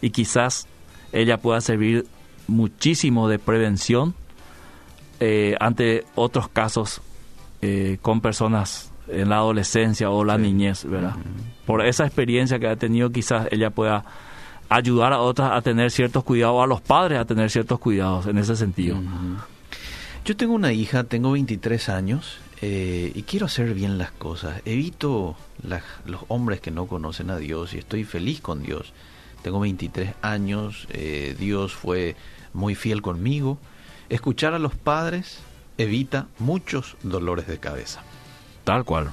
Y 0.00 0.10
quizás 0.10 0.66
ella 1.12 1.38
pueda 1.38 1.60
servir 1.60 2.06
muchísimo 2.46 3.28
de 3.28 3.38
prevención 3.40 4.14
eh, 5.18 5.56
ante 5.60 6.04
otros 6.14 6.48
casos 6.48 7.00
eh, 7.60 7.98
con 8.02 8.20
personas 8.20 8.92
en 9.08 9.28
la 9.30 9.36
adolescencia 9.36 10.10
o 10.10 10.24
la 10.24 10.36
Sí. 10.36 10.42
niñez, 10.42 10.84
¿verdad? 10.84 11.14
Por 11.66 11.84
esa 11.84 12.06
experiencia 12.06 12.58
que 12.60 12.68
ha 12.68 12.76
tenido, 12.76 13.10
quizás 13.10 13.48
ella 13.50 13.70
pueda 13.70 14.04
ayudar 14.68 15.12
a 15.12 15.20
otras 15.20 15.52
a 15.52 15.60
tener 15.62 15.90
ciertos 15.90 16.24
cuidados, 16.24 16.62
a 16.62 16.66
los 16.66 16.80
padres 16.80 17.18
a 17.18 17.24
tener 17.24 17.50
ciertos 17.50 17.78
cuidados 17.78 18.26
en 18.26 18.38
ese 18.38 18.56
sentido. 18.56 18.98
Yo 20.24 20.36
tengo 20.36 20.54
una 20.54 20.72
hija, 20.72 21.04
tengo 21.04 21.32
23 21.32 21.88
años 21.88 22.38
eh, 22.60 23.12
y 23.14 23.22
quiero 23.22 23.46
hacer 23.46 23.74
bien 23.74 23.98
las 23.98 24.10
cosas. 24.10 24.60
Evito 24.64 25.36
los 26.04 26.20
hombres 26.28 26.60
que 26.60 26.70
no 26.70 26.86
conocen 26.86 27.30
a 27.30 27.36
Dios 27.36 27.74
y 27.74 27.78
estoy 27.78 28.04
feliz 28.04 28.40
con 28.40 28.62
Dios. 28.62 28.92
Tengo 29.42 29.60
23 29.60 30.14
años, 30.22 30.88
eh, 30.90 31.36
Dios 31.38 31.74
fue 31.74 32.16
muy 32.52 32.74
fiel 32.74 33.02
conmigo. 33.02 33.58
Escuchar 34.08 34.54
a 34.54 34.58
los 34.58 34.74
padres 34.74 35.38
evita 35.78 36.26
muchos 36.38 36.96
dolores 37.02 37.46
de 37.46 37.58
cabeza. 37.58 38.02
Tal 38.64 38.84
cual. 38.84 39.12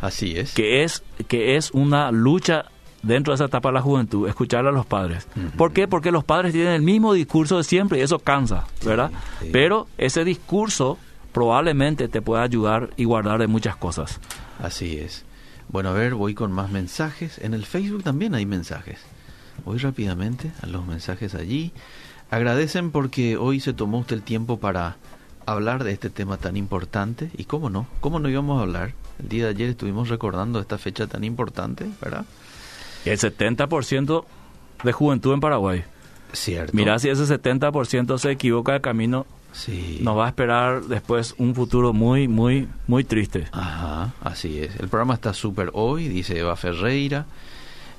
Así 0.00 0.36
es. 0.36 0.52
Que 0.52 0.84
es, 0.84 1.02
que 1.26 1.56
es 1.56 1.70
una 1.72 2.12
lucha 2.12 2.66
dentro 3.04 3.32
de 3.32 3.36
esa 3.36 3.44
etapa 3.44 3.68
de 3.68 3.74
la 3.74 3.82
juventud, 3.82 4.28
escuchar 4.28 4.66
a 4.66 4.72
los 4.72 4.86
padres. 4.86 5.28
¿Por 5.56 5.72
qué? 5.72 5.86
Porque 5.86 6.10
los 6.10 6.24
padres 6.24 6.52
tienen 6.52 6.72
el 6.72 6.82
mismo 6.82 7.12
discurso 7.12 7.58
de 7.58 7.64
siempre 7.64 7.98
y 7.98 8.02
eso 8.02 8.18
cansa, 8.18 8.64
¿verdad? 8.84 9.10
Pero 9.52 9.86
ese 9.98 10.24
discurso 10.24 10.98
probablemente 11.32 12.08
te 12.08 12.22
pueda 12.22 12.42
ayudar 12.42 12.90
y 12.96 13.04
guardar 13.04 13.40
de 13.40 13.46
muchas 13.46 13.76
cosas. 13.76 14.20
Así 14.58 14.98
es. 14.98 15.24
Bueno, 15.68 15.90
a 15.90 15.92
ver, 15.92 16.14
voy 16.14 16.34
con 16.34 16.52
más 16.52 16.70
mensajes. 16.70 17.38
En 17.38 17.54
el 17.54 17.66
Facebook 17.66 18.04
también 18.04 18.34
hay 18.34 18.46
mensajes. 18.46 19.00
Voy 19.64 19.78
rápidamente 19.78 20.52
a 20.62 20.66
los 20.66 20.86
mensajes 20.86 21.34
allí. 21.34 21.72
Agradecen 22.30 22.90
porque 22.90 23.36
hoy 23.36 23.60
se 23.60 23.72
tomó 23.72 23.98
usted 23.98 24.16
el 24.16 24.22
tiempo 24.22 24.58
para 24.58 24.96
hablar 25.46 25.84
de 25.84 25.92
este 25.92 26.10
tema 26.10 26.36
tan 26.36 26.56
importante. 26.56 27.30
¿Y 27.36 27.44
cómo 27.44 27.70
no? 27.70 27.86
¿Cómo 28.00 28.18
no 28.18 28.28
íbamos 28.28 28.58
a 28.58 28.62
hablar? 28.62 28.94
El 29.20 29.28
día 29.28 29.44
de 29.44 29.50
ayer 29.50 29.70
estuvimos 29.70 30.08
recordando 30.08 30.60
esta 30.60 30.78
fecha 30.78 31.06
tan 31.06 31.24
importante, 31.24 31.86
¿verdad? 32.00 32.24
El 33.04 33.18
70% 33.18 34.24
de 34.82 34.92
juventud 34.92 35.34
en 35.34 35.40
Paraguay. 35.40 35.84
Cierto. 36.32 36.72
Mira, 36.74 36.98
si 36.98 37.08
ese 37.08 37.22
70% 37.22 38.18
se 38.18 38.30
equivoca 38.30 38.72
de 38.72 38.80
camino, 38.80 39.26
sí. 39.52 39.98
nos 40.02 40.16
va 40.16 40.26
a 40.26 40.28
esperar 40.28 40.84
después 40.84 41.34
un 41.38 41.54
futuro 41.54 41.92
muy, 41.92 42.28
muy, 42.28 42.68
muy 42.86 43.04
triste. 43.04 43.46
Ajá, 43.52 44.12
así 44.20 44.58
es. 44.58 44.74
El 44.76 44.88
programa 44.88 45.14
está 45.14 45.32
súper 45.32 45.70
hoy, 45.74 46.08
dice 46.08 46.38
Eva 46.38 46.56
Ferreira, 46.56 47.26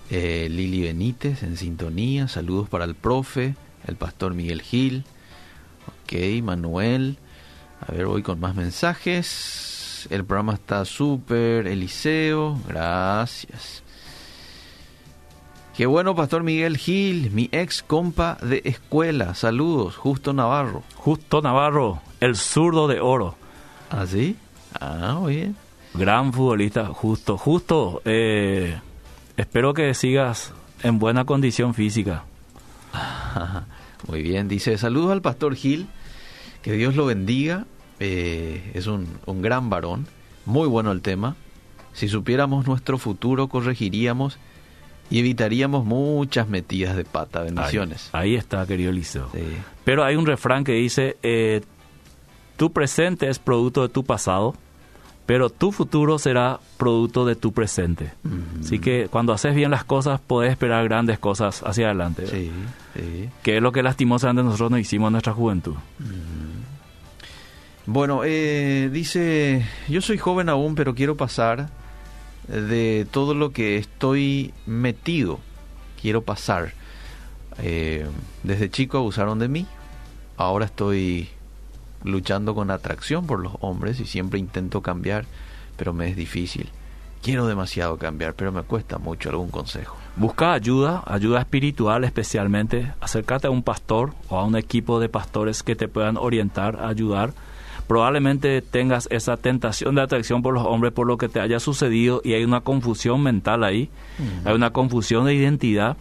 eh, 0.09 0.47
Lili 0.51 0.81
Benítez 0.81 1.43
en 1.43 1.55
sintonía, 1.57 2.27
saludos 2.27 2.67
para 2.67 2.85
el 2.85 2.95
profe, 2.95 3.55
el 3.87 3.95
pastor 3.95 4.33
Miguel 4.33 4.61
Gil, 4.61 5.05
ok, 5.87 6.43
Manuel, 6.43 7.17
a 7.87 7.91
ver, 7.91 8.05
voy 8.05 8.21
con 8.21 8.39
más 8.39 8.55
mensajes. 8.55 10.07
El 10.09 10.23
programa 10.23 10.53
está 10.53 10.85
súper, 10.85 11.67
Eliseo, 11.67 12.59
gracias. 12.67 13.84
Qué 15.75 15.85
bueno, 15.87 16.15
Pastor 16.15 16.41
Miguel 16.43 16.77
Gil, 16.77 17.31
mi 17.31 17.49
ex 17.51 17.83
compa 17.83 18.37
de 18.41 18.61
escuela. 18.63 19.35
Saludos, 19.35 19.97
Justo 19.97 20.31
Navarro. 20.31 20.83
Justo 20.95 21.41
Navarro, 21.41 22.01
el 22.21 22.37
zurdo 22.37 22.87
de 22.87 23.01
oro. 23.01 23.35
¿Ah, 23.89 24.05
sí? 24.07 24.37
Ah, 24.79 25.17
muy 25.19 25.35
bien. 25.35 25.57
Gran 25.93 26.31
futbolista, 26.31 26.85
Justo. 26.85 27.37
Justo, 27.37 28.01
eh, 28.05 28.79
espero 29.35 29.73
que 29.73 29.93
sigas 29.93 30.53
en 30.81 30.97
buena 30.97 31.25
condición 31.25 31.73
física. 31.73 32.23
muy 34.07 34.21
bien, 34.21 34.47
dice, 34.47 34.77
saludos 34.77 35.11
al 35.11 35.21
Pastor 35.21 35.55
Gil, 35.55 35.87
que 36.61 36.71
Dios 36.71 36.95
lo 36.95 37.05
bendiga. 37.05 37.65
Eh, 37.99 38.71
es 38.75 38.87
un, 38.87 39.09
un 39.25 39.41
gran 39.41 39.69
varón, 39.69 40.07
muy 40.45 40.69
bueno 40.69 40.93
el 40.93 41.01
tema. 41.01 41.35
Si 41.91 42.07
supiéramos 42.07 42.65
nuestro 42.65 42.97
futuro, 42.97 43.49
corregiríamos 43.49 44.39
y 45.09 45.19
evitaríamos 45.19 45.85
muchas 45.85 46.47
metidas 46.47 46.95
de 46.95 47.05
pata. 47.05 47.41
Bendiciones. 47.41 48.09
Ahí, 48.11 48.35
está, 48.35 48.65
querido 48.65 48.91
Liceo. 48.91 49.29
Pero 49.83 50.03
hay 50.03 50.15
un 50.15 50.25
refrán 50.25 50.63
que 50.63 50.73
dice, 50.73 51.17
eh, 51.23 51.61
tu 52.57 52.71
presente 52.71 53.29
es 53.29 53.39
producto 53.39 53.83
de 53.83 53.89
tu 53.89 54.03
pasado, 54.03 54.55
pero 55.25 55.49
tu 55.49 55.71
futuro 55.71 56.19
será 56.19 56.59
producto 56.77 57.25
de 57.25 57.35
tu 57.35 57.51
presente. 57.51 58.11
Así 58.59 58.79
que 58.79 59.07
cuando 59.09 59.33
haces 59.33 59.55
bien 59.55 59.71
las 59.71 59.83
cosas, 59.83 60.19
podés 60.19 60.51
esperar 60.51 60.83
grandes 60.85 61.19
cosas 61.19 61.63
hacia 61.63 61.87
adelante. 61.87 62.27
Sí, 62.27 62.51
sí. 62.95 63.29
Que 63.43 63.57
es 63.57 63.63
lo 63.63 63.71
que 63.71 63.83
lastimosamente 63.83 64.43
nosotros 64.43 64.71
no 64.71 64.77
hicimos 64.77 65.07
en 65.07 65.13
nuestra 65.13 65.33
juventud. 65.33 65.75
Bueno, 67.87 68.21
eh, 68.23 68.89
dice, 68.91 69.65
yo 69.87 70.01
soy 70.01 70.17
joven 70.17 70.49
aún, 70.49 70.73
pero 70.73 70.95
quiero 70.95 71.15
pasar 71.15 71.69
de 72.47 73.07
todo 73.11 73.33
lo 73.33 73.51
que 73.51 73.77
estoy 73.77 74.53
metido, 74.65 75.39
quiero 76.01 76.21
pasar. 76.21 76.73
Eh, 77.59 78.05
desde 78.43 78.69
chico 78.69 78.97
abusaron 78.97 79.39
de 79.39 79.47
mí, 79.47 79.65
ahora 80.37 80.65
estoy 80.65 81.29
luchando 82.03 82.53
con 82.53 82.69
atracción 82.71 83.25
por 83.25 83.39
los 83.39 83.53
hombres 83.61 83.99
y 83.99 84.05
siempre 84.05 84.39
intento 84.39 84.81
cambiar, 84.81 85.25
pero 85.77 85.93
me 85.93 86.09
es 86.09 86.15
difícil. 86.15 86.69
Quiero 87.21 87.47
demasiado 87.47 87.97
cambiar, 87.97 88.35
pero 88.35 88.51
me 88.51 88.61
cuesta 88.61 88.99
mucho 88.99 89.29
algún 89.29 89.49
consejo. 89.49 89.97
Busca 90.15 90.53
ayuda, 90.53 91.03
ayuda 91.07 91.39
espiritual 91.39 92.03
especialmente. 92.03 92.93
Acércate 93.01 93.47
a 93.47 93.49
un 93.49 93.63
pastor 93.63 94.13
o 94.29 94.37
a 94.37 94.45
un 94.45 94.55
equipo 94.55 94.99
de 94.99 95.09
pastores 95.09 95.63
que 95.63 95.75
te 95.75 95.87
puedan 95.87 96.17
orientar, 96.17 96.83
ayudar 96.83 97.33
probablemente 97.87 98.61
tengas 98.61 99.07
esa 99.11 99.37
tentación 99.37 99.95
de 99.95 100.01
atracción 100.01 100.41
por 100.41 100.53
los 100.53 100.65
hombres 100.65 100.93
por 100.93 101.07
lo 101.07 101.17
que 101.17 101.29
te 101.29 101.39
haya 101.39 101.59
sucedido 101.59 102.21
y 102.23 102.33
hay 102.33 102.43
una 102.43 102.61
confusión 102.61 103.21
mental 103.21 103.63
ahí, 103.63 103.89
hay 104.43 104.53
una 104.53 104.71
confusión 104.71 105.25
de 105.25 105.35
identidad 105.35 105.97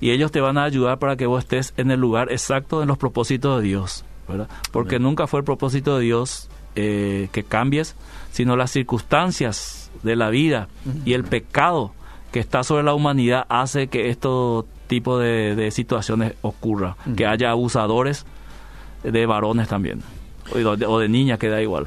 y 0.00 0.10
ellos 0.10 0.32
te 0.32 0.40
van 0.40 0.58
a 0.58 0.64
ayudar 0.64 0.98
para 0.98 1.16
que 1.16 1.26
vos 1.26 1.44
estés 1.44 1.74
en 1.76 1.90
el 1.90 2.00
lugar 2.00 2.32
exacto 2.32 2.82
en 2.82 2.88
los 2.88 2.98
propósitos 2.98 3.60
de 3.60 3.68
Dios, 3.68 4.04
¿verdad? 4.26 4.48
Porque 4.72 4.98
nunca 4.98 5.26
fue 5.26 5.40
el 5.40 5.44
propósito 5.44 5.98
de 5.98 6.04
Dios 6.04 6.48
eh, 6.74 7.28
que 7.32 7.44
cambies, 7.44 7.94
sino 8.32 8.56
las 8.56 8.70
circunstancias 8.70 9.90
de 10.02 10.16
la 10.16 10.30
vida 10.30 10.68
y 11.04 11.12
el 11.12 11.24
pecado 11.24 11.92
que 12.32 12.40
está 12.40 12.64
sobre 12.64 12.82
la 12.82 12.94
humanidad 12.94 13.44
hace 13.50 13.88
que 13.88 14.08
este 14.08 14.28
tipo 14.86 15.18
de, 15.18 15.70
situaciones 15.70 16.34
ocurra, 16.40 16.96
que 17.14 17.26
haya 17.26 17.50
abusadores 17.50 18.24
de 19.04 19.26
varones 19.26 19.68
también 19.68 20.02
o 20.54 20.98
de, 20.98 21.08
niña, 21.08 21.38
que 21.38 21.48
da 21.48 21.60
igual. 21.60 21.86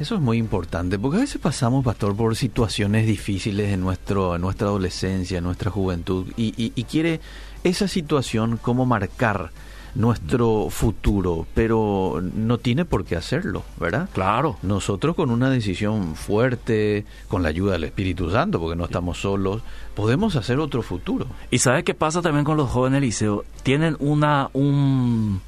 Eso 0.00 0.14
es 0.14 0.20
muy 0.20 0.38
importante, 0.38 0.98
porque 0.98 1.18
a 1.18 1.20
veces 1.20 1.40
pasamos, 1.40 1.84
pastor, 1.84 2.14
por 2.14 2.36
situaciones 2.36 3.06
difíciles 3.06 3.72
en, 3.72 3.80
nuestro, 3.80 4.36
en 4.36 4.42
nuestra 4.42 4.68
adolescencia, 4.68 5.38
en 5.38 5.44
nuestra 5.44 5.70
juventud, 5.72 6.26
y, 6.36 6.52
y, 6.56 6.84
quiere 6.84 7.20
esa 7.64 7.88
situación 7.88 8.58
como 8.62 8.86
marcar 8.86 9.50
nuestro 9.96 10.68
futuro, 10.70 11.46
pero 11.54 12.22
no 12.22 12.58
tiene 12.58 12.84
por 12.84 13.04
qué 13.04 13.16
hacerlo, 13.16 13.64
¿verdad? 13.80 14.08
Claro. 14.12 14.56
Nosotros 14.62 15.16
con 15.16 15.30
una 15.30 15.50
decisión 15.50 16.14
fuerte, 16.14 17.04
con 17.26 17.42
la 17.42 17.48
ayuda 17.48 17.72
del 17.72 17.84
Espíritu 17.84 18.30
Santo, 18.30 18.60
porque 18.60 18.76
no 18.76 18.84
estamos 18.84 19.20
solos, 19.20 19.62
podemos 19.96 20.36
hacer 20.36 20.60
otro 20.60 20.82
futuro. 20.82 21.26
¿Y 21.50 21.58
sabe 21.58 21.82
qué 21.82 21.94
pasa 21.94 22.22
también 22.22 22.44
con 22.44 22.56
los 22.56 22.70
jóvenes 22.70 23.00
liceo? 23.00 23.44
Tienen 23.64 23.96
una, 23.98 24.50
un, 24.52 25.40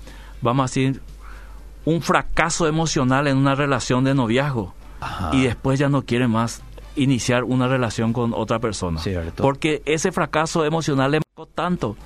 vamos 0.43 0.65
a 0.65 0.67
decir, 0.67 1.01
un 1.85 2.03
fracaso 2.03 2.67
emocional 2.67 3.27
en 3.27 3.37
una 3.37 3.55
relación 3.55 4.05
de 4.05 4.15
noviazgo 4.15 4.75
y 5.33 5.45
después 5.45 5.79
ya 5.79 5.89
no 5.89 6.03
quiere 6.03 6.29
más 6.29 6.63
iniciar 6.97 7.45
una 7.45 7.69
relación 7.69 8.13
con 8.13 8.35
otra 8.35 8.59
persona. 8.59 9.01
Porque 9.37 9.83
ese 9.87 10.13
fracaso 10.13 10.65
emocional 10.65 11.13
le 11.13 11.21
marcó 11.21 11.47
tanto 11.47 11.97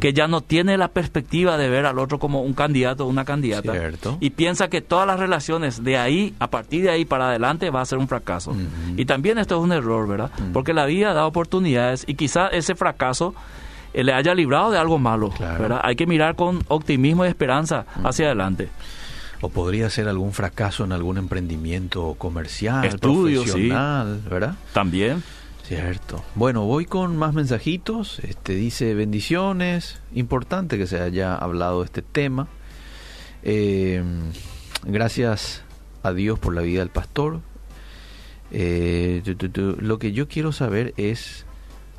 que 0.00 0.12
ya 0.12 0.26
no 0.26 0.40
tiene 0.40 0.76
la 0.76 0.88
perspectiva 0.88 1.56
de 1.56 1.68
ver 1.68 1.86
al 1.86 1.98
otro 1.98 2.18
como 2.18 2.42
un 2.42 2.52
candidato 2.52 3.06
o 3.06 3.08
una 3.08 3.24
candidata. 3.24 3.72
Y 4.20 4.30
piensa 4.30 4.68
que 4.68 4.80
todas 4.80 5.06
las 5.06 5.18
relaciones 5.18 5.82
de 5.82 5.96
ahí, 5.96 6.34
a 6.38 6.48
partir 6.48 6.82
de 6.82 6.90
ahí 6.90 7.04
para 7.04 7.28
adelante, 7.28 7.70
va 7.70 7.80
a 7.80 7.86
ser 7.86 7.98
un 7.98 8.08
fracaso. 8.08 8.54
Y 8.96 9.04
también 9.06 9.38
esto 9.38 9.56
es 9.56 9.62
un 9.62 9.72
error, 9.72 10.06
¿verdad? 10.06 10.30
Porque 10.52 10.74
la 10.74 10.86
vida 10.86 11.14
da 11.14 11.26
oportunidades 11.26 12.04
y 12.06 12.14
quizá 12.14 12.48
ese 12.48 12.74
fracaso 12.74 13.34
eh, 13.94 14.04
le 14.04 14.12
haya 14.12 14.34
librado 14.34 14.70
de 14.70 14.78
algo 14.78 14.98
malo. 14.98 15.30
Hay 15.82 15.96
que 15.96 16.06
mirar 16.06 16.34
con 16.36 16.62
optimismo 16.68 17.24
y 17.24 17.28
esperanza 17.28 17.86
hacia 18.04 18.26
adelante. 18.26 18.68
O 19.42 19.50
podría 19.50 19.90
ser 19.90 20.08
algún 20.08 20.32
fracaso 20.32 20.84
en 20.84 20.92
algún 20.92 21.18
emprendimiento 21.18 22.14
comercial, 22.16 22.86
Estudio, 22.86 23.42
profesional, 23.42 24.22
¿verdad? 24.30 24.54
También. 24.72 25.22
Cierto. 25.64 26.24
Bueno, 26.34 26.64
voy 26.64 26.86
con 26.86 27.16
más 27.16 27.34
mensajitos. 27.34 28.20
Este 28.20 28.54
dice 28.54 28.94
bendiciones. 28.94 30.00
Importante 30.14 30.78
que 30.78 30.86
se 30.86 31.00
haya 31.00 31.34
hablado 31.34 31.80
de 31.80 31.86
este 31.86 32.02
tema. 32.02 32.48
Eh, 33.42 34.02
gracias 34.84 35.62
a 36.02 36.12
Dios 36.12 36.38
por 36.38 36.54
la 36.54 36.62
vida 36.62 36.80
del 36.80 36.90
pastor. 36.90 37.40
Eh, 38.50 39.22
lo 39.54 39.98
que 39.98 40.12
yo 40.12 40.28
quiero 40.28 40.52
saber 40.52 40.94
es 40.96 41.46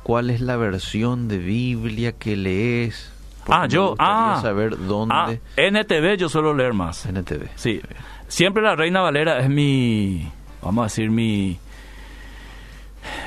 cuál 0.02 0.30
es 0.30 0.40
la 0.40 0.56
versión 0.56 1.28
de 1.28 1.38
Biblia 1.38 2.12
que 2.12 2.36
lees 2.36 3.10
Ah, 3.48 3.66
yo, 3.66 3.94
ah, 3.98 4.38
saber 4.42 4.76
dónde. 4.86 5.14
Ah, 5.14 5.32
NTV 5.56 6.16
yo 6.16 6.28
suelo 6.28 6.54
leer 6.54 6.72
más. 6.72 7.04
NTV. 7.06 7.48
Sí. 7.56 7.80
Siempre 8.28 8.62
la 8.62 8.74
Reina 8.74 9.00
Valera 9.00 9.38
es 9.40 9.48
mi, 9.50 10.30
vamos 10.62 10.82
a 10.82 10.84
decir, 10.86 11.10
mi, 11.10 11.58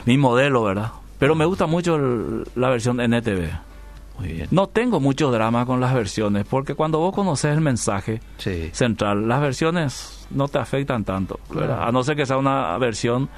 mi 0.05 0.17
modelo, 0.17 0.63
¿verdad? 0.63 0.91
Pero 1.19 1.35
me 1.35 1.45
gusta 1.45 1.65
mucho 1.65 1.95
el- 1.95 2.43
la 2.55 2.69
versión 2.69 2.99
NTV. 2.99 3.49
Muy 4.19 4.29
bien. 4.33 4.47
No 4.49 4.67
tengo 4.67 4.99
mucho 4.99 5.29
drama 5.31 5.65
con 5.67 5.79
las 5.79 5.93
versiones, 5.93 6.45
porque 6.49 6.73
cuando 6.73 6.97
vos 6.97 7.13
conoces 7.13 7.53
el 7.53 7.61
mensaje 7.61 8.19
Sí. 8.37 8.69
central, 8.73 9.27
las 9.27 9.39
versiones 9.41 10.25
no 10.31 10.47
te 10.47 10.57
afectan 10.57 11.03
tanto, 11.03 11.39
¿verdad? 11.49 11.75
Claro. 11.75 11.83
a 11.83 11.91
no 11.91 12.03
ser 12.03 12.15
que 12.15 12.25
sea 12.25 12.37
una 12.37 12.75
versión 12.79 13.29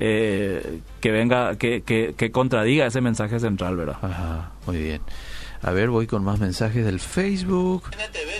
eh, 0.00 0.80
que 1.00 1.12
venga, 1.12 1.54
que, 1.56 1.82
que, 1.82 2.14
que 2.18 2.32
contradiga 2.32 2.84
ese 2.86 3.00
mensaje 3.00 3.38
central, 3.38 3.76
¿verdad? 3.76 3.96
Ajá, 4.02 4.50
muy 4.66 4.78
bien. 4.78 5.00
A 5.64 5.70
ver, 5.70 5.88
voy 5.88 6.06
con 6.06 6.22
más 6.22 6.40
mensajes 6.40 6.84
del 6.84 7.00
Facebook. 7.00 7.84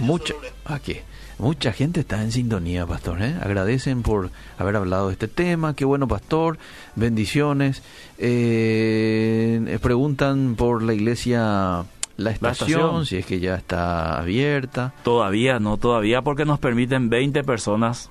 Mucha, 0.00 0.34
aquí. 0.66 0.98
Mucha 1.38 1.72
gente 1.72 2.00
está 2.00 2.22
en 2.22 2.30
sintonía, 2.30 2.86
pastor. 2.86 3.22
¿eh? 3.22 3.34
Agradecen 3.42 4.02
por 4.02 4.30
haber 4.58 4.76
hablado 4.76 5.06
de 5.06 5.14
este 5.14 5.26
tema. 5.26 5.74
Qué 5.74 5.86
bueno, 5.86 6.06
pastor. 6.06 6.58
Bendiciones. 6.96 7.82
Eh, 8.18 9.78
preguntan 9.80 10.54
por 10.54 10.82
la 10.82 10.92
iglesia, 10.92 11.86
la 12.18 12.30
estación, 12.30 12.68
estación. 12.68 13.06
si 13.06 13.16
es 13.16 13.24
que 13.24 13.40
ya 13.40 13.54
está 13.54 14.18
abierta. 14.18 14.92
Todavía, 15.02 15.58
no 15.58 15.78
todavía, 15.78 16.20
porque 16.20 16.44
nos 16.44 16.58
permiten 16.58 17.08
20 17.08 17.42
personas 17.42 18.10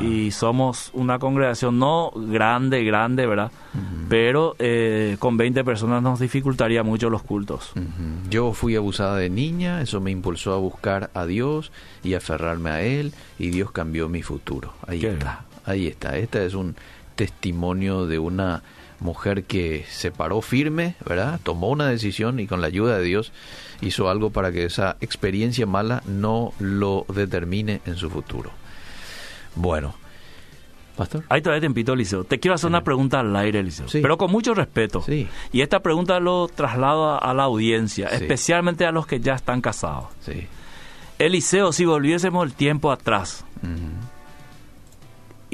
Y 0.00 0.30
somos 0.30 0.90
una 0.92 1.18
congregación 1.18 1.78
no 1.78 2.12
grande, 2.14 2.84
grande, 2.84 3.26
¿verdad? 3.26 3.50
Pero 4.08 4.54
eh, 4.58 5.16
con 5.18 5.36
20 5.36 5.64
personas 5.64 6.02
nos 6.02 6.20
dificultaría 6.20 6.82
mucho 6.82 7.10
los 7.10 7.22
cultos. 7.22 7.72
Yo 8.30 8.52
fui 8.52 8.76
abusada 8.76 9.16
de 9.16 9.30
niña, 9.30 9.80
eso 9.80 10.00
me 10.00 10.10
impulsó 10.10 10.54
a 10.54 10.58
buscar 10.58 11.10
a 11.14 11.26
Dios 11.26 11.72
y 12.02 12.14
aferrarme 12.14 12.70
a 12.70 12.82
Él 12.82 13.12
y 13.38 13.50
Dios 13.50 13.72
cambió 13.72 14.08
mi 14.08 14.22
futuro. 14.22 14.74
Ahí 14.86 15.00
Qué 15.00 15.12
está, 15.12 15.44
ahí 15.64 15.86
está. 15.88 16.16
Este 16.18 16.46
es 16.46 16.54
un 16.54 16.76
testimonio 17.16 18.06
de 18.06 18.18
una 18.18 18.62
mujer 19.00 19.44
que 19.44 19.84
se 19.88 20.10
paró 20.10 20.40
firme, 20.40 20.96
¿verdad? 21.06 21.40
Tomó 21.42 21.68
una 21.68 21.86
decisión 21.86 22.40
y 22.40 22.46
con 22.46 22.60
la 22.60 22.68
ayuda 22.68 22.98
de 22.98 23.04
Dios 23.04 23.32
hizo 23.80 24.08
algo 24.08 24.30
para 24.30 24.52
que 24.52 24.64
esa 24.64 24.96
experiencia 25.00 25.66
mala 25.66 26.02
no 26.06 26.52
lo 26.58 27.06
determine 27.12 27.80
en 27.86 27.96
su 27.96 28.10
futuro. 28.10 28.50
Bueno, 29.56 29.94
Pastor. 30.96 31.24
Ahí 31.28 31.42
todavía 31.42 31.68
te 31.68 31.92
Eliseo. 31.92 32.24
Te 32.24 32.38
quiero 32.38 32.54
hacer 32.54 32.68
una 32.68 32.84
pregunta 32.84 33.20
al 33.20 33.34
aire, 33.34 33.58
Eliseo. 33.60 33.88
Sí. 33.88 34.00
Pero 34.00 34.16
con 34.16 34.30
mucho 34.30 34.54
respeto. 34.54 35.02
Sí. 35.02 35.28
Y 35.52 35.62
esta 35.62 35.80
pregunta 35.80 36.20
lo 36.20 36.48
traslado 36.48 37.20
a, 37.20 37.34
la 37.34 37.44
audiencia, 37.44 38.08
especialmente 38.08 38.86
a 38.86 38.92
los 38.92 39.06
que 39.06 39.18
ya 39.20 39.34
están 39.34 39.60
casados. 39.60 40.06
Sí. 40.20 40.46
Eliseo, 41.18 41.72
si 41.72 41.84
volviésemos 41.84 42.46
el 42.46 42.54
tiempo 42.54 42.92
atrás. 42.92 43.44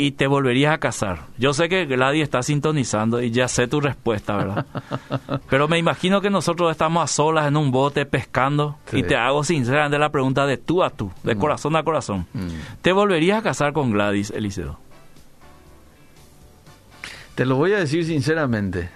Y 0.06 0.12
te 0.12 0.26
volverías 0.26 0.74
a 0.74 0.78
casar. 0.78 1.26
Yo 1.38 1.52
sé 1.52 1.68
que 1.68 1.84
Gladys 1.86 2.22
está 2.22 2.42
sintonizando 2.42 3.20
y 3.22 3.30
ya 3.30 3.48
sé 3.48 3.68
tu 3.68 3.80
respuesta, 3.80 4.36
¿verdad? 4.36 4.66
Pero 5.50 5.68
me 5.68 5.78
imagino 5.78 6.20
que 6.20 6.30
nosotros 6.30 6.70
estamos 6.70 7.02
a 7.04 7.06
solas 7.06 7.46
en 7.48 7.56
un 7.56 7.70
bote 7.70 8.06
pescando 8.06 8.78
Sí. 8.86 8.98
y 8.98 9.02
te 9.02 9.16
hago 9.16 9.44
sinceramente 9.44 9.98
la 9.98 10.10
pregunta 10.10 10.46
de 10.46 10.56
tú 10.56 10.82
a 10.82 10.90
tú, 10.90 11.12
de 11.22 11.36
corazón 11.36 11.76
a 11.76 11.82
corazón. 11.82 12.26
Mm. 12.32 12.48
¿Te 12.82 12.92
volverías 12.92 13.38
a 13.38 13.42
casar 13.42 13.72
con 13.72 13.90
Gladys, 13.90 14.30
Eliseo? 14.30 14.78
Te 17.34 17.44
lo 17.46 17.56
voy 17.56 17.72
a 17.72 17.78
decir 17.78 18.04
sinceramente. 18.04 18.88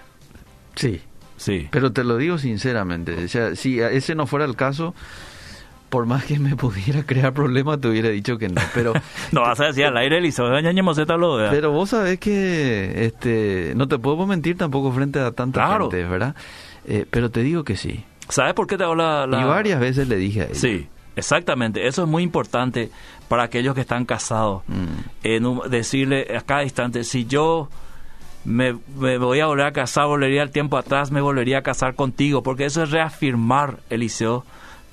Sí. 0.75 1.01
Sí. 1.37 1.67
Pero 1.71 1.91
te 1.91 2.03
lo 2.03 2.17
digo 2.17 2.37
sinceramente, 2.37 3.25
o 3.25 3.27
sea, 3.27 3.55
si 3.55 3.79
ese 3.79 4.15
no 4.15 4.25
fuera 4.25 4.45
el 4.45 4.55
caso, 4.55 4.95
por 5.95 6.05
más 6.05 6.25
que 6.25 6.37
me 6.39 6.57
pudiera 6.57 7.03
crear 7.03 7.31
problemas, 7.33 7.79
te 7.79 7.87
hubiera 7.87 8.09
dicho 8.09 8.37
que 8.37 8.49
no. 8.49 8.59
Pero, 8.73 8.91
No 9.31 9.41
vas 9.43 9.57
a 9.61 9.67
decir 9.67 9.85
al 9.85 9.95
aire, 9.95 10.17
Eliseo, 10.17 10.49
lo 11.17 11.35
vea. 11.37 11.49
pero 11.49 11.71
vos 11.71 11.91
sabés 11.91 12.19
que 12.19 13.05
este, 13.05 13.71
no 13.77 13.87
te 13.87 13.97
puedo 13.97 14.27
mentir 14.27 14.57
tampoco 14.57 14.91
frente 14.91 15.19
a 15.19 15.31
tanta 15.31 15.65
Claro. 15.65 15.89
gente, 15.89 16.03
¿verdad? 16.03 16.35
Eh, 16.85 17.05
pero 17.09 17.31
te 17.31 17.43
digo 17.43 17.63
que 17.63 17.77
sí. 17.77 18.03
¿Sabes 18.27 18.53
por 18.55 18.67
qué 18.67 18.77
te 18.77 18.83
hago 18.83 18.93
la, 18.95 19.25
la- 19.25 19.39
Y 19.39 19.43
varias 19.45 19.79
veces 19.79 20.09
le 20.09 20.17
dije 20.17 20.41
a 20.41 20.45
ella. 20.47 20.55
Sí, 20.55 20.87
exactamente. 21.15 21.87
Eso 21.87 22.03
es 22.03 22.09
muy 22.09 22.23
importante 22.23 22.91
para 23.29 23.43
aquellos 23.43 23.73
que 23.73 23.79
están 23.81 24.03
casados. 24.03 24.63
Mm, 24.67 24.83
En 25.23 25.45
un- 25.45 25.61
decirle 25.69 26.27
a 26.37 26.41
cada 26.41 26.63
instante, 26.63 27.05
si 27.05 27.25
yo 27.25 27.69
me, 28.43 28.75
me 28.99 29.17
voy 29.17 29.39
a 29.39 29.45
volver 29.45 29.65
a 29.67 29.71
casar, 29.71 30.07
volvería 30.07 30.43
el 30.43 30.51
tiempo 30.51 30.77
atrás, 30.77 31.09
me 31.09 31.21
volvería 31.21 31.59
a 31.59 31.61
casar 31.61 31.95
contigo, 31.95 32.43
porque 32.43 32.65
eso 32.65 32.83
es 32.83 32.91
reafirmar, 32.91 33.77
Eliseo, 33.89 34.43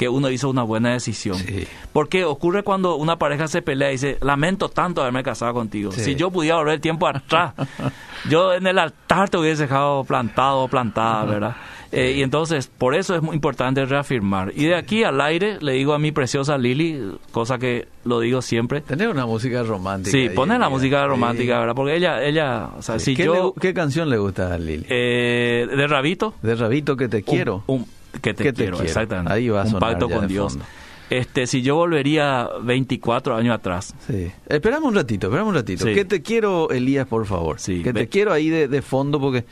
que 0.02 0.08
uno 0.08 0.30
hizo 0.30 0.50
una 0.50 0.62
buena 0.64 0.92
decisión. 0.92 1.36
Sí. 1.36 1.66
Porque 1.92 2.24
ocurre 2.24 2.62
cuando 2.62 2.96
una 2.96 3.16
pareja 3.18 3.46
se 3.48 3.62
pelea 3.62 3.90
y 3.90 3.92
dice, 3.92 4.18
lamento 4.20 4.68
tanto 4.68 5.00
haberme 5.00 5.22
casado 5.22 5.54
contigo. 5.54 5.92
Sí. 5.92 6.00
Si 6.02 6.14
yo 6.16 6.30
pudiera 6.30 6.56
volver 6.56 6.74
el 6.74 6.80
tiempo 6.80 7.06
atrás, 7.06 7.54
yo 8.28 8.52
en 8.54 8.66
el 8.66 8.78
altar 8.78 9.28
te 9.30 9.36
hubiese 9.38 9.62
dejado 9.62 10.04
plantado 10.04 10.60
o 10.62 10.68
plantada, 10.68 11.24
¿verdad? 11.24 11.56
Eh, 11.94 12.14
y 12.16 12.22
entonces, 12.22 12.68
por 12.78 12.94
eso 12.94 13.14
es 13.14 13.20
muy 13.22 13.34
importante 13.34 13.84
reafirmar. 13.84 14.52
Y 14.56 14.64
de 14.64 14.74
aquí 14.76 15.04
al 15.04 15.20
aire 15.20 15.58
le 15.60 15.72
digo 15.72 15.92
a 15.92 15.98
mi 15.98 16.10
preciosa 16.10 16.56
Lili, 16.56 16.98
cosa 17.32 17.58
que 17.58 17.86
lo 18.04 18.18
digo 18.20 18.40
siempre, 18.40 18.80
Tener 18.80 19.08
una 19.10 19.26
música 19.26 19.62
romántica. 19.62 20.10
Sí, 20.16 20.30
poner 20.30 20.58
la 20.58 20.70
música 20.70 21.02
Sí. 21.02 21.08
romántica, 21.08 21.58
¿verdad? 21.58 21.74
Porque 21.74 21.94
ella, 21.96 22.24
ella, 22.24 22.70
o 22.78 22.82
sea, 22.82 22.98
si 22.98 23.14
¿Qué, 23.14 23.24
yo, 23.26 23.52
le- 23.54 23.60
¿Qué 23.60 23.74
canción 23.74 24.08
le 24.08 24.16
gusta 24.16 24.54
a 24.54 24.58
Lili? 24.58 24.86
eh, 24.88 25.66
de 25.70 25.86
Rabito, 25.86 26.32
de 26.40 26.54
Rabito 26.54 26.96
que 26.96 27.08
te 27.08 27.22
quiero. 27.22 27.62
un- 27.66 27.80
un- 27.80 27.86
que 28.20 28.34
te 28.34 28.44
Que 28.44 28.52
te 28.52 28.62
quiero, 28.64 28.80
exactamente. 28.82 29.32
Ahí 29.32 29.48
va 29.48 29.60
a 29.62 29.64
un 29.64 29.70
sonar 29.70 29.90
pacto 29.90 30.08
con 30.08 30.26
Dios. 30.28 30.52
fondo. 30.52 30.66
Este, 31.10 31.46
si 31.46 31.60
yo 31.62 31.76
volvería 31.76 32.48
24 32.62 33.36
años 33.36 33.54
atrás, 33.54 33.94
Sí. 34.06 34.30
Esperamos 34.48 34.88
un 34.88 34.94
ratito, 34.94 35.26
esperamos 35.26 35.50
un 35.50 35.56
ratito. 35.56 35.84
Sí. 35.86 35.92
Que 35.94 36.04
te 36.06 36.22
quiero, 36.22 36.70
Elías, 36.70 37.06
por 37.06 37.26
favor. 37.26 37.60
Sí. 37.60 37.82
Que 37.82 37.92
te 37.92 38.00
Ve- 38.00 38.08
quiero 38.08 38.32
ahí 38.32 38.48
de, 38.48 38.66
de 38.68 38.80
fondo 38.82 39.20
porque 39.20 39.44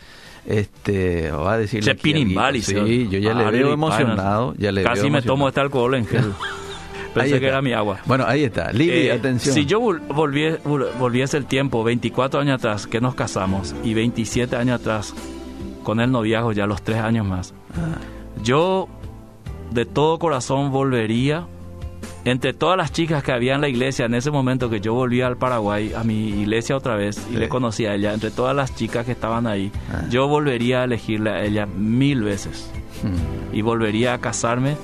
este 0.46 1.30
va 1.30 1.52
a 1.54 1.58
decir 1.58 1.82
Che, 1.84 1.94
Pinimbali, 1.94 2.62
Sí, 2.62 2.74
sí. 2.74 3.08
yo 3.10 3.18
ya 3.18 3.34
le 3.34 3.50
veo 3.50 3.72
emocionado. 3.72 4.54
Ya 4.56 4.72
le 4.72 4.82
Casi 4.82 5.02
veo 5.02 5.10
me 5.10 5.22
tomo 5.22 5.48
este 5.48 5.60
alcohol 5.60 5.94
en 5.94 6.06
gel. 6.06 6.32
Ahí 7.16 7.22
Pensé 7.24 7.40
que 7.40 7.48
era 7.48 7.60
mi 7.60 7.72
agua. 7.72 7.98
Bueno, 8.06 8.24
ahí 8.24 8.44
está. 8.44 8.70
Lili, 8.72 9.08
Eh, 9.08 9.12
atención. 9.12 9.52
Si 9.52 9.66
yo 9.66 9.80
vol- 9.80 10.00
volvie- 10.06 10.60
vol- 10.62 10.96
volviese 10.96 11.36
el 11.36 11.44
tiempo, 11.46 11.82
24 11.82 12.38
años 12.40 12.54
atrás, 12.60 12.86
que 12.86 13.00
nos 13.00 13.16
casamos, 13.16 13.74
y 13.82 13.94
27 13.94 14.54
años 14.54 14.80
atrás, 14.80 15.12
con 15.82 15.98
el 15.98 16.12
noviazgo, 16.12 16.52
ya 16.52 16.66
los 16.66 16.82
3 16.82 16.98
años 17.00 17.26
más, 17.26 17.52
Ah, 17.74 17.98
yo 18.42 18.88
de 19.70 19.84
todo 19.86 20.18
corazón 20.18 20.70
volvería, 20.72 21.46
entre 22.24 22.52
todas 22.52 22.76
las 22.76 22.92
chicas 22.92 23.22
que 23.22 23.32
había 23.32 23.54
en 23.54 23.60
la 23.62 23.68
iglesia, 23.68 24.04
en 24.04 24.14
ese 24.14 24.30
momento 24.30 24.68
que 24.68 24.80
yo 24.80 24.92
volvía 24.94 25.26
al 25.26 25.36
Paraguay, 25.36 25.92
a 25.96 26.04
mi 26.04 26.28
iglesia 26.40 26.76
otra 26.76 26.94
vez, 26.96 27.16
y 27.30 27.34
Sí. 27.34 27.38
le 27.38 27.48
conocí 27.48 27.86
a 27.86 27.94
ella, 27.94 28.12
entre 28.12 28.30
todas 28.30 28.54
las 28.54 28.74
chicas 28.74 29.06
que 29.06 29.12
estaban 29.12 29.46
ahí, 29.46 29.70
Ah. 29.92 30.02
yo 30.10 30.28
volvería 30.28 30.80
a 30.82 30.84
elegirle 30.84 31.30
a 31.30 31.42
ella 31.44 31.66
mil 31.66 32.22
veces. 32.22 32.70
mm, 33.02 33.56
Y 33.56 33.62
volvería 33.62 34.12
a 34.14 34.18
casarme 34.20 34.76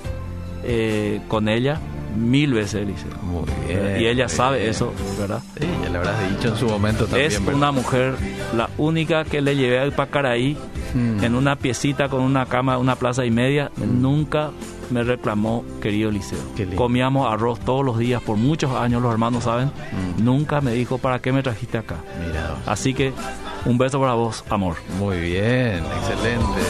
eh, 0.64 1.20
con 1.28 1.48
ella 1.48 1.78
mil 2.16 2.54
veces, 2.54 2.82
Eliseo. 2.82 3.10
Muy 3.22 3.44
bien. 3.68 4.00
Y 4.00 4.06
ella 4.06 4.28
sabe 4.28 4.58
bien. 4.58 4.70
eso, 4.70 4.92
¿verdad? 5.18 5.42
Sí, 5.60 5.66
ya 5.84 5.90
le 5.90 5.98
habrás 5.98 6.30
dicho 6.30 6.48
en 6.48 6.56
su 6.56 6.66
momento 6.66 7.04
también. 7.04 7.26
es 7.30 7.38
¿verdad? 7.40 7.54
una 7.54 7.72
mujer, 7.72 8.14
la 8.56 8.70
única 8.78 9.24
que 9.24 9.42
le 9.42 9.54
llevé 9.54 9.78
al 9.78 9.92
Pacaraí 9.92 10.56
Mm. 10.96 11.24
en 11.24 11.34
una 11.34 11.56
piecita 11.56 12.08
con 12.08 12.22
una 12.22 12.46
cama, 12.46 12.78
una 12.78 12.96
plaza 12.96 13.24
y 13.24 13.30
media. 13.30 13.70
Nunca 13.76 14.50
me 14.90 15.02
reclamó, 15.02 15.64
querido 15.80 16.10
lindo. 16.10 16.26
Comíamos 16.76 17.30
arroz 17.30 17.60
todos 17.60 17.84
los 17.84 17.98
días 17.98 18.22
por 18.22 18.36
muchos 18.36 18.72
años, 18.72 19.02
los 19.02 19.12
hermanos 19.12 19.44
saben. 19.44 19.66
Mm. 19.68 20.24
Nunca 20.24 20.60
me 20.60 20.72
dijo, 20.72 20.98
¿para 20.98 21.20
qué 21.20 21.32
me 21.32 21.42
trajiste 21.42 21.78
acá? 21.78 21.96
Mira. 22.26 22.56
Así 22.66 22.94
que 22.94 23.12
un 23.66 23.78
beso 23.78 24.00
para 24.00 24.14
vos, 24.14 24.44
amor. 24.48 24.76
Muy 24.98 25.20
bien, 25.20 25.84
excelente. 25.84 26.60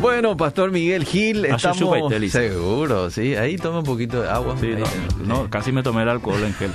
Bueno, 0.00 0.36
Pastor 0.36 0.70
Miguel 0.70 1.04
Gil, 1.04 1.44
estamos 1.46 1.78
seguro, 2.30 3.10
sí. 3.10 3.34
Ahí 3.34 3.56
toma 3.56 3.78
un 3.78 3.84
poquito 3.84 4.22
de 4.22 4.28
agua. 4.28 4.56
Sí, 4.60 4.74
no, 4.78 4.86
no, 5.24 5.50
casi 5.50 5.72
me 5.72 5.82
tomé 5.82 6.02
el 6.02 6.08
alcohol 6.10 6.42
en 6.44 6.54
gel. 6.54 6.72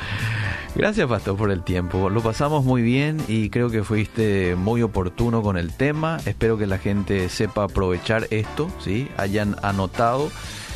Gracias, 0.74 1.08
Pastor, 1.08 1.36
por 1.36 1.50
el 1.50 1.62
tiempo. 1.62 2.08
Lo 2.10 2.22
pasamos 2.22 2.64
muy 2.64 2.80
bien 2.82 3.18
y 3.26 3.50
creo 3.50 3.70
que 3.70 3.82
fuiste 3.82 4.54
muy 4.54 4.82
oportuno 4.82 5.42
con 5.42 5.56
el 5.56 5.72
tema. 5.72 6.18
Espero 6.26 6.56
que 6.56 6.66
la 6.66 6.78
gente 6.78 7.28
sepa 7.28 7.64
aprovechar 7.64 8.28
esto, 8.30 8.70
¿sí? 8.78 9.08
Hayan 9.16 9.56
anotado. 9.62 10.30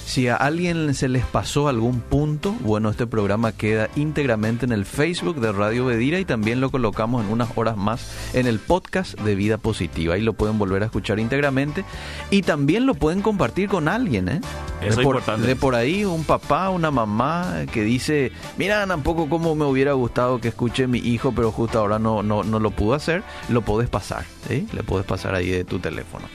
Si 0.06 0.28
a 0.28 0.36
alguien 0.36 0.94
se 0.94 1.08
les 1.08 1.24
pasó 1.24 1.66
algún 1.66 2.00
punto, 2.00 2.52
bueno, 2.60 2.90
este 2.90 3.06
programa 3.06 3.52
queda 3.52 3.88
íntegramente 3.96 4.66
en 4.66 4.72
el 4.72 4.84
Facebook 4.84 5.40
de 5.40 5.50
Radio 5.50 5.86
Bedira 5.86 6.20
y 6.20 6.24
también 6.24 6.60
lo 6.60 6.70
colocamos 6.70 7.24
en 7.24 7.32
unas 7.32 7.48
horas 7.56 7.76
más 7.76 8.12
en 8.34 8.46
el 8.46 8.58
podcast 8.58 9.18
de 9.20 9.34
Vida 9.34 9.56
Positiva. 9.58 10.14
Ahí 10.14 10.20
lo 10.20 10.34
pueden 10.34 10.58
volver 10.58 10.82
a 10.82 10.86
escuchar 10.86 11.18
íntegramente 11.18 11.84
y 12.30 12.42
también 12.42 12.86
lo 12.86 12.94
pueden 12.94 13.22
compartir 13.22 13.68
con 13.68 13.88
alguien, 13.88 14.28
¿eh? 14.28 14.40
Eso 14.80 14.82
de 14.82 14.88
es 14.88 14.94
por, 14.96 15.16
importante. 15.16 15.46
de 15.46 15.56
por 15.56 15.74
ahí 15.74 16.04
un 16.04 16.24
papá, 16.24 16.68
una 16.68 16.90
mamá 16.90 17.62
que 17.72 17.82
dice, 17.82 18.30
mira, 18.58 18.86
tampoco 18.86 19.28
como 19.28 19.54
me 19.54 19.64
hubiera 19.64 19.94
gustado 19.94 20.38
que 20.38 20.48
escuche 20.48 20.86
mi 20.86 20.98
hijo, 20.98 21.32
pero 21.34 21.50
justo 21.50 21.78
ahora 21.78 21.98
no, 21.98 22.22
no, 22.22 22.44
no 22.44 22.60
lo 22.60 22.70
pudo 22.70 22.94
hacer, 22.94 23.22
lo 23.48 23.62
puedes 23.62 23.88
pasar, 23.88 24.24
¿sí? 24.48 24.68
Le 24.74 24.82
puedes 24.82 25.06
pasar 25.06 25.34
ahí 25.34 25.48
de 25.48 25.64
tu 25.64 25.78
teléfono. 25.78 26.26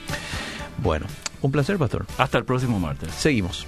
Bueno, 0.82 1.06
un 1.42 1.52
placer, 1.52 1.78
pastor. 1.78 2.06
Hasta 2.18 2.38
el 2.38 2.44
próximo 2.44 2.78
martes. 2.78 3.12
Seguimos. 3.14 3.66